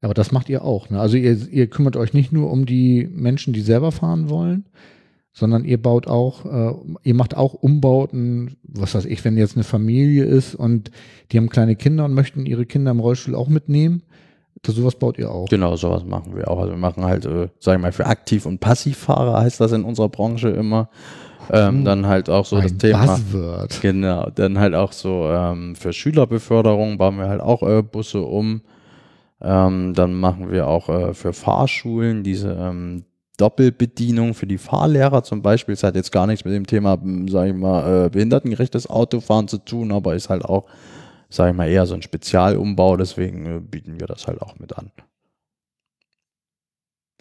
Aber 0.01 0.15
das 0.15 0.31
macht 0.31 0.49
ihr 0.49 0.63
auch. 0.63 0.91
Ne? 0.91 1.01
Also 1.01 1.17
ihr, 1.17 1.37
ihr 1.51 1.69
kümmert 1.69 1.97
euch 1.97 2.13
nicht 2.13 2.31
nur 2.31 2.51
um 2.51 2.67
die 2.67 3.09
Menschen, 3.11 3.53
die 3.53 3.63
selber 3.63 3.91
fahren 3.91 4.29
wollen, 4.29 4.67
sondern 5.39 5.65
ihr 5.65 5.81
baut 5.81 6.09
auch, 6.09 6.45
äh, 6.45 6.75
ihr 7.05 7.15
macht 7.15 7.37
auch 7.37 7.55
Umbauten, 7.55 8.57
was 8.65 8.97
weiß 8.97 9.05
ich, 9.05 9.25
wenn 9.25 9.37
jetzt 9.37 9.57
eine 9.57 9.63
Familie 9.63 10.25
ist 10.25 10.57
und 10.57 10.91
die 11.31 11.37
haben 11.37 11.49
kleine 11.49 11.77
Kinder 11.77 12.05
und 12.07 12.13
möchten 12.13 12.45
ihre 12.45 12.67
Kinder 12.67 12.91
im 12.91 12.99
Rollstuhl 12.99 13.37
auch 13.37 13.49
mitnehmen. 13.49 14.03
Das, 14.63 14.75
sowas 14.75 14.97
baut 14.97 15.17
ihr 15.17 15.31
auch. 15.31 15.49
Genau, 15.49 15.77
sowas 15.77 16.05
machen 16.05 16.35
wir 16.35 16.51
auch. 16.51 16.59
Also 16.59 16.73
wir 16.73 16.79
machen 16.79 17.05
halt, 17.05 17.25
äh, 17.25 17.49
sagen 17.61 17.81
wir 17.81 17.87
mal, 17.87 17.93
für 17.93 18.07
Aktiv- 18.07 18.47
und 18.47 18.59
Passivfahrer 18.59 19.41
heißt 19.41 19.61
das 19.61 19.71
in 19.71 19.85
unserer 19.85 20.09
Branche 20.09 20.49
immer. 20.49 20.91
Ähm, 21.53 21.85
dann 21.85 22.07
halt 22.07 22.29
auch 22.29 22.45
so 22.45 22.57
Ein 22.57 22.63
das 22.63 22.77
Thema. 22.79 23.07
Buzzword. 23.07 23.81
Genau, 23.81 24.31
dann 24.35 24.59
halt 24.59 24.75
auch 24.75 24.91
so 24.91 25.31
ähm, 25.31 25.77
für 25.77 25.93
Schülerbeförderung 25.93 26.99
bauen 26.99 27.17
wir 27.17 27.29
halt 27.29 27.41
auch 27.41 27.63
äh, 27.63 27.83
Busse 27.83 28.23
um. 28.23 28.63
Ähm, 29.41 29.95
dann 29.95 30.15
machen 30.15 30.51
wir 30.51 30.67
auch 30.67 30.89
äh, 30.89 31.15
für 31.15 31.33
Fahrschulen 31.33 32.25
diese 32.25 32.51
ähm, 32.61 33.05
Doppelbedienung 33.39 34.35
für 34.35 34.47
die 34.47 34.59
Fahrlehrer 34.59 35.23
zum 35.23 35.41
Beispiel. 35.41 35.73
Es 35.73 35.83
hat 35.83 35.95
jetzt 35.95 36.13
gar 36.13 36.27
nichts 36.27 36.45
mit 36.45 36.53
dem 36.53 36.67
Thema, 36.67 36.99
sage 37.29 37.51
ich 37.51 37.57
mal, 37.57 38.07
äh, 38.07 38.11
behindertengerechtes 38.11 38.91
Autofahren 38.91 39.49
zu 39.49 39.59
tun, 39.59 39.93
aber 39.93 40.15
ist 40.15 40.29
halt 40.29 40.45
auch, 40.45 40.67
sage 41.31 41.53
ich 41.53 41.57
mal, 41.57 41.69
eher 41.69 41.87
so 41.87 41.95
ein 41.95 42.03
Spezialumbau. 42.03 42.97
Deswegen 42.97 43.47
äh, 43.47 43.61
bieten 43.61 43.99
wir 43.99 44.07
das 44.07 44.27
halt 44.27 44.43
auch 44.43 44.59
mit 44.59 44.77
an. 44.77 44.91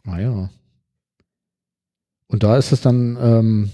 Ah 0.05 0.19
ja. 0.19 0.49
Und 2.27 2.43
da 2.43 2.57
ist 2.57 2.71
es 2.71 2.81
dann, 2.81 3.17
ähm, 3.21 3.71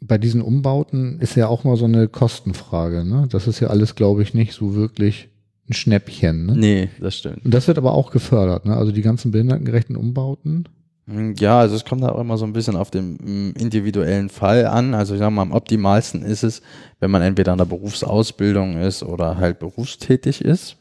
bei 0.00 0.18
diesen 0.18 0.42
Umbauten 0.42 1.20
ist 1.20 1.36
ja 1.36 1.48
auch 1.48 1.64
mal 1.64 1.76
so 1.76 1.84
eine 1.84 2.08
Kostenfrage. 2.08 3.04
Ne? 3.04 3.28
Das 3.30 3.46
ist 3.46 3.60
ja 3.60 3.68
alles, 3.68 3.94
glaube 3.94 4.22
ich, 4.22 4.34
nicht 4.34 4.52
so 4.52 4.74
wirklich 4.74 5.28
ein 5.68 5.74
Schnäppchen. 5.74 6.46
Ne? 6.46 6.56
Nee, 6.56 6.88
das 7.00 7.16
stimmt. 7.16 7.44
Und 7.44 7.52
das 7.54 7.68
wird 7.68 7.78
aber 7.78 7.92
auch 7.92 8.10
gefördert. 8.10 8.66
Ne? 8.66 8.76
Also 8.76 8.92
die 8.92 9.02
ganzen 9.02 9.30
behindertengerechten 9.30 9.96
Umbauten. 9.96 10.68
Hm, 11.06 11.34
ja, 11.38 11.58
also 11.58 11.76
es 11.76 11.84
kommt 11.84 12.02
auch 12.04 12.18
immer 12.18 12.38
so 12.38 12.46
ein 12.46 12.52
bisschen 12.52 12.76
auf 12.76 12.90
den 12.90 13.18
hm, 13.18 13.54
individuellen 13.58 14.30
Fall 14.30 14.66
an. 14.66 14.94
Also 14.94 15.14
ich 15.14 15.20
sage 15.20 15.30
mal, 15.30 15.42
am 15.42 15.52
optimalsten 15.52 16.22
ist 16.22 16.42
es, 16.42 16.62
wenn 17.00 17.10
man 17.10 17.22
entweder 17.22 17.52
in 17.52 17.58
der 17.58 17.66
Berufsausbildung 17.66 18.78
ist 18.78 19.02
oder 19.02 19.36
halt 19.36 19.58
berufstätig 19.58 20.42
ist. 20.42 20.76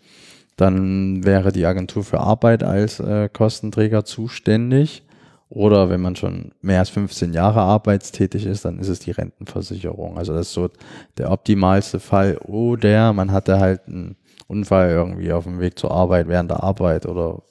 Dann 0.56 1.26
wäre 1.26 1.52
die 1.52 1.66
Agentur 1.66 2.04
für 2.04 2.20
Arbeit 2.20 2.64
als 2.64 3.00
äh, 3.00 3.28
Kostenträger 3.30 4.06
zuständig. 4.06 5.04
Oder 5.50 5.90
wenn 5.90 6.02
man 6.02 6.16
schon 6.16 6.52
mehr 6.62 6.80
als 6.80 6.90
15 6.90 7.34
Jahre 7.34 7.62
arbeitstätig 7.62 8.46
ist, 8.46 8.66
dann 8.66 8.80
ist 8.80 8.88
es 8.88 9.00
die 9.00 9.12
Rentenversicherung. 9.12 10.18
Also 10.18 10.34
das 10.34 10.48
ist 10.48 10.54
so 10.54 10.70
der 11.18 11.32
optimalste 11.32 12.00
Fall. 12.00 12.38
Oder 12.38 13.14
man 13.14 13.32
hatte 13.32 13.60
halt 13.60 13.82
einen 13.88 14.16
Unfall 14.48 14.90
irgendwie 14.90 15.32
auf 15.32 15.44
dem 15.44 15.60
Weg 15.60 15.78
zur 15.78 15.92
Arbeit, 15.92 16.28
während 16.28 16.50
der 16.50 16.64
Arbeit 16.64 17.06
oder 17.06 17.44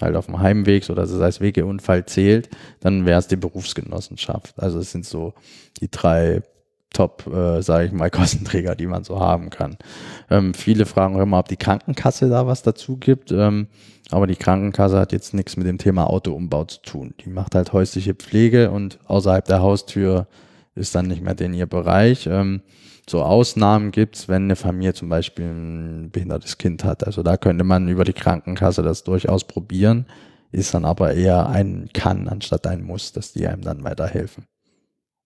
halt 0.00 0.16
auf 0.16 0.26
dem 0.26 0.40
Heimweg 0.40 0.88
oder 0.90 1.02
das 1.02 1.12
heißt 1.12 1.40
Wegeunfall 1.40 2.06
zählt, 2.06 2.48
dann 2.80 3.06
wäre 3.06 3.18
es 3.18 3.28
die 3.28 3.36
Berufsgenossenschaft. 3.36 4.58
Also 4.58 4.78
es 4.78 4.92
sind 4.92 5.04
so 5.04 5.34
die 5.80 5.90
drei 5.90 6.42
Top, 6.92 7.26
äh, 7.26 7.62
sage 7.62 7.86
ich 7.86 7.92
mal, 7.92 8.10
Kostenträger, 8.10 8.74
die 8.74 8.86
man 8.86 9.04
so 9.04 9.20
haben 9.20 9.50
kann. 9.50 9.76
Ähm, 10.30 10.54
viele 10.54 10.86
fragen 10.86 11.16
auch 11.16 11.22
immer, 11.22 11.38
ob 11.38 11.48
die 11.48 11.56
Krankenkasse 11.56 12.28
da 12.28 12.46
was 12.46 12.62
dazu 12.62 12.96
gibt. 12.96 13.32
Ähm, 13.32 13.68
aber 14.10 14.26
die 14.26 14.36
Krankenkasse 14.36 14.98
hat 14.98 15.12
jetzt 15.12 15.32
nichts 15.32 15.56
mit 15.56 15.66
dem 15.66 15.78
Thema 15.78 16.08
Autoumbau 16.08 16.64
zu 16.64 16.82
tun. 16.82 17.14
Die 17.24 17.30
macht 17.30 17.54
halt 17.54 17.72
häusliche 17.72 18.14
Pflege 18.14 18.70
und 18.70 18.98
außerhalb 19.06 19.44
der 19.46 19.62
Haustür 19.62 20.26
ist 20.74 20.94
dann 20.94 21.06
nicht 21.06 21.22
mehr 21.22 21.34
den 21.34 21.54
ihr 21.54 21.66
Bereich. 21.66 22.26
Ähm, 22.26 22.60
so 23.08 23.22
Ausnahmen 23.22 23.90
gibt's, 23.90 24.28
wenn 24.28 24.44
eine 24.44 24.56
Familie 24.56 24.94
zum 24.94 25.08
Beispiel 25.08 25.46
ein 25.46 26.10
behindertes 26.10 26.58
Kind 26.58 26.84
hat. 26.84 27.04
Also 27.06 27.22
da 27.22 27.36
könnte 27.36 27.64
man 27.64 27.88
über 27.88 28.04
die 28.04 28.12
Krankenkasse 28.12 28.82
das 28.82 29.04
durchaus 29.04 29.44
probieren, 29.44 30.06
ist 30.52 30.74
dann 30.74 30.84
aber 30.84 31.14
eher 31.14 31.48
ein 31.48 31.88
Kann 31.92 32.28
anstatt 32.28 32.66
ein 32.66 32.82
Muss, 32.82 33.12
dass 33.12 33.32
die 33.32 33.46
einem 33.46 33.62
dann 33.62 33.84
weiterhelfen. 33.84 34.44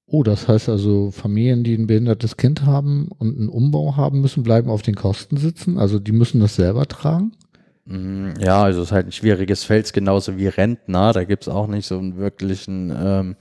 Oh, 0.09 0.23
das 0.23 0.47
heißt 0.47 0.69
also, 0.69 1.11
Familien, 1.11 1.65
die 1.65 1.75
ein 1.75 1.89
behindertes 1.89 2.37
Kind 2.37 2.65
haben 2.65 3.09
und 3.19 3.37
einen 3.37 3.49
Umbau 3.49 3.97
haben 3.97 4.21
müssen, 4.21 4.45
bleiben 4.45 4.71
auf 4.71 4.83
den 4.83 4.95
Kosten 4.95 5.37
sitzen. 5.37 5.79
Also 5.79 5.99
die 5.99 6.12
müssen 6.12 6.41
das 6.41 6.55
selber 6.55 6.87
tragen. 6.87 7.33
Mm, 7.87 8.31
Ja, 8.39 8.62
also 8.62 8.83
es 8.83 8.89
ist 8.89 8.93
halt 8.93 9.07
ein 9.07 9.12
schwieriges 9.12 9.65
Feld, 9.65 9.93
genauso 9.93 10.37
wie 10.39 10.47
Rentner. 10.47 11.12
Da 11.12 11.25
gibt 11.25 11.43
es 11.43 11.49
auch 11.49 11.67
nicht 11.67 11.87
so 11.87 11.99
einen 11.99 12.17
wirklichen 12.17 12.95
ähm, 12.97 13.37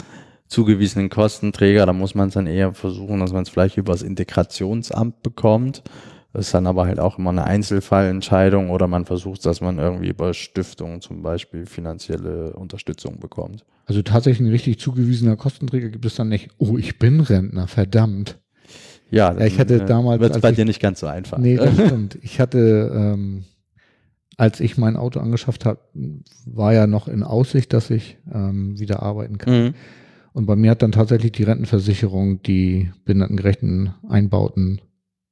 zugewiesenen 0.48 1.10
Kostenträger. 1.10 1.86
Da 1.86 1.94
muss 1.94 2.16
man 2.16 2.28
es 2.30 2.34
dann 2.36 2.48
eher 2.48 2.74
versuchen, 2.74 3.20
dass 3.20 3.34
man 3.34 3.44
es 3.44 3.50
vielleicht 3.50 3.78
über 3.78 3.94
das 3.94 4.02
Integrationsamt 4.04 5.24
bekommt. 5.24 5.84
Das 6.34 6.48
ist 6.48 6.54
dann 6.54 6.68
aber 6.68 6.86
halt 6.86 7.00
auch 7.00 7.18
immer 7.18 7.30
eine 7.30 7.46
Einzelfallentscheidung 7.46 8.70
oder 8.70 8.88
man 8.88 9.06
versucht, 9.06 9.46
dass 9.46 9.62
man 9.62 9.80
irgendwie 9.80 10.10
über 10.10 10.34
Stiftungen 10.34 11.00
zum 11.02 11.22
Beispiel 11.22 11.66
finanzielle 11.66 12.54
Unterstützung 12.54 13.20
bekommt. 13.20 13.66
Also 13.86 14.02
tatsächlich 14.02 14.46
ein 14.46 14.52
richtig 14.52 14.80
zugewiesener 14.80 15.38
Kostenträger 15.38 15.90
gibt 15.90 16.06
es 16.06 16.16
dann 16.16 16.28
nicht. 16.30 16.50
Oh, 16.58 16.78
ich 16.78 17.00
bin 17.00 17.22
Rentner, 17.22 17.68
verdammt. 17.68 18.40
Ja, 19.12 19.32
Ja, 19.38 19.46
ich 19.46 19.60
hatte 19.60 19.86
damals, 19.86 20.20
wird 20.20 20.36
es 20.36 20.42
bei 20.42 20.50
ich- 20.50 20.56
dir 20.58 20.66
nicht 20.66 20.82
ganz 20.82 21.00
so 21.00 21.08
einfach. 21.08 21.38
Nee, 21.38 21.56
das 21.56 21.74
stimmt. 21.86 22.18
Ich 22.22 22.40
hatte, 22.42 22.92
ähm, 22.94 23.46
als 24.38 24.60
ich 24.60 24.78
mein 24.78 24.98
Auto 24.98 25.20
angeschafft 25.22 25.64
habe, 25.66 25.80
war 26.46 26.74
ja 26.74 26.88
noch 26.88 27.08
in 27.08 27.24
Aussicht, 27.24 27.72
dass 27.72 27.90
ich 27.92 28.18
ähm, 28.34 28.78
wieder 28.78 29.02
arbeiten 29.04 29.38
kann. 29.38 29.54
Mhm. 29.68 29.74
Und 30.36 30.48
bei 30.48 30.58
mir 30.58 30.72
hat 30.72 30.82
dann 30.82 30.92
tatsächlich 30.92 31.32
die 31.32 31.44
Rentenversicherung 31.44 32.44
die 32.44 32.92
behindertengerechten 33.06 33.94
Einbauten 34.10 34.82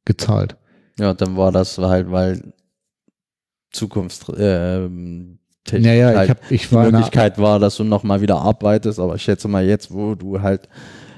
gezahlt. 0.06 0.56
Ja, 0.98 1.14
dann 1.14 1.36
war 1.36 1.52
das 1.52 1.78
halt, 1.78 2.10
weil 2.10 2.54
Zukunft 3.70 4.28
technisch 5.66 5.88
Naja, 5.88 6.08
halt 6.16 6.24
ich, 6.24 6.30
hab, 6.30 6.52
ich 6.52 6.70
die 6.70 6.72
war 6.76 6.90
Möglichkeit 6.90 7.38
war, 7.38 7.60
dass 7.60 7.76
du 7.76 7.84
nochmal 7.84 8.22
wieder 8.22 8.38
arbeitest, 8.38 8.98
aber 8.98 9.16
ich 9.16 9.24
schätze 9.24 9.50
mal 9.50 9.66
jetzt, 9.66 9.94
wo 9.94 10.16
du 10.16 10.42
halt 10.42 10.70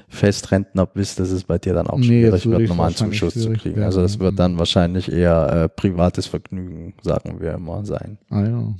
Festrentner 0.08 0.86
bist, 0.86 1.20
das 1.20 1.30
ist 1.30 1.44
bei 1.44 1.58
dir 1.58 1.74
dann 1.74 1.86
auch 1.86 1.98
Nee, 1.98 2.06
schwierig, 2.06 2.44
würde 2.44 2.58
wird 2.60 2.70
nochmal 2.70 2.88
einen 2.88 2.96
Zuschuss 2.96 3.34
zu 3.34 3.52
kriegen. 3.52 3.76
werden. 3.76 3.84
Also 3.84 4.02
das 4.02 4.18
wird 4.18 4.36
dann 4.36 4.58
wahrscheinlich 4.58 5.12
eher 5.12 5.48
äh, 5.64 5.68
privates 5.68 6.26
Vergnügen, 6.26 6.94
sagen 7.02 7.40
wir 7.40 7.52
immer, 7.54 7.84
sein. 7.84 8.18
Ah, 8.30 8.42
ja. 8.42 8.74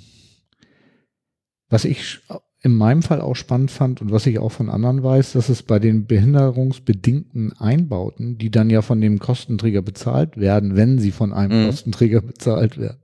Was 1.68 1.84
ich 1.84 2.20
in 2.66 2.74
meinem 2.74 3.02
Fall 3.02 3.20
auch 3.20 3.36
spannend 3.36 3.70
fand 3.70 4.02
und 4.02 4.10
was 4.10 4.26
ich 4.26 4.38
auch 4.40 4.50
von 4.50 4.68
anderen 4.68 5.02
weiß, 5.02 5.32
dass 5.34 5.48
es 5.48 5.62
bei 5.62 5.78
den 5.78 6.06
behinderungsbedingten 6.06 7.52
Einbauten, 7.58 8.38
die 8.38 8.50
dann 8.50 8.70
ja 8.70 8.82
von 8.82 9.00
dem 9.00 9.18
Kostenträger 9.20 9.82
bezahlt 9.82 10.36
werden, 10.36 10.76
wenn 10.76 10.98
sie 10.98 11.12
von 11.12 11.32
einem 11.32 11.62
Mhm. 11.62 11.66
Kostenträger 11.66 12.20
bezahlt 12.20 12.76
werden, 12.78 12.98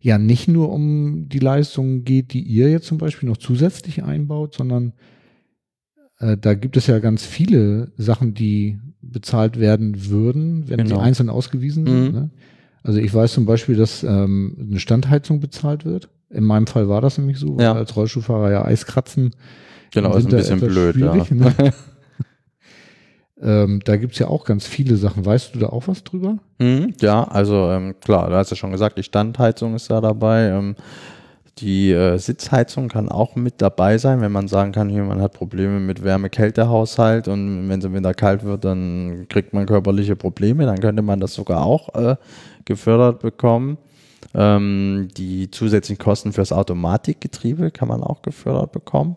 ja 0.00 0.18
nicht 0.18 0.48
nur 0.48 0.70
um 0.72 1.28
die 1.28 1.38
Leistungen 1.38 2.04
geht, 2.04 2.32
die 2.32 2.42
ihr 2.42 2.70
jetzt 2.70 2.86
zum 2.86 2.98
Beispiel 2.98 3.28
noch 3.28 3.36
zusätzlich 3.36 4.02
einbaut, 4.02 4.54
sondern 4.56 4.92
äh, 6.18 6.36
da 6.36 6.54
gibt 6.54 6.76
es 6.76 6.88
ja 6.88 6.98
ganz 6.98 7.24
viele 7.24 7.92
Sachen, 7.96 8.34
die 8.34 8.78
bezahlt 9.00 9.58
werden 9.60 10.08
würden, 10.10 10.68
wenn 10.68 10.78
Genau. 10.78 10.96
sie 10.96 11.00
einzeln 11.02 11.28
ausgewiesen 11.28 11.86
sind. 11.86 12.06
Mhm. 12.08 12.12
Ne? 12.12 12.30
Also 12.82 12.98
ich 12.98 13.14
weiß 13.14 13.32
zum 13.32 13.46
Beispiel, 13.46 13.76
dass 13.76 14.02
ähm, 14.02 14.56
eine 14.60 14.80
Standheizung 14.80 15.38
bezahlt 15.40 15.84
wird. 15.84 16.08
In 16.32 16.44
meinem 16.44 16.66
Fall 16.66 16.88
war 16.88 17.00
das 17.00 17.18
nämlich 17.18 17.38
so, 17.38 17.58
Ja. 17.60 17.74
als 17.74 17.94
Rollstuhlfahrer 17.94 18.50
ja 18.50 18.64
Eiskratzen. 18.64 19.34
Genau, 19.92 20.16
ist 20.16 20.26
ein 20.26 20.30
bisschen 20.30 20.60
blöd, 20.60 20.96
ja. 20.96 21.14
ne? 21.14 21.54
ähm, 23.42 23.80
da 23.84 23.96
gibt's 23.96 24.18
ja 24.18 24.28
auch 24.28 24.44
ganz 24.44 24.66
viele 24.66 24.96
Sachen. 24.96 25.26
Weißt 25.26 25.54
du 25.54 25.58
da 25.58 25.66
auch 25.66 25.88
was 25.88 26.02
drüber? 26.04 26.38
Mhm, 26.58 26.94
ja, 27.00 27.24
also 27.24 27.70
ähm, 27.70 27.94
klar, 28.00 28.30
du 28.30 28.36
hast 28.36 28.50
ja 28.50 28.56
schon 28.56 28.72
gesagt, 28.72 28.96
die 28.96 29.02
Standheizung 29.02 29.74
ist 29.74 29.90
da 29.90 30.00
dabei. 30.00 30.48
Ähm, 30.48 30.76
die 31.58 31.92
äh, 31.92 32.16
Sitzheizung 32.16 32.88
kann 32.88 33.10
auch 33.10 33.36
mit 33.36 33.60
dabei 33.60 33.98
sein, 33.98 34.22
wenn 34.22 34.32
man 34.32 34.48
sagen 34.48 34.72
kann, 34.72 34.88
hier, 34.88 35.02
man 35.04 35.20
hat 35.20 35.34
Probleme 35.34 35.80
mit 35.80 36.02
Wärme-Kälte-Haushalt 36.02 37.28
und 37.28 37.68
wenn 37.68 37.78
es 37.78 37.84
im 37.84 37.92
Winter 37.92 38.14
kalt 38.14 38.42
wird, 38.42 38.64
dann 38.64 39.26
kriegt 39.28 39.52
man 39.52 39.66
körperliche 39.66 40.16
Probleme, 40.16 40.64
dann 40.64 40.80
könnte 40.80 41.02
man 41.02 41.20
das 41.20 41.34
sogar 41.34 41.62
auch 41.64 41.94
äh, 41.94 42.16
gefördert 42.64 43.20
bekommen. 43.20 43.76
Ähm, 44.34 45.08
die 45.16 45.50
zusätzlichen 45.50 46.02
Kosten 46.02 46.32
fürs 46.32 46.52
Automatikgetriebe 46.52 47.70
kann 47.70 47.88
man 47.88 48.02
auch 48.02 48.22
gefördert 48.22 48.72
bekommen. 48.72 49.16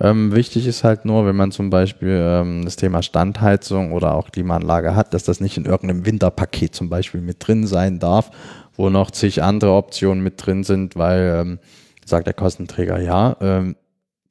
Ähm, 0.00 0.34
wichtig 0.34 0.66
ist 0.66 0.82
halt 0.82 1.04
nur, 1.04 1.26
wenn 1.26 1.36
man 1.36 1.52
zum 1.52 1.70
Beispiel 1.70 2.18
ähm, 2.20 2.64
das 2.64 2.76
Thema 2.76 3.02
Standheizung 3.02 3.92
oder 3.92 4.14
auch 4.14 4.32
Klimaanlage 4.32 4.96
hat, 4.96 5.14
dass 5.14 5.22
das 5.22 5.40
nicht 5.40 5.56
in 5.56 5.64
irgendeinem 5.64 6.04
Winterpaket 6.04 6.74
zum 6.74 6.88
Beispiel 6.88 7.20
mit 7.20 7.46
drin 7.46 7.66
sein 7.68 8.00
darf, 8.00 8.30
wo 8.74 8.90
noch 8.90 9.12
zig 9.12 9.42
andere 9.42 9.74
Optionen 9.74 10.22
mit 10.22 10.44
drin 10.44 10.64
sind, 10.64 10.96
weil, 10.96 11.40
ähm, 11.40 11.58
sagt 12.04 12.26
der 12.26 12.34
Kostenträger, 12.34 13.00
ja, 13.00 13.36
ähm, 13.40 13.76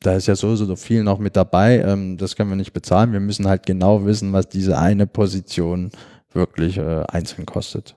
da 0.02 0.15
ist 0.15 0.28
ja 0.28 0.36
so, 0.36 0.56
so 0.56 0.76
viel 0.76 1.04
noch 1.04 1.19
mit 1.19 1.38
dabei, 1.38 1.80
ähm, 1.80 2.17
das 2.17 2.36
können 2.36 2.50
wir 2.50 2.58
nicht 2.58 2.74
bezahlen. 2.74 3.13
Wir 3.13 3.19
müssen 3.19 3.47
halt 3.47 3.65
genau 3.65 4.06
wissen, 4.06 4.34
was 4.34 4.50
diese 4.50 4.78
eine 4.78 5.08
Position 5.08 5.91
wirklich 6.34 6.78
äh, 6.78 7.04
einzeln 7.08 7.45
kostet. 7.45 7.95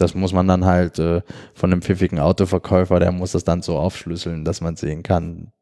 Das 0.00 0.14
muss 0.14 0.32
man 0.32 0.48
dann 0.48 0.64
halt 0.64 0.98
äh, 0.98 1.22
von 1.54 1.72
einem 1.72 1.82
pfiffigen 1.82 2.18
Autoverkäufer, 2.18 2.98
der 3.00 3.12
muss 3.12 3.32
das 3.32 3.44
dann 3.44 3.62
so 3.62 3.76
aufschlüsseln, 3.78 4.44
dass 4.44 4.60
man 4.60 4.76
sehen 4.76 5.02
kann, 5.02 5.52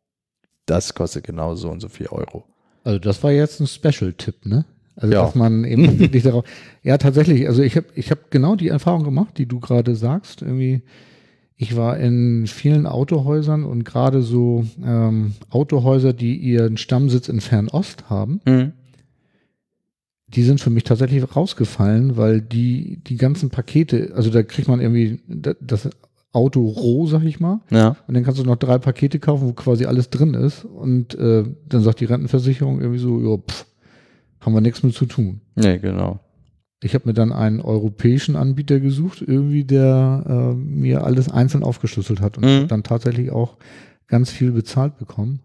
das 0.66 0.94
kostet 0.94 1.24
genau 1.24 1.55
so 1.55 1.70
und 1.70 1.81
so 1.81 1.88
viel 1.88 2.07
Euro. 2.09 2.44
Also 2.85 2.98
das 2.98 3.22
war 3.22 3.33
jetzt 3.33 3.61
ein 3.61 3.66
Special-Tipp, 3.66 4.46
ne? 4.46 4.64
Also 4.96 5.14
Ja. 5.14 5.22
dass 5.24 5.35
man 5.35 5.64
eben 5.64 5.98
wirklich 5.98 6.22
darauf. 6.22 6.44
Ja, 6.83 6.98
tatsächlich. 6.98 7.46
Also 7.48 7.62
ich 7.62 7.77
habe 7.77 7.87
ich 7.94 8.11
hab 8.11 8.31
genau 8.31 8.57
die 8.57 8.68
Erfahrung 8.68 9.05
gemacht, 9.05 9.38
die 9.38 9.46
du 9.46 9.61
gerade 9.61 9.94
sagst. 9.94 10.42
Irgendwie, 10.42 10.83
ich 11.57 11.77
war 11.77 11.98
in 11.98 12.46
vielen 12.46 12.87
Autohäusern 12.87 13.64
und 13.64 13.85
gerade 13.85 14.22
so 14.22 14.64
ähm, 14.85 15.35
Autohäuser, 15.51 16.12
die 16.12 16.37
ihren 16.37 16.77
Stammsitz 16.77 17.29
in 17.29 17.40
Fernost 17.40 18.11
haben, 18.11 18.40
die 20.35 20.43
sind 20.43 20.61
für 20.61 20.71
mich 20.71 20.85
tatsächlich 20.85 21.25
rausgefallen, 21.35 22.17
weil 22.17 22.41
die 22.43 23.01
die 23.07 23.17
ganzen 23.17 23.51
Pakete, 23.51 24.12
also 24.14 24.31
da 24.31 24.43
kriegt 24.43 24.69
man 24.69 24.81
irgendwie 24.81 25.21
da- 25.27 25.55
das 25.61 25.88
Auto 26.33 26.67
roh, 26.67 27.07
sag 27.07 27.25
ich 27.25 27.41
mal. 27.41 27.61
Ja. 27.71 27.97
Und 28.07 28.14
dann 28.14 28.23
kannst 28.25 28.38
du 28.38 28.45
noch 28.45 28.57
drei 28.57 28.77
Pakete 28.79 29.19
kaufen, 29.19 29.49
wo 29.49 29.53
quasi 29.55 29.87
alles 29.87 30.11
drin 30.11 30.35
ist. 30.35 30.64
Und 30.64 31.14
äh, 31.14 31.45
dann 31.67 31.83
sagt 31.83 32.01
die 32.01 32.05
Rentenversicherung 32.05 32.81
irgendwie 32.81 33.01
so, 33.01 33.21
ja, 33.21 33.38
pff, 33.38 33.67
haben 34.41 34.53
wir 34.55 34.61
nichts 34.61 34.83
mit 34.83 34.95
zu 34.95 35.07
tun. 35.07 35.41
Nee, 35.57 35.79
genau. 35.79 36.21
Ich 36.83 36.95
habe 36.95 37.09
mir 37.09 37.14
dann 37.14 37.33
einen 37.33 37.61
europäischen 37.61 38.37
Anbieter 38.37 38.79
gesucht, 38.79 39.25
irgendwie, 39.27 39.64
der 39.64 40.25
äh, 40.29 40.55
mir 40.55 41.05
alles 41.05 41.29
einzeln 41.31 41.64
aufgeschlüsselt 41.64 42.21
hat 42.21 42.37
und 42.38 42.45
Mhm. 42.45 42.69
dann 42.69 42.83
tatsächlich 42.85 43.31
auch 43.31 43.57
ganz 44.07 44.31
viel 44.31 44.53
bezahlt 44.53 44.97
bekommen. 44.99 45.41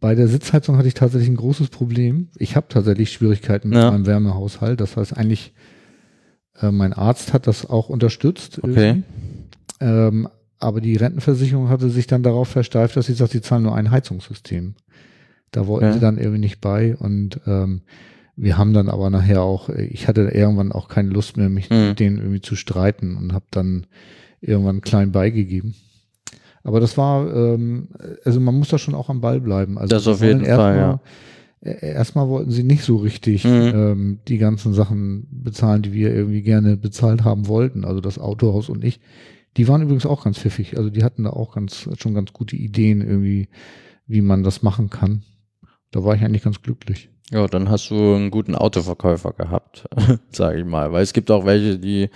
Bei 0.00 0.14
der 0.14 0.28
Sitzheizung 0.28 0.76
hatte 0.76 0.88
ich 0.88 0.94
tatsächlich 0.94 1.28
ein 1.28 1.36
großes 1.36 1.68
Problem. 1.70 2.28
Ich 2.36 2.54
habe 2.56 2.66
tatsächlich 2.68 3.12
Schwierigkeiten 3.12 3.68
mit 3.70 3.78
Ja. 3.78 3.90
meinem 3.90 4.06
Wärmehaushalt. 4.06 4.80
Das 4.80 4.96
heißt 4.96 5.16
eigentlich, 5.16 5.52
äh, 6.60 6.70
mein 6.70 6.92
Arzt 6.92 7.32
hat 7.32 7.46
das 7.46 7.66
auch 7.68 7.88
unterstützt. 7.88 8.60
Okay. 8.62 9.02
Ähm, 9.80 10.28
aber 10.60 10.80
die 10.80 10.96
Rentenversicherung 10.96 11.68
hatte 11.68 11.88
sich 11.90 12.06
dann 12.06 12.22
darauf 12.22 12.48
versteift, 12.48 12.96
dass 12.96 13.06
sie 13.06 13.14
sagt, 13.14 13.32
sie 13.32 13.40
zahlen 13.40 13.62
nur 13.64 13.74
ein 13.74 13.90
Heizungssystem. 13.90 14.74
Da 15.52 15.66
wollten 15.66 15.86
Okay. 15.86 15.94
sie 15.94 16.00
dann 16.00 16.18
irgendwie 16.18 16.40
nicht 16.40 16.60
bei 16.60 16.96
und 16.96 17.40
ähm, 17.46 17.82
wir 18.36 18.56
haben 18.58 18.72
dann 18.72 18.88
aber 18.88 19.10
nachher 19.10 19.42
auch, 19.42 19.68
ich 19.68 20.06
hatte 20.06 20.22
irgendwann 20.32 20.70
auch 20.72 20.88
keine 20.88 21.08
Lust 21.10 21.36
mehr, 21.36 21.48
mich 21.48 21.70
Mhm. 21.70 21.88
mit 21.88 22.00
denen 22.00 22.18
irgendwie 22.18 22.40
zu 22.40 22.54
streiten 22.54 23.16
und 23.16 23.32
habe 23.32 23.46
dann 23.50 23.86
irgendwann 24.40 24.80
klein 24.80 25.10
beigegeben. 25.10 25.74
Aber 26.64 26.80
das 26.80 26.96
war, 26.98 27.32
ähm, 27.34 27.88
also 28.24 28.40
man 28.40 28.54
muss 28.56 28.68
da 28.68 28.78
schon 28.78 28.94
auch 28.94 29.08
am 29.08 29.20
Ball 29.20 29.40
bleiben. 29.40 29.78
Also 29.78 29.94
Das 29.94 30.06
auf 30.08 30.22
jeden 30.22 30.44
Fall, 30.44 30.48
erstmal- 30.76 31.00
äh, 31.60 31.90
Erstmal 31.92 32.28
wollten 32.28 32.50
sie 32.52 32.62
nicht 32.62 32.84
so 32.84 32.96
richtig 32.96 33.44
Mhm. 33.44 33.50
ähm, 33.74 34.18
die 34.28 34.38
ganzen 34.38 34.74
Sachen 34.74 35.26
bezahlen, 35.30 35.82
die 35.82 35.92
wir 35.92 36.14
irgendwie 36.14 36.42
gerne 36.42 36.76
bezahlt 36.76 37.24
haben 37.24 37.48
wollten. 37.48 37.84
Also 37.84 38.00
das 38.00 38.18
Autohaus 38.18 38.68
und 38.68 38.84
ich. 38.84 39.00
Die 39.56 39.66
waren 39.66 39.82
übrigens 39.82 40.06
auch 40.06 40.22
ganz 40.22 40.38
pfiffig. 40.38 40.76
Also 40.78 40.88
die 40.90 41.02
hatten 41.02 41.24
da 41.24 41.30
auch 41.30 41.54
ganz, 41.54 41.88
schon 41.98 42.14
ganz 42.14 42.32
gute 42.32 42.54
Ideen 42.54 43.00
irgendwie, 43.00 43.48
wie 44.06 44.20
man 44.20 44.44
das 44.44 44.62
machen 44.62 44.88
kann. 44.88 45.22
Da 45.90 46.04
war 46.04 46.14
ich 46.14 46.22
eigentlich 46.22 46.44
ganz 46.44 46.62
glücklich. 46.62 47.08
Ja, 47.32 47.46
dann 47.46 47.68
hast 47.68 47.90
du 47.90 48.14
einen 48.14 48.30
guten 48.30 48.54
Autoverkäufer 48.54 49.32
gehabt, 49.32 49.86
sage 50.30 50.60
ich 50.60 50.64
mal. 50.64 50.92
Weil 50.92 51.02
es 51.02 51.12
gibt 51.12 51.30
auch 51.30 51.44
welche, 51.44 51.78
die, 51.78 52.08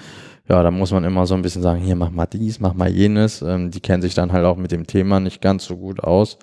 ja, 0.48 0.62
da 0.62 0.70
muss 0.70 0.92
man 0.92 1.04
immer 1.04 1.26
so 1.26 1.34
ein 1.34 1.42
bisschen 1.42 1.62
sagen, 1.62 1.80
hier 1.80 1.96
mach 1.96 2.10
mal 2.10 2.26
dies, 2.26 2.60
mach 2.60 2.74
mal 2.74 2.90
jenes. 2.90 3.42
Ähm, 3.42 3.70
die 3.70 3.80
kennen 3.80 4.02
sich 4.02 4.14
dann 4.14 4.32
halt 4.32 4.44
auch 4.44 4.56
mit 4.56 4.72
dem 4.72 4.86
Thema 4.86 5.20
nicht 5.20 5.40
ganz 5.40 5.64
so 5.64 5.76
gut 5.76 6.00
aus. 6.00 6.38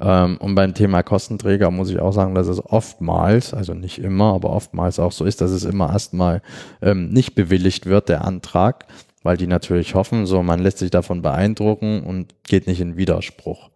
Ähm, 0.00 0.36
und 0.38 0.54
beim 0.54 0.74
Thema 0.74 1.02
Kostenträger 1.02 1.70
muss 1.70 1.90
ich 1.90 2.00
auch 2.00 2.12
sagen, 2.12 2.34
dass 2.34 2.48
es 2.48 2.64
oftmals, 2.64 3.54
also 3.54 3.74
nicht 3.74 3.98
immer, 3.98 4.34
aber 4.34 4.50
oftmals 4.50 4.98
auch 4.98 5.12
so 5.12 5.24
ist, 5.24 5.40
dass 5.40 5.50
es 5.50 5.64
immer 5.64 5.90
erstmal 5.90 6.42
ähm, 6.82 7.10
nicht 7.10 7.34
bewilligt 7.34 7.86
wird, 7.86 8.08
der 8.08 8.24
Antrag, 8.24 8.86
weil 9.22 9.36
die 9.36 9.46
natürlich 9.46 9.94
hoffen, 9.94 10.26
so 10.26 10.42
man 10.42 10.60
lässt 10.60 10.78
sich 10.78 10.90
davon 10.90 11.22
beeindrucken 11.22 12.02
und 12.02 12.34
geht 12.44 12.66
nicht 12.66 12.80
in 12.80 12.96
Widerspruch. 12.96 13.70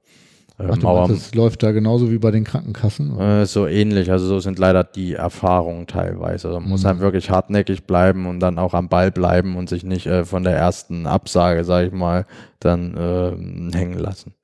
Ähm, 0.61 0.71
Ach, 0.85 1.09
das 1.09 1.35
läuft 1.35 1.63
da 1.63 1.71
genauso 1.71 2.11
wie 2.11 2.19
bei 2.19 2.33
den 2.33 2.43
Krankenkassen. 2.43 3.17
äh, 3.19 3.47
so 3.47 3.67
ähnlich, 3.69 4.11
also 4.11 4.27
so 4.27 4.41
sind 4.41 4.59
leider 4.59 4.83
die 4.83 5.13
Erfahrungen 5.15 5.87
teilweise. 5.87 6.49
Also 6.49 6.59
man 6.61 6.69
muss 6.69 6.83
Mhm. 6.83 6.89
halt 6.89 6.99
wirklich 7.01 7.31
hartnäckig 7.31 7.85
bleiben 7.85 8.27
und 8.27 8.41
dann 8.41 8.59
auch 8.59 8.75
am 8.75 8.89
Ball 8.89 9.13
bleiben 9.13 9.57
und 9.57 9.69
sich 9.69 9.85
nicht 9.85 10.07
äh, 10.07 10.25
von 10.25 10.43
der 10.43 10.57
ersten 10.57 11.07
Absage, 11.07 11.63
sag 11.65 11.87
ich 11.87 11.93
mal, 11.93 12.27
dann 12.59 12.97
äh, 12.97 13.77
hängen 13.77 13.99
lassen. 13.99 14.35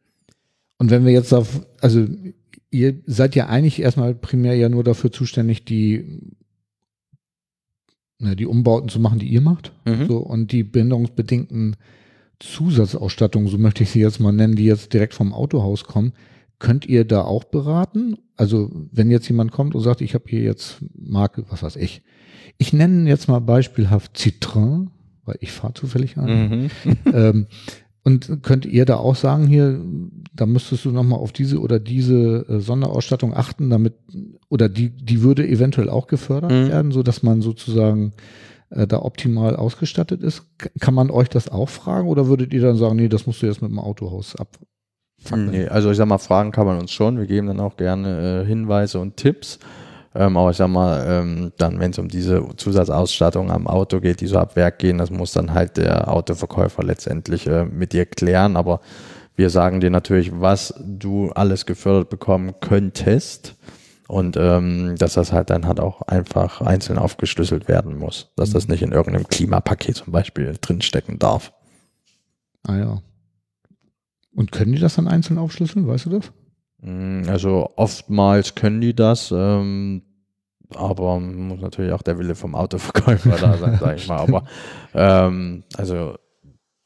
Und 0.79 0.91
wenn 0.91 1.05
wir 1.05 1.13
jetzt 1.13 1.33
auf, 1.33 1.67
also 1.81 2.07
ihr 2.71 2.95
seid 3.07 3.35
ja 3.35 3.47
eigentlich 3.47 3.81
erstmal 3.83 4.15
primär 4.15 4.55
ja 4.55 4.69
nur 4.69 4.85
dafür 4.85 5.11
zuständig, 5.11 5.65
die, 5.65 6.21
na, 8.19 8.35
die 8.35 8.47
Umbauten 8.47 8.89
zu 8.89 9.01
machen, 9.01 9.19
die 9.19 9.29
ihr 9.29 9.41
macht. 9.41 9.73
Mhm. 9.85 10.07
So, 10.07 10.19
und 10.19 10.53
die 10.53 10.63
behinderungsbedingten 10.63 11.77
Zusatzausstattungen, 12.53 13.49
so 13.49 13.59
möchte 13.59 13.83
ich 13.83 13.91
sie 13.91 14.01
jetzt 14.01 14.21
mal 14.21 14.33
nennen, 14.33 14.57
die 14.57 14.65
jetzt 14.65 14.93
direkt 14.93 15.15
vom 15.15 15.33
Autohaus 15.33 15.85
kommen, 15.85 16.13
könnt 16.59 16.87
ihr 16.87 17.05
da 17.05 17.23
auch 17.23 17.45
beraten? 17.45 18.17
Also, 18.37 18.71
wenn 18.93 19.11
jetzt 19.11 19.29
jemand 19.29 19.53
kommt 19.53 19.75
und 19.75 19.83
sagt, 19.83 20.01
ich 20.01 20.15
habe 20.15 20.25
hier 20.29 20.41
jetzt 20.41 20.79
Marke, 20.97 21.45
was 21.49 21.63
weiß 21.63 21.77
ich. 21.77 22.03
Ich 22.59 22.73
nenne 22.73 23.09
jetzt 23.09 23.29
mal 23.29 23.41
beispielhaft 23.41 24.17
Citroën, 24.17 24.89
weil 25.25 25.37
ich 25.41 25.53
fahre 25.53 25.75
zufällig 25.75 26.17
an. 26.17 26.49
Mhm. 26.49 26.71
ähm, 27.13 27.47
und 28.03 28.43
könnt 28.43 28.67
ihr 28.67 28.85
da 28.85 28.97
auch 28.97 29.17
sagen, 29.17 29.47
hier, 29.47 29.81
da 30.35 30.45
müsstest 30.45 30.85
du 30.85 30.91
nochmal 30.91 31.19
auf 31.19 31.33
diese 31.33 31.59
oder 31.59 31.81
diese 31.81 32.47
äh, 32.49 32.61
Sonderausstattung 32.61 33.35
achten, 33.35 33.71
damit, 33.71 33.95
oder 34.51 34.69
die, 34.69 34.91
die 34.91 35.23
würde 35.23 35.47
eventuell 35.49 35.89
auch 35.89 36.07
gefördert 36.07 36.53
Mhm. 36.53 36.69
werden, 36.69 36.93
so 36.93 37.03
dass 37.03 37.23
man 37.23 37.41
sozusagen 37.41 38.13
äh, 38.75 38.87
da 38.87 39.03
optimal 39.03 39.57
ausgestattet 39.57 40.23
ist. 40.23 40.43
Kann 40.81 40.95
man 40.95 41.11
euch 41.11 41.29
das 41.29 41.49
auch 41.49 41.69
fragen 41.69 42.09
oder 42.09 42.27
würdet 42.27 42.53
ihr 42.53 42.63
dann 42.63 42.77
sagen, 42.77 42.97
nee, 42.97 43.09
das 43.09 43.27
musst 43.27 43.43
du 43.43 43.47
jetzt 43.47 43.63
mit 43.63 43.71
dem 43.71 43.79
Autohaus 43.79 44.37
ab? 44.37 44.49
Nee, 45.35 45.69
also 45.69 45.91
ich 45.91 45.97
sag 45.97 46.07
mal, 46.07 46.19
Fragen 46.19 46.51
kann 46.51 46.67
man 46.67 46.79
uns 46.79 46.93
schon. 46.93 47.19
Wir 47.19 47.27
geben 47.27 47.47
dann 47.47 47.61
auch 47.61 47.77
gerne 47.77 48.43
äh, 48.43 48.47
Hinweise 48.47 49.01
und 49.01 49.17
Tipps. 49.17 49.59
Ähm, 50.15 50.37
aber 50.37 50.51
ich 50.51 50.57
sag 50.57 50.69
mal, 50.69 51.05
ähm, 51.09 51.53
dann, 51.59 51.81
wenn 51.81 51.91
es 51.91 51.99
um 51.99 52.09
diese 52.09 52.47
Zusatzausstattung 52.57 53.51
am 53.51 53.67
Auto 53.67 54.01
geht, 54.01 54.21
die 54.21 54.27
so 54.27 54.39
ab 54.39 54.55
Werk 54.55 54.79
gehen, 54.79 54.99
das 54.99 55.11
muss 55.11 55.33
dann 55.33 55.55
halt 55.55 55.77
der 55.77 56.13
Autoverkäufer 56.13 56.85
letztendlich 56.85 57.47
äh, 57.47 57.65
mit 57.65 57.93
dir 57.93 58.07
klären. 58.07 58.57
Aber 58.57 58.81
wir 59.35 59.51
sagen 59.51 59.81
dir 59.81 59.91
natürlich, 59.91 60.31
was 60.41 60.75
du 60.85 61.31
alles 61.31 61.67
gefördert 61.67 62.11
bekommen 62.11 62.55
könntest. 62.61 63.57
Und 64.07 64.37
ähm, 64.37 64.97
dass 64.99 65.15
das 65.15 65.33
halt 65.33 65.49
dann 65.51 65.67
halt 65.67 65.81
auch 65.81 66.03
einfach 66.03 66.61
einzeln 66.61 66.99
aufgeschlüsselt 66.99 67.69
werden 67.69 67.97
muss. 67.97 68.33
Dass 68.37 68.51
das 68.51 68.69
nicht 68.69 68.83
in 68.83 68.93
irgendeinem 68.93 69.29
Klimapaket 69.29 69.97
zum 69.97 70.13
Beispiel 70.13 70.57
drinstecken 70.61 71.19
darf. 71.19 71.53
Ah 72.65 72.77
ja. 72.77 73.03
Und 74.35 74.53
können 74.53 74.73
die 74.73 74.81
das 74.81 74.97
dann 74.97 75.09
einzeln 75.09 75.39
aufschlüsseln, 75.39 75.87
weißt 75.87 76.07
du 76.07 76.11
das? 76.11 76.33
Mm, 76.83 77.23
Also 77.29 77.71
oftmals 77.77 78.55
können 78.55 78.81
die 78.81 78.95
das, 78.95 79.33
ähm, 79.35 80.03
aber 80.75 81.21
muss 81.21 81.61
natürlich 81.61 81.93
auch 81.93 82.03
der 82.03 82.19
Wille 82.19 82.35
vom 82.35 82.55
Autoverkäufer 82.55 83.37
da 83.37 83.57
sein, 83.57 83.79
sage 83.79 83.97
ich 83.97 84.09
mal. 84.09 84.19
Aber 84.19 84.45
ähm, 84.95 85.63
also 85.77 86.17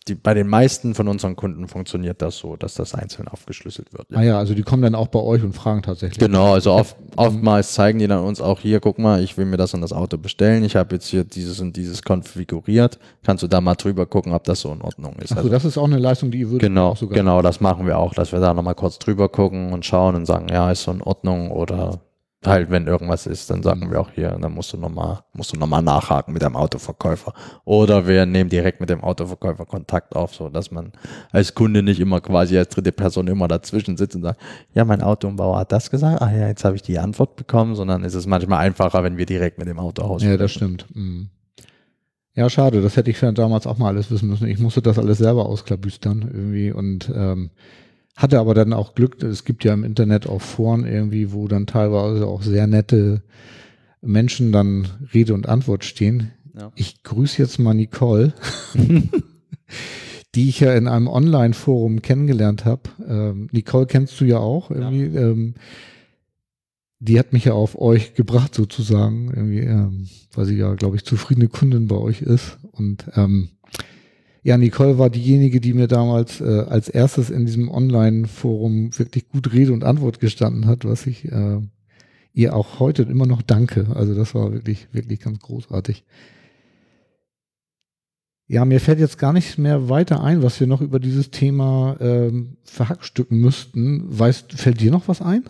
die, 0.08 0.14
bei 0.14 0.34
den 0.34 0.48
meisten 0.48 0.94
von 0.94 1.08
unseren 1.08 1.36
Kunden 1.36 1.68
funktioniert 1.68 2.22
das 2.22 2.38
so, 2.38 2.56
dass 2.56 2.74
das 2.74 2.94
einzeln 2.94 3.28
aufgeschlüsselt 3.28 3.92
wird. 3.92 4.06
Ah 4.12 4.22
ja, 4.22 4.38
also 4.38 4.54
die 4.54 4.62
kommen 4.62 4.82
dann 4.82 4.94
auch 4.94 5.08
bei 5.08 5.20
euch 5.20 5.42
und 5.42 5.52
fragen 5.52 5.82
tatsächlich. 5.82 6.18
Genau, 6.18 6.54
also 6.54 6.72
oft, 6.72 6.96
oftmals 7.16 7.72
zeigen 7.74 7.98
die 7.98 8.06
dann 8.06 8.24
uns 8.24 8.40
auch 8.40 8.60
hier, 8.60 8.80
guck 8.80 8.98
mal, 8.98 9.22
ich 9.22 9.36
will 9.36 9.44
mir 9.44 9.56
das 9.56 9.74
und 9.74 9.80
das 9.80 9.92
Auto 9.92 10.18
bestellen, 10.18 10.64
ich 10.64 10.76
habe 10.76 10.94
jetzt 10.96 11.08
hier 11.08 11.24
dieses 11.24 11.60
und 11.60 11.76
dieses 11.76 12.02
konfiguriert, 12.02 12.98
kannst 13.22 13.42
du 13.42 13.48
da 13.48 13.60
mal 13.60 13.74
drüber 13.74 14.06
gucken, 14.06 14.32
ob 14.32 14.44
das 14.44 14.60
so 14.60 14.72
in 14.72 14.82
Ordnung 14.82 15.16
ist. 15.16 15.36
Also- 15.36 15.48
das 15.48 15.64
ist 15.64 15.78
auch 15.78 15.84
eine 15.84 15.98
Leistung, 15.98 16.30
die 16.30 16.40
ihr 16.40 16.50
würdet 16.50 16.68
Genau, 16.68 16.94
genau, 16.94 17.42
das 17.42 17.60
machen 17.60 17.86
wir 17.86 17.98
auch, 17.98 18.14
dass 18.14 18.32
wir 18.32 18.40
da 18.40 18.54
nochmal 18.54 18.74
kurz 18.74 18.98
drüber 18.98 19.28
gucken 19.28 19.72
und 19.72 19.84
schauen 19.84 20.14
und 20.14 20.26
sagen, 20.26 20.48
ja, 20.50 20.70
ist 20.70 20.82
so 20.84 20.90
in 20.92 21.02
Ordnung 21.02 21.50
oder 21.50 22.00
halt, 22.46 22.70
wenn 22.70 22.86
irgendwas 22.86 23.26
ist, 23.26 23.50
dann 23.50 23.62
sagen 23.62 23.90
wir 23.90 24.00
auch 24.00 24.10
hier, 24.10 24.30
dann 24.30 24.52
musst 24.52 24.72
du 24.72 24.76
nochmal, 24.76 25.20
musst 25.32 25.52
du 25.52 25.58
nochmal 25.58 25.82
nachhaken 25.82 26.32
mit 26.32 26.42
dem 26.42 26.54
Autoverkäufer. 26.54 27.32
Oder 27.64 28.06
wir 28.06 28.26
nehmen 28.26 28.48
direkt 28.48 28.80
mit 28.80 28.90
dem 28.90 29.02
Autoverkäufer 29.02 29.66
Kontakt 29.66 30.14
auf, 30.14 30.34
so 30.34 30.48
dass 30.48 30.70
man 30.70 30.92
als 31.32 31.54
Kunde 31.54 31.82
nicht 31.82 31.98
immer 32.00 32.20
quasi 32.20 32.56
als 32.56 32.68
dritte 32.68 32.92
Person 32.92 33.26
immer 33.26 33.48
dazwischen 33.48 33.96
sitzt 33.96 34.14
und 34.14 34.22
sagt, 34.22 34.40
ja, 34.72 34.84
mein 34.84 35.02
Autoumbauer 35.02 35.58
hat 35.58 35.72
das 35.72 35.90
gesagt, 35.90 36.22
ah 36.22 36.30
ja, 36.30 36.46
jetzt 36.48 36.64
habe 36.64 36.76
ich 36.76 36.82
die 36.82 36.98
Antwort 36.98 37.34
bekommen, 37.36 37.74
sondern 37.74 38.04
ist 38.04 38.14
es 38.14 38.26
manchmal 38.26 38.60
einfacher, 38.60 39.02
wenn 39.02 39.16
wir 39.16 39.26
direkt 39.26 39.58
mit 39.58 39.66
dem 39.66 39.80
Autohaus 39.80 40.22
Ja, 40.22 40.36
das 40.36 40.52
stimmt. 40.52 40.86
Mhm. 40.94 41.30
Ja, 42.34 42.48
schade, 42.48 42.80
das 42.80 42.96
hätte 42.96 43.10
ich 43.10 43.18
damals 43.18 43.66
auch 43.66 43.78
mal 43.78 43.88
alles 43.88 44.12
wissen 44.12 44.28
müssen. 44.28 44.46
Ich 44.46 44.60
musste 44.60 44.80
das 44.80 44.96
alles 44.96 45.18
selber 45.18 45.46
ausklabüstern 45.46 46.22
irgendwie 46.22 46.70
und 46.70 47.10
ähm, 47.12 47.50
hatte 48.18 48.40
aber 48.40 48.52
dann 48.52 48.72
auch 48.72 48.94
Glück, 48.94 49.22
es 49.22 49.44
gibt 49.44 49.64
ja 49.64 49.72
im 49.72 49.84
Internet 49.84 50.26
auch 50.26 50.42
Foren 50.42 50.84
irgendwie, 50.84 51.32
wo 51.32 51.46
dann 51.46 51.66
teilweise 51.66 52.26
auch 52.26 52.42
sehr 52.42 52.66
nette 52.66 53.22
Menschen 54.02 54.50
dann 54.50 54.88
Rede 55.14 55.34
und 55.34 55.48
Antwort 55.48 55.84
stehen. 55.84 56.32
Ja. 56.58 56.72
Ich 56.74 57.04
grüße 57.04 57.40
jetzt 57.40 57.60
mal 57.60 57.74
Nicole, 57.74 58.34
die 60.34 60.48
ich 60.48 60.58
ja 60.58 60.74
in 60.74 60.88
einem 60.88 61.06
Online-Forum 61.06 62.02
kennengelernt 62.02 62.64
habe. 62.64 62.82
Ähm, 63.08 63.48
Nicole 63.52 63.86
kennst 63.86 64.20
du 64.20 64.24
ja 64.24 64.38
auch 64.38 64.72
irgendwie. 64.72 65.16
Ähm, 65.16 65.54
die 67.00 67.20
hat 67.20 67.32
mich 67.32 67.44
ja 67.44 67.52
auf 67.52 67.78
euch 67.80 68.14
gebracht 68.14 68.52
sozusagen, 68.52 69.28
irgendwie, 69.28 69.60
ähm, 69.60 70.08
weil 70.32 70.46
sie 70.46 70.56
ja, 70.56 70.74
glaube 70.74 70.96
ich, 70.96 71.04
zufriedene 71.04 71.46
Kundin 71.46 71.86
bei 71.86 71.94
euch 71.94 72.22
ist. 72.22 72.58
Und 72.72 73.06
ähm, 73.14 73.50
ja, 74.48 74.56
Nicole 74.56 74.96
war 74.96 75.10
diejenige, 75.10 75.60
die 75.60 75.74
mir 75.74 75.88
damals 75.88 76.40
äh, 76.40 76.64
als 76.70 76.88
erstes 76.88 77.28
in 77.28 77.44
diesem 77.44 77.68
Online-Forum 77.68 78.98
wirklich 78.98 79.28
gut 79.28 79.52
Rede 79.52 79.74
und 79.74 79.84
Antwort 79.84 80.20
gestanden 80.20 80.64
hat, 80.64 80.86
was 80.86 81.06
ich 81.06 81.30
äh, 81.30 81.60
ihr 82.32 82.56
auch 82.56 82.80
heute 82.80 83.02
immer 83.02 83.26
noch 83.26 83.42
danke. 83.42 83.88
Also 83.94 84.14
das 84.14 84.34
war 84.34 84.50
wirklich, 84.54 84.88
wirklich 84.90 85.20
ganz 85.20 85.38
großartig. 85.40 86.02
Ja, 88.46 88.64
mir 88.64 88.80
fällt 88.80 89.00
jetzt 89.00 89.18
gar 89.18 89.34
nicht 89.34 89.58
mehr 89.58 89.90
weiter 89.90 90.24
ein, 90.24 90.42
was 90.42 90.58
wir 90.60 90.66
noch 90.66 90.80
über 90.80 90.98
dieses 90.98 91.30
Thema 91.30 91.98
ähm, 92.00 92.56
verhackstücken 92.64 93.38
müssten. 93.38 94.04
Weißt, 94.18 94.54
fällt 94.54 94.80
dir 94.80 94.90
noch 94.90 95.08
was 95.08 95.20
ein? 95.20 95.44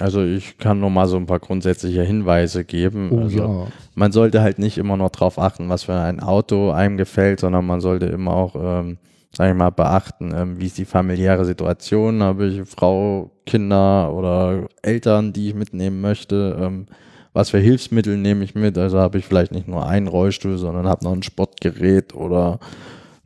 Also 0.00 0.22
ich 0.22 0.58
kann 0.58 0.80
nur 0.80 0.90
mal 0.90 1.06
so 1.06 1.16
ein 1.16 1.26
paar 1.26 1.40
grundsätzliche 1.40 2.02
Hinweise 2.02 2.64
geben. 2.64 3.10
Oh 3.12 3.20
also, 3.20 3.38
ja. 3.38 3.66
man 3.94 4.12
sollte 4.12 4.42
halt 4.42 4.58
nicht 4.58 4.78
immer 4.78 4.96
nur 4.96 5.08
darauf 5.10 5.38
achten, 5.38 5.68
was 5.68 5.84
für 5.84 5.94
ein 5.94 6.20
Auto 6.20 6.70
einem 6.70 6.96
gefällt, 6.96 7.40
sondern 7.40 7.66
man 7.66 7.80
sollte 7.80 8.06
immer 8.06 8.32
auch, 8.32 8.54
ähm, 8.56 8.98
sag 9.32 9.50
ich 9.50 9.56
mal, 9.56 9.70
beachten, 9.70 10.32
ähm, 10.34 10.60
wie 10.60 10.66
ist 10.66 10.78
die 10.78 10.84
familiäre 10.84 11.44
Situation, 11.44 12.22
habe 12.22 12.46
ich 12.46 12.62
Frau, 12.68 13.30
Kinder 13.46 14.12
oder 14.12 14.66
Eltern, 14.82 15.32
die 15.32 15.48
ich 15.48 15.54
mitnehmen 15.54 16.00
möchte, 16.00 16.56
ähm, 16.60 16.86
was 17.32 17.50
für 17.50 17.58
Hilfsmittel 17.58 18.16
nehme 18.16 18.44
ich 18.44 18.54
mit, 18.54 18.78
also 18.78 18.98
habe 18.98 19.18
ich 19.18 19.26
vielleicht 19.26 19.52
nicht 19.52 19.66
nur 19.66 19.86
einen 19.86 20.06
Rollstuhl, 20.06 20.56
sondern 20.56 20.86
habe 20.86 21.04
noch 21.04 21.12
ein 21.12 21.24
Sportgerät 21.24 22.14
oder 22.14 22.60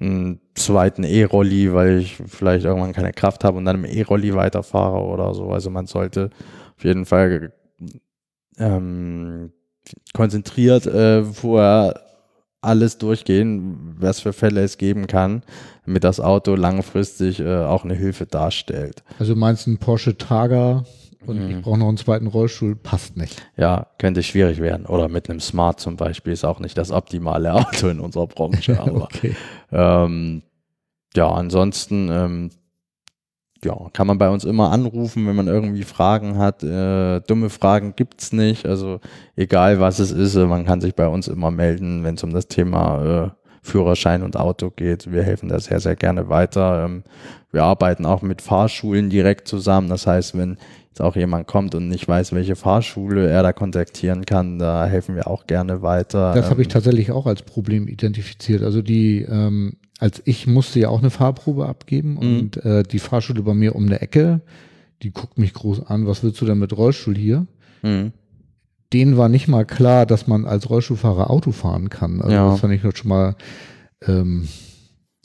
einen 0.00 0.40
zweiten 0.54 1.04
E-Rolli, 1.04 1.72
weil 1.72 1.98
ich 1.98 2.16
vielleicht 2.26 2.64
irgendwann 2.64 2.92
keine 2.92 3.12
Kraft 3.12 3.44
habe 3.44 3.58
und 3.58 3.64
dann 3.64 3.84
im 3.84 3.84
E-Rolli 3.84 4.34
weiterfahre 4.34 5.00
oder 5.00 5.34
so. 5.34 5.50
Also 5.50 5.70
man 5.70 5.86
sollte 5.86 6.30
auf 6.76 6.84
jeden 6.84 7.04
Fall 7.04 7.52
ähm, 8.58 9.52
konzentriert 10.12 10.86
äh, 10.86 11.24
vorher 11.24 12.00
alles 12.60 12.98
durchgehen, 12.98 13.96
was 13.98 14.20
für 14.20 14.32
Fälle 14.32 14.62
es 14.62 14.78
geben 14.78 15.06
kann, 15.06 15.42
damit 15.86 16.04
das 16.04 16.20
Auto 16.20 16.54
langfristig 16.54 17.40
äh, 17.40 17.64
auch 17.64 17.84
eine 17.84 17.94
Hilfe 17.94 18.26
darstellt. 18.26 19.04
Also 19.18 19.34
du 19.34 19.40
meinst 19.40 19.66
ein 19.66 19.78
Porsche 19.78 20.16
Targa 20.16 20.84
und 21.26 21.44
Mhm. 21.44 21.50
ich 21.50 21.60
brauche 21.62 21.78
noch 21.78 21.88
einen 21.88 21.96
zweiten 21.96 22.26
Rollstuhl, 22.26 22.76
passt 22.76 23.16
nicht. 23.16 23.42
Ja, 23.56 23.86
könnte 23.98 24.22
schwierig 24.22 24.60
werden. 24.60 24.86
Oder 24.86 25.08
mit 25.08 25.28
einem 25.28 25.40
Smart 25.40 25.80
zum 25.80 25.96
Beispiel 25.96 26.32
ist 26.32 26.44
auch 26.44 26.60
nicht 26.60 26.78
das 26.78 26.90
optimale 26.90 27.52
Auto 27.54 27.88
in 27.88 28.00
unserer 28.00 28.26
Branche. 28.26 28.80
Aber 28.80 29.04
okay. 29.04 29.34
Ähm, 29.72 30.42
ja, 31.14 31.28
ansonsten 31.30 32.08
ähm, 32.10 32.50
ja, 33.64 33.76
kann 33.92 34.06
man 34.06 34.18
bei 34.18 34.28
uns 34.30 34.44
immer 34.44 34.70
anrufen, 34.70 35.26
wenn 35.26 35.34
man 35.34 35.48
irgendwie 35.48 35.82
Fragen 35.82 36.38
hat. 36.38 36.62
Äh, 36.62 37.20
dumme 37.22 37.50
Fragen 37.50 37.94
gibt's 37.96 38.32
nicht. 38.32 38.66
Also 38.66 39.00
egal 39.34 39.80
was 39.80 39.98
es 39.98 40.12
ist, 40.12 40.36
äh, 40.36 40.46
man 40.46 40.64
kann 40.64 40.80
sich 40.80 40.94
bei 40.94 41.08
uns 41.08 41.26
immer 41.26 41.50
melden, 41.50 42.04
wenn 42.04 42.14
es 42.14 42.22
um 42.22 42.32
das 42.32 42.46
Thema 42.46 43.24
äh, 43.24 43.30
Führerschein 43.62 44.22
und 44.22 44.36
Auto 44.36 44.70
geht. 44.70 45.10
Wir 45.12 45.22
helfen 45.22 45.48
da 45.48 45.58
sehr, 45.60 45.80
sehr 45.80 45.96
gerne 45.96 46.28
weiter. 46.28 46.84
Ähm, 46.84 47.02
wir 47.52 47.64
arbeiten 47.64 48.04
auch 48.06 48.22
mit 48.22 48.42
Fahrschulen 48.42 49.10
direkt 49.10 49.48
zusammen. 49.48 49.88
Das 49.88 50.06
heißt, 50.06 50.36
wenn 50.36 50.58
jetzt 50.88 51.00
auch 51.00 51.16
jemand 51.16 51.46
kommt 51.46 51.74
und 51.74 51.88
nicht 51.88 52.06
weiß, 52.08 52.32
welche 52.32 52.56
Fahrschule 52.56 53.28
er 53.28 53.42
da 53.42 53.52
kontaktieren 53.52 54.26
kann, 54.26 54.58
da 54.58 54.86
helfen 54.86 55.14
wir 55.16 55.28
auch 55.28 55.46
gerne 55.46 55.82
weiter. 55.82 56.34
Das 56.34 56.50
habe 56.50 56.60
ich 56.62 56.68
Ähm, 56.68 56.72
tatsächlich 56.72 57.10
auch 57.10 57.26
als 57.26 57.42
Problem 57.42 57.88
identifiziert. 57.88 58.62
Also 58.62 58.82
die, 58.82 59.22
ähm, 59.22 59.74
als 59.98 60.22
ich 60.24 60.46
musste 60.46 60.78
ja 60.80 60.88
auch 60.90 61.00
eine 61.00 61.10
Fahrprobe 61.10 61.66
abgeben 61.66 62.14
Mhm. 62.14 62.18
und 62.38 62.64
äh, 62.64 62.82
die 62.82 62.98
Fahrschule 62.98 63.42
bei 63.42 63.54
mir 63.54 63.74
um 63.74 63.86
eine 63.86 64.00
Ecke, 64.00 64.40
die 65.02 65.10
guckt 65.12 65.38
mich 65.38 65.54
groß 65.54 65.86
an, 65.86 66.06
was 66.06 66.22
willst 66.24 66.40
du 66.40 66.44
denn 66.46 66.58
mit 66.58 66.76
Rollstuhl 66.76 67.16
hier? 67.16 67.46
mhm. 67.82 68.12
Denen 68.92 69.16
war 69.16 69.28
nicht 69.28 69.48
mal 69.48 69.64
klar, 69.66 70.06
dass 70.06 70.26
man 70.26 70.46
als 70.46 70.70
Rollstuhlfahrer 70.70 71.30
Auto 71.30 71.52
fahren 71.52 71.90
kann. 71.90 72.20
Also 72.22 72.32
Ja. 72.34 72.50
das 72.50 72.60
fand 72.60 72.72
ich 72.74 72.82
halt 72.82 72.96
schon 72.98 73.08
mal 73.08 73.36
ähm, 74.06 74.48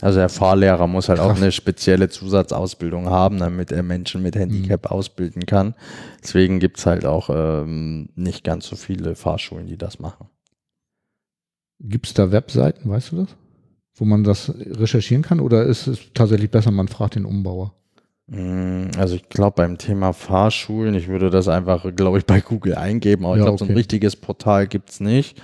Also 0.01 0.19
der 0.19 0.27
Fahrlehrer 0.27 0.87
muss 0.87 1.07
halt 1.07 1.19
auch 1.21 1.29
Krass. 1.29 1.41
eine 1.41 1.51
spezielle 1.53 2.09
Zusatzausbildung 2.09 3.05
haben, 3.09 3.37
damit 3.39 3.71
er 3.71 3.83
Menschen 3.83 4.21
mit 4.21 4.35
Handicap 4.35 4.85
Mhm. 4.85 4.91
ausbilden 4.97 5.45
kann. 5.45 5.75
Deswegen 6.21 6.59
gibt's 6.59 6.85
halt 6.85 7.05
auch 7.05 7.29
ähm, 7.33 8.09
nicht 8.15 8.43
ganz 8.43 8.67
so 8.67 8.75
viele 8.75 9.15
Fahrschulen, 9.15 9.67
die 9.67 9.77
das 9.77 9.99
machen. 9.99 10.27
Gibt 11.79 12.07
es 12.07 12.13
da 12.13 12.31
Webseiten, 12.31 12.89
weißt 12.89 13.11
du 13.13 13.17
das? 13.17 13.29
Wo 13.95 14.05
man 14.05 14.23
das 14.23 14.51
recherchieren 14.57 15.21
kann 15.23 15.39
oder 15.39 15.63
ist 15.63 15.87
es 15.87 15.99
tatsächlich 16.13 16.49
besser, 16.49 16.71
man 16.71 16.87
fragt 16.87 17.15
den 17.15 17.25
Umbauer? 17.25 17.73
Mm, 18.27 18.91
Also 18.97 19.15
ich 19.15 19.27
glaube 19.29 19.55
beim 19.57 19.77
Thema 19.77 20.13
Fahrschulen, 20.13 20.95
ich 20.95 21.07
würde 21.07 21.29
das 21.29 21.47
einfach, 21.47 21.85
glaube 21.95 22.17
ich, 22.19 22.25
bei 22.25 22.41
Google 22.41 22.75
eingeben, 22.75 23.25
aber 23.25 23.35
ich 23.35 23.39
Ja, 23.39 23.43
glaube, 23.43 23.57
so 23.57 23.65
ein 23.65 23.71
okay. 23.71 23.73
richtiges 23.73 24.15
Portal 24.15 24.67
gibt 24.67 24.89
es 24.91 24.99
nicht. 24.99 25.41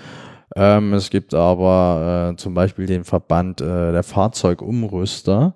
Ähm, 0.56 0.94
es 0.94 1.10
gibt 1.10 1.34
aber 1.34 2.32
äh, 2.34 2.38
zum 2.38 2.54
Beispiel 2.56 2.86
den 2.88 3.04
Verband 3.04 3.62
äh, 3.62 3.92
der 3.92 4.04
Fahrzeugumrüster, 4.04 5.56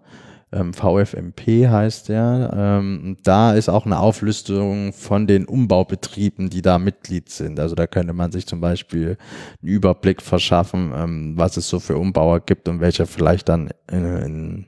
ähm, 0.52 0.74
VFMP 0.74 1.68
heißt 1.68 2.10
der. 2.10 2.52
Ähm, 2.56 3.18
da 3.24 3.54
ist 3.54 3.70
auch 3.70 3.86
eine 3.88 4.00
Auflistung 4.00 4.94
von 4.94 5.28
den 5.28 5.46
Umbaubetrieben, 5.46 6.50
die 6.50 6.62
da 6.62 6.78
Mitglied 6.80 7.30
sind. 7.30 7.60
Also 7.60 7.76
da 7.76 7.88
könnte 7.88 8.14
man 8.14 8.32
sich 8.32 8.46
zum 8.48 8.62
Beispiel 8.62 9.18
einen 9.62 9.70
Überblick 9.72 10.22
verschaffen, 10.22 10.94
ähm, 10.96 11.34
was 11.38 11.58
es 11.58 11.70
so 11.70 11.80
für 11.80 11.98
Umbauer 11.98 12.42
gibt 12.42 12.68
und 12.70 12.82
welcher 12.82 13.08
vielleicht 13.08 13.50
dann 13.50 13.70
in, 13.92 14.06
in 14.06 14.68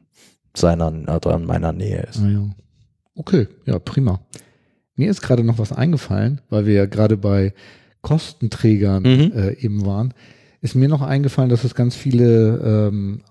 seiner 0.58 0.88
oder 0.88 1.36
in 1.36 1.46
meiner 1.46 1.72
Nähe 1.74 2.04
ist. 2.10 2.20
Ah, 2.22 2.30
ja. 2.30 2.50
Okay, 3.16 3.48
ja, 3.66 3.80
prima. 3.80 4.20
Mir 4.96 5.10
ist 5.10 5.22
gerade 5.22 5.44
noch 5.44 5.58
was 5.60 5.72
eingefallen, 5.72 6.42
weil 6.50 6.66
wir 6.66 6.74
ja 6.74 6.86
gerade 6.86 7.18
bei 7.18 7.54
Kostenträgern 8.02 9.04
Mhm. 9.04 9.32
äh, 9.36 9.54
eben 9.60 9.86
waren. 9.86 10.14
Ist 10.62 10.76
mir 10.76 10.88
noch 10.88 11.02
eingefallen, 11.02 11.50
dass 11.50 11.64
es 11.64 11.76
ganz 11.76 11.96
viele 11.96 12.90
ähm, 12.90 13.22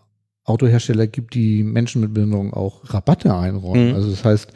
Autohersteller 0.44 1.06
gibt, 1.06 1.34
die 1.34 1.62
Menschen 1.62 2.00
mit 2.02 2.12
Behinderung 2.12 2.52
auch 2.52 2.92
Rabatte 2.92 3.34
einräumen. 3.34 3.90
Mhm. 3.90 3.94
Also 3.94 4.10
das 4.10 4.24
heißt, 4.24 4.52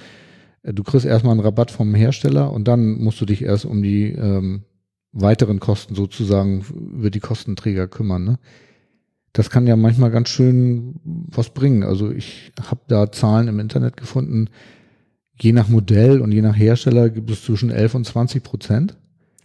äh, 0.64 0.75
du 0.75 0.83
kriegst 0.83 1.07
erstmal 1.07 1.33
einen 1.33 1.41
Rabatt 1.41 1.71
vom 1.71 1.95
Hersteller 1.95 2.53
und 2.53 2.69
dann 2.69 2.99
musst 2.99 3.21
du 3.21 3.25
dich 3.27 3.43
erst 3.43 3.64
um 3.64 3.83
die 3.83 4.12
ähm, 4.12 4.64
weiteren 5.12 5.61
Kosten 5.61 5.95
sozusagen 5.95 6.64
über 6.99 7.11
die 7.11 7.21
Kostenträger 7.21 7.89
kümmern. 7.89 8.25
Ne? 8.25 8.39
Das 9.39 9.51
kann 9.51 9.68
ja 9.68 9.76
manchmal 9.76 10.11
ganz 10.11 10.30
schön 10.30 10.97
was 11.05 11.51
bringen. 11.51 11.84
Also 11.84 12.11
ich 12.11 12.51
habe 12.61 12.80
da 12.89 13.12
Zahlen 13.12 13.47
im 13.47 13.61
Internet 13.61 13.97
gefunden, 13.97 14.49
je 15.41 15.53
nach 15.53 15.68
Modell 15.68 16.20
und 16.20 16.32
je 16.32 16.43
nach 16.43 16.57
Hersteller 16.59 17.09
gibt 17.09 17.30
es 17.30 17.45
zwischen 17.45 17.70
11 17.70 17.95
und 17.95 18.05
20 18.05 18.43
Prozent. 18.43 18.97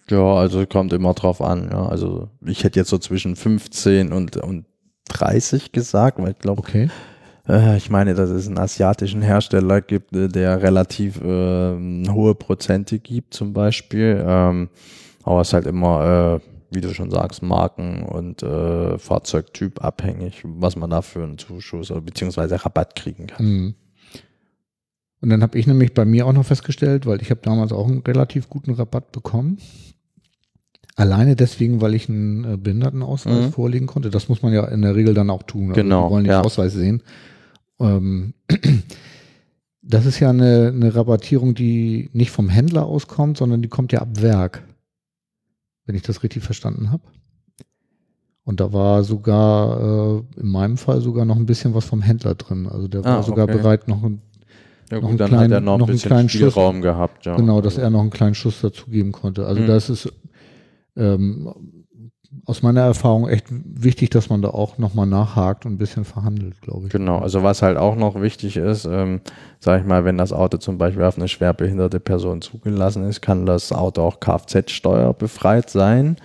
Ja, 0.10 0.34
also 0.34 0.66
kommt 0.66 0.94
immer 0.94 1.14
drauf 1.14 1.44
an. 1.44 1.70
Ja. 1.72 1.86
Also 1.86 2.30
ich 2.44 2.64
hätte 2.64 2.80
jetzt 2.80 2.90
so 2.90 2.98
zwischen 2.98 3.36
15 3.36 4.12
und, 4.12 4.36
und 4.38 4.66
30 5.10 5.72
gesagt, 5.72 6.18
weil 6.18 6.32
ich 6.32 6.40
glaube, 6.40 6.62
Okay. 6.62 6.90
äh, 7.48 7.78
ich 7.78 7.92
meine, 7.92 8.16
dass 8.16 8.32
es 8.32 8.48
einen 8.48 8.58
asiatischen 8.58 9.22
Hersteller 9.22 9.82
gibt, 9.82 10.16
äh, 10.16 10.28
der 10.28 10.64
relativ 10.64 11.22
ähm, 11.24 12.08
hohe 12.12 12.34
Prozente 12.34 12.98
gibt 12.98 13.36
zum 13.36 13.54
Beispiel. 13.54 14.24
Ähm, 14.28 14.70
aber 15.22 15.42
es 15.42 15.50
ist 15.50 15.54
halt 15.54 15.68
immer, 15.68 16.42
äh, 16.42 16.53
wie 16.74 16.82
du 16.82 16.94
schon 16.94 17.12
sagst, 17.12 17.42
Marken 17.44 18.04
und 18.04 18.44
äh, 18.44 18.98
Fahrzeugtyp 18.98 19.84
abhängig, 19.84 20.42
was 20.46 20.76
man 20.76 20.90
da 20.90 21.02
für 21.02 21.24
einen 21.24 21.38
Zuschuss 21.38 21.92
oder 21.92 22.02
beziehungsweise 22.02 22.64
Rabatt 22.64 22.96
kriegen 22.96 23.28
kann. 23.28 23.46
Mhm. 23.46 23.76
Und 25.22 25.30
dann 25.30 25.42
habe 25.42 25.58
ich 25.58 25.68
nämlich 25.68 25.94
bei 25.94 26.04
mir 26.04 26.28
auch 26.28 26.34
noch 26.34 26.46
festgestellt, 26.46 27.06
weil 27.06 27.22
ich 27.22 27.30
habe 27.32 27.40
damals 27.42 27.72
auch 27.72 27.88
einen 27.88 28.02
relativ 28.02 28.50
guten 28.50 28.72
Rabatt 28.74 29.12
bekommen. 29.14 29.58
Alleine 30.96 31.36
deswegen, 31.36 31.82
weil 31.82 31.96
ich 31.96 32.10
einen 32.10 32.44
äh, 32.44 32.58
Behindertenausweis 32.58 33.46
Mhm. 33.48 33.52
vorlegen 33.52 33.86
konnte. 33.88 34.10
Das 34.10 34.30
muss 34.30 34.42
man 34.44 34.54
ja 34.54 34.66
in 34.66 34.82
der 34.82 34.96
Regel 34.96 35.14
dann 35.14 35.30
auch 35.30 35.44
tun. 35.44 35.70
Also 35.70 35.82
Genau, 35.82 36.08
Die 36.08 36.12
wollen 36.14 36.24
den 36.26 36.32
ja. 36.32 36.42
Ausweis 36.42 36.74
sehen. 36.74 37.02
Ähm, 37.80 38.34
das 39.82 40.06
ist 40.06 40.20
ja 40.20 40.30
eine, 40.30 40.68
eine 40.76 40.94
Rabattierung, 40.94 41.56
die 41.56 42.10
nicht 42.14 42.32
vom 42.32 42.50
Händler 42.50 42.86
auskommt, 42.86 43.38
sondern 43.38 43.62
die 43.62 43.70
kommt 43.70 43.92
ja 43.92 44.00
ab 44.02 44.22
Werk. 44.22 44.64
Wenn 45.86 45.96
ich 45.96 46.02
das 46.02 46.24
richtig 46.24 46.44
verstanden 46.44 46.92
habe. 46.92 47.04
Und 48.46 48.60
da 48.60 48.74
war 48.74 49.04
sogar 49.04 50.18
äh, 50.38 50.40
in 50.42 50.48
meinem 50.48 50.78
Fall 50.78 51.00
sogar 51.02 51.26
noch 51.26 51.38
ein 51.38 51.46
bisschen 51.46 51.74
was 51.74 51.86
vom 51.86 52.02
Händler 52.02 52.36
drin. 52.36 52.68
Also 52.68 52.88
der 52.88 53.04
war 53.04 53.20
Ah, 53.20 53.24
sogar 53.24 53.46
okay. 53.46 53.58
bereit, 53.58 53.88
noch 53.88 54.04
ein 54.04 54.22
Ja 54.92 54.98
Noch 55.00 55.04
einen 55.08 55.12
gut, 55.12 55.20
dann 55.22 55.30
kleinen- 55.30 55.44
hat 55.44 55.52
er 55.52 55.62
noch 55.62 55.74
ein 55.76 55.80
noch 55.80 55.88
einen 55.88 55.96
bisschen 55.96 56.10
kleinen 56.10 56.30
Schuss. 56.30 56.52
Spielraum 56.52 56.82
gehabt. 56.82 57.26
Ja. 57.26 57.36
Genau, 57.38 57.62
dass 57.62 57.78
er 57.78 57.90
noch 57.90 58.02
einen 58.02 58.10
kleinen 58.10 58.36
Schuss 58.36 58.60
dazugeben 58.62 59.12
konnte. 59.14 59.46
Also 59.46 59.62
Mhm. 59.62 59.68
das 59.68 59.90
ist 59.90 60.12
ähm, 60.96 61.83
aus 62.46 62.62
meiner 62.62 62.82
Erfahrung 62.82 63.28
echt 63.28 63.46
wichtig, 63.50 64.10
dass 64.10 64.30
man 64.30 64.42
da 64.42 64.50
auch 64.50 64.78
nochmal 64.78 65.06
nachhakt 65.06 65.66
und 65.66 65.74
ein 65.74 65.78
bisschen 65.78 66.06
verhandelt, 66.06 66.62
glaube 66.62 66.88
ich. 66.88 66.92
Genau, 66.92 67.20
also 67.20 67.44
was 67.44 67.62
halt 67.62 67.78
auch 67.78 67.96
noch 67.96 68.22
wichtig 68.22 68.58
ist, 68.58 68.86
ähm, 68.86 69.22
sage 69.60 69.82
ich 69.82 69.88
mal, 69.88 70.04
wenn 70.06 70.18
das 70.18 70.34
Auto 70.34 70.58
zum 70.58 70.78
Beispiel 70.78 71.04
auf 71.04 71.18
eine 71.18 71.28
schwerbehinderte 71.28 72.00
Person 72.00 72.42
zugelassen 72.42 73.06
ist, 73.06 73.22
kann 73.22 73.46
das 73.46 73.72
Auto 73.72 74.02
auch 74.02 74.20
Kfz-Steuer 74.20 75.14
befreit 75.14 75.70
sein. 75.70 76.18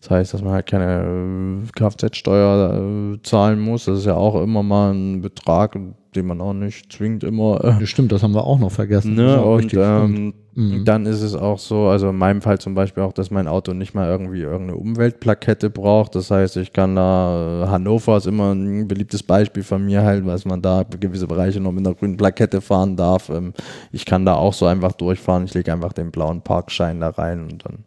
Das 0.00 0.10
heißt, 0.10 0.34
dass 0.34 0.42
man 0.42 0.52
halt 0.52 0.66
keine 0.66 1.64
äh, 1.64 1.70
Kfz-Steuer 1.72 3.14
äh, 3.14 3.22
zahlen 3.22 3.60
muss. 3.60 3.86
Das 3.86 3.98
ist 3.98 4.06
ja 4.06 4.14
auch 4.14 4.40
immer 4.42 4.62
mal 4.62 4.92
ein 4.92 5.20
Betrag, 5.20 5.78
den 6.14 6.26
man 6.26 6.40
auch 6.40 6.52
nicht 6.52 6.92
zwingend 6.92 7.24
immer 7.24 7.62
äh, 7.64 7.86
stimmt, 7.86 8.12
das 8.12 8.22
haben 8.22 8.34
wir 8.34 8.44
auch 8.44 8.58
noch 8.58 8.72
vergessen. 8.72 9.14
Ne, 9.14 9.38
auch 9.38 9.56
und 9.56 9.74
ähm, 9.74 10.34
Mhm. 10.56 10.86
dann 10.86 11.04
ist 11.04 11.20
es 11.20 11.34
auch 11.34 11.58
so, 11.58 11.88
also 11.88 12.08
in 12.08 12.16
meinem 12.16 12.40
Fall 12.40 12.58
zum 12.58 12.74
Beispiel 12.74 13.02
auch, 13.02 13.12
dass 13.12 13.30
mein 13.30 13.46
Auto 13.46 13.74
nicht 13.74 13.94
mal 13.94 14.08
irgendwie 14.08 14.40
irgendeine 14.40 14.78
Umweltplakette 14.78 15.68
braucht. 15.68 16.14
Das 16.14 16.30
heißt, 16.30 16.56
ich 16.56 16.72
kann 16.72 16.96
da, 16.96 17.64
äh, 17.64 17.66
Hannover 17.68 18.16
ist 18.16 18.26
immer 18.26 18.54
ein 18.54 18.88
beliebtes 18.88 19.22
Beispiel 19.22 19.62
von 19.62 19.84
mir 19.84 20.02
halt, 20.02 20.24
was 20.24 20.46
man 20.46 20.62
da 20.62 20.82
gewisse 20.84 21.26
Bereiche 21.26 21.60
noch 21.60 21.72
mit 21.72 21.86
einer 21.86 21.94
grünen 21.94 22.16
Plakette 22.16 22.62
fahren 22.62 22.96
darf. 22.96 23.28
Ähm, 23.28 23.52
ich 23.92 24.06
kann 24.06 24.24
da 24.24 24.36
auch 24.36 24.54
so 24.54 24.64
einfach 24.64 24.92
durchfahren. 24.92 25.44
Ich 25.44 25.52
lege 25.52 25.70
einfach 25.74 25.92
den 25.92 26.10
blauen 26.10 26.40
Parkschein 26.40 27.00
da 27.00 27.10
rein 27.10 27.42
und 27.42 27.62
dann 27.66 27.84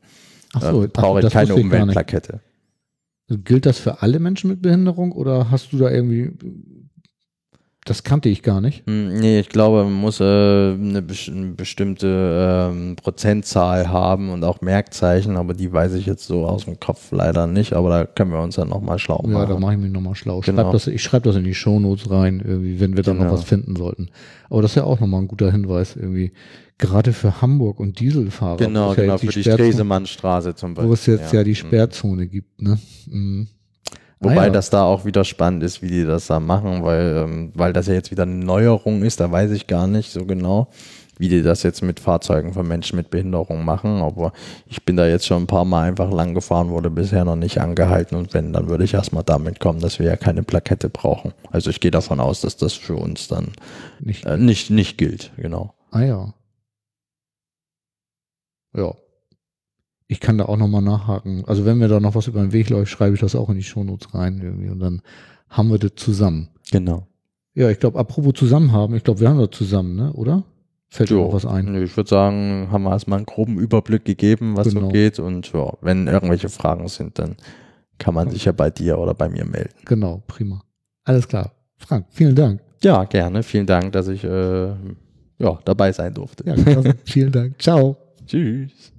so, 0.57 0.83
äh, 0.83 0.87
brauche 0.87 1.19
ach, 1.19 1.23
ich 1.23 1.33
keine. 1.33 1.55
Umweltplakette. 1.55 2.41
Gilt 3.27 3.65
das 3.67 3.77
für 3.77 4.01
alle 4.01 4.19
Menschen 4.19 4.49
mit 4.49 4.61
Behinderung 4.61 5.11
oder 5.11 5.51
hast 5.51 5.71
du 5.71 5.77
da 5.77 5.91
irgendwie, 5.91 6.31
das 7.89 8.03
kannte 8.03 8.29
ich 8.29 8.43
gar 8.43 8.61
nicht. 8.61 8.85
Hm, 8.85 9.17
Nee, 9.19 9.39
ich 9.39 9.49
glaube, 9.49 9.83
man 9.83 9.93
muss 9.93 10.19
äh, 10.19 10.23
eine, 10.23 11.01
bes- 11.01 11.31
eine 11.31 11.47
bestimmte 11.53 12.69
ähm, 12.71 12.95
Prozentzahl 12.95 13.89
haben 13.89 14.29
und 14.29 14.43
auch 14.43 14.61
Merkzeichen, 14.61 15.37
aber 15.37 15.53
die 15.53 15.71
weiß 15.73 15.93
ich 15.95 16.05
jetzt 16.05 16.25
so 16.25 16.45
aus 16.45 16.65
dem 16.65 16.79
Kopf 16.79 17.11
leider 17.11 17.47
nicht, 17.47 17.73
aber 17.73 17.89
da 17.89 18.05
können 18.05 18.31
wir 18.31 18.41
uns 18.41 18.55
dann 18.55 18.69
nochmal 18.69 18.99
schlau 18.99 19.23
Ja, 19.27 19.45
da 19.45 19.47
machen. 19.53 19.61
mache 19.61 19.73
ich 19.73 19.79
mich 19.79 19.91
nochmal 19.91 20.15
schlau. 20.15 20.39
Genau. 20.41 20.61
Schreib 20.63 20.71
das, 20.71 20.87
ich 20.87 21.01
schreibe 21.03 21.23
das 21.29 21.35
in 21.35 21.43
die 21.43 21.55
Shownotes 21.55 22.09
rein, 22.11 22.41
irgendwie, 22.45 22.79
wenn 22.79 22.95
wir 22.95 23.03
da 23.03 23.13
noch 23.13 23.21
Genau. 23.21 23.33
was 23.33 23.43
finden 23.43 23.75
sollten. 23.75 24.09
Aber 24.49 24.61
das 24.61 24.71
ist 24.71 24.75
ja 24.75 24.83
auch 24.83 24.99
nochmal 24.99 25.21
ein 25.21 25.27
guter 25.27 25.51
Hinweis, 25.51 25.95
irgendwie. 25.95 26.31
Gerade 26.77 27.11
für 27.11 27.41
Hamburg 27.41 27.79
und 27.81 27.99
Dieselfahrer. 27.99 28.55
Genau, 28.57 28.89
ja 28.93 29.01
genau, 29.01 29.13
jetzt 29.15 29.25
für 29.25 29.33
die 29.33 29.43
Stresemannstraße 29.43 30.55
zum 30.55 30.75
Beispiel. 30.75 30.89
Wo 30.89 30.93
es 30.93 31.05
jetzt 31.07 31.33
ja, 31.33 31.43
die 31.43 31.51
Mhm. 31.51 31.55
Sperrzone 31.55 32.27
gibt, 32.27 32.61
ne? 32.61 32.77
Mhm. 33.07 33.47
Wobei 34.21 34.37
Ah, 34.37 34.43
ja. 34.45 34.49
das 34.49 34.69
da 34.69 34.83
auch 34.83 35.05
wieder 35.05 35.23
spannend 35.23 35.63
ist, 35.63 35.81
wie 35.81 35.87
die 35.87 36.03
das 36.05 36.27
da 36.27 36.39
machen, 36.41 36.83
weil, 36.83 37.23
ähm, 37.25 37.51
weil 37.55 37.71
das 37.71 37.87
ja 37.87 37.93
jetzt 37.93 38.11
wieder 38.11 38.23
eine 38.23 38.33
Neuerung 38.35 39.01
ist, 39.03 39.19
da 39.21 39.31
weiß 39.31 39.51
ich 39.51 39.65
gar 39.67 39.87
nicht 39.87 40.11
so 40.11 40.25
genau, 40.25 40.67
wie 41.17 41.29
die 41.29 41.41
das 41.41 41.63
jetzt 41.63 41.81
mit 41.81 42.01
Fahrzeugen 42.01 42.53
von 42.53 42.67
Menschen 42.67 42.97
mit 42.97 43.09
Behinderung 43.11 43.63
machen. 43.63 44.01
Aber 44.01 44.33
ich 44.65 44.83
bin 44.83 44.97
da 44.97 45.07
jetzt 45.07 45.25
schon 45.25 45.43
ein 45.43 45.47
paar 45.47 45.63
Mal 45.63 45.87
einfach 45.87 46.11
lang 46.11 46.33
gefahren, 46.33 46.69
wurde 46.69 46.89
bisher 46.89 47.23
noch 47.23 47.37
nicht 47.37 47.59
angehalten 47.59 48.17
und 48.17 48.33
wenn, 48.33 48.51
dann 48.51 48.67
würde 48.67 48.83
ich 48.83 48.93
erstmal 48.93 49.23
damit 49.23 49.61
kommen, 49.61 49.79
dass 49.79 49.99
wir 49.99 50.05
ja 50.07 50.17
keine 50.17 50.43
Plakette 50.43 50.89
brauchen. 50.89 51.33
Also 51.51 51.69
ich 51.69 51.79
gehe 51.79 51.91
davon 51.91 52.19
aus, 52.19 52.41
dass 52.41 52.57
das 52.57 52.73
für 52.73 52.95
uns 52.97 53.29
dann 53.29 53.53
Nicht, 54.01 54.25
äh, 54.25 54.37
nicht, 54.37 54.69
nicht 54.69 54.97
gilt, 54.97 55.31
genau. 55.37 55.73
ah 55.91 56.01
ja. 56.01 56.33
Ja. 58.75 58.93
Ich 60.11 60.19
kann 60.19 60.39
da 60.39 60.45
auch 60.45 60.57
nochmal 60.57 60.81
nachhaken. 60.81 61.43
Also 61.45 61.65
wenn 61.65 61.77
mir 61.77 61.87
da 61.87 61.99
noch 61.99 62.15
was 62.15 62.25
über 62.25 62.41
den 62.41 62.51
Weg 62.51 62.69
läuft, 62.71 62.91
schreibe 62.91 63.13
ich 63.13 63.21
das 63.21 63.35
auch 63.35 63.47
in 63.49 63.55
die 63.55 63.63
Shownotes 63.63 64.11
rein 64.15 64.39
irgendwie 64.41 64.69
und 64.69 64.79
dann 64.79 65.01
haben 65.49 65.69
wir 65.69 65.77
das 65.77 65.91
zusammen. 65.97 66.49
Genau. 66.71 67.05
Ja, 67.53 67.69
ich 67.69 67.79
glaube, 67.79 67.99
apropos 67.99 68.33
zusammen 68.33 68.71
haben, 68.71 68.95
ich 68.95 69.03
glaube, 69.03 69.19
wir 69.19 69.29
haben 69.29 69.37
das 69.37 69.51
zusammen, 69.51 69.95
ne? 69.95 70.11
Oder? 70.13 70.43
Fällt 70.89 71.11
dir 71.11 71.17
noch 71.17 71.31
was 71.31 71.45
ein? 71.45 71.75
Ich 71.83 71.95
würde 71.95 72.09
sagen, 72.09 72.69
haben 72.71 72.83
wir 72.83 72.89
erstmal 72.91 73.17
einen 73.17 73.27
groben 73.27 73.59
Überblick 73.59 74.03
gegeben, 74.03 74.57
was 74.57 74.69
Genau. 74.69 74.81
so 74.81 74.87
geht. 74.87 75.19
Und 75.19 75.51
ja, 75.53 75.73
wenn 75.81 76.07
irgendwelche 76.07 76.49
Fragen 76.49 76.87
sind, 76.87 77.19
dann 77.19 77.35
kann 77.99 78.15
man 78.15 78.31
sich 78.31 78.45
ja 78.45 78.51
bei 78.51 78.71
dir 78.71 78.97
oder 78.97 79.13
bei 79.13 79.29
mir 79.29 79.45
melden. 79.45 79.75
Genau, 79.85 80.23
prima. 80.25 80.63
Alles 81.03 81.27
klar. 81.27 81.51
Frank, 81.77 82.07
vielen 82.09 82.35
Dank. 82.35 82.61
Ja, 82.83 83.03
gerne. 83.03 83.43
Vielen 83.43 83.67
Dank, 83.67 83.91
dass 83.91 84.07
ich 84.07 84.23
äh, 84.23 84.69
ja, 85.37 85.59
dabei 85.65 85.91
sein 85.91 86.15
durfte. 86.15 86.45
Ja, 86.47 86.55
klasse. 86.55 86.95
vielen 87.05 87.31
Dank. 87.31 87.61
Ciao. 87.61 87.95
Tschüss. 88.25 88.91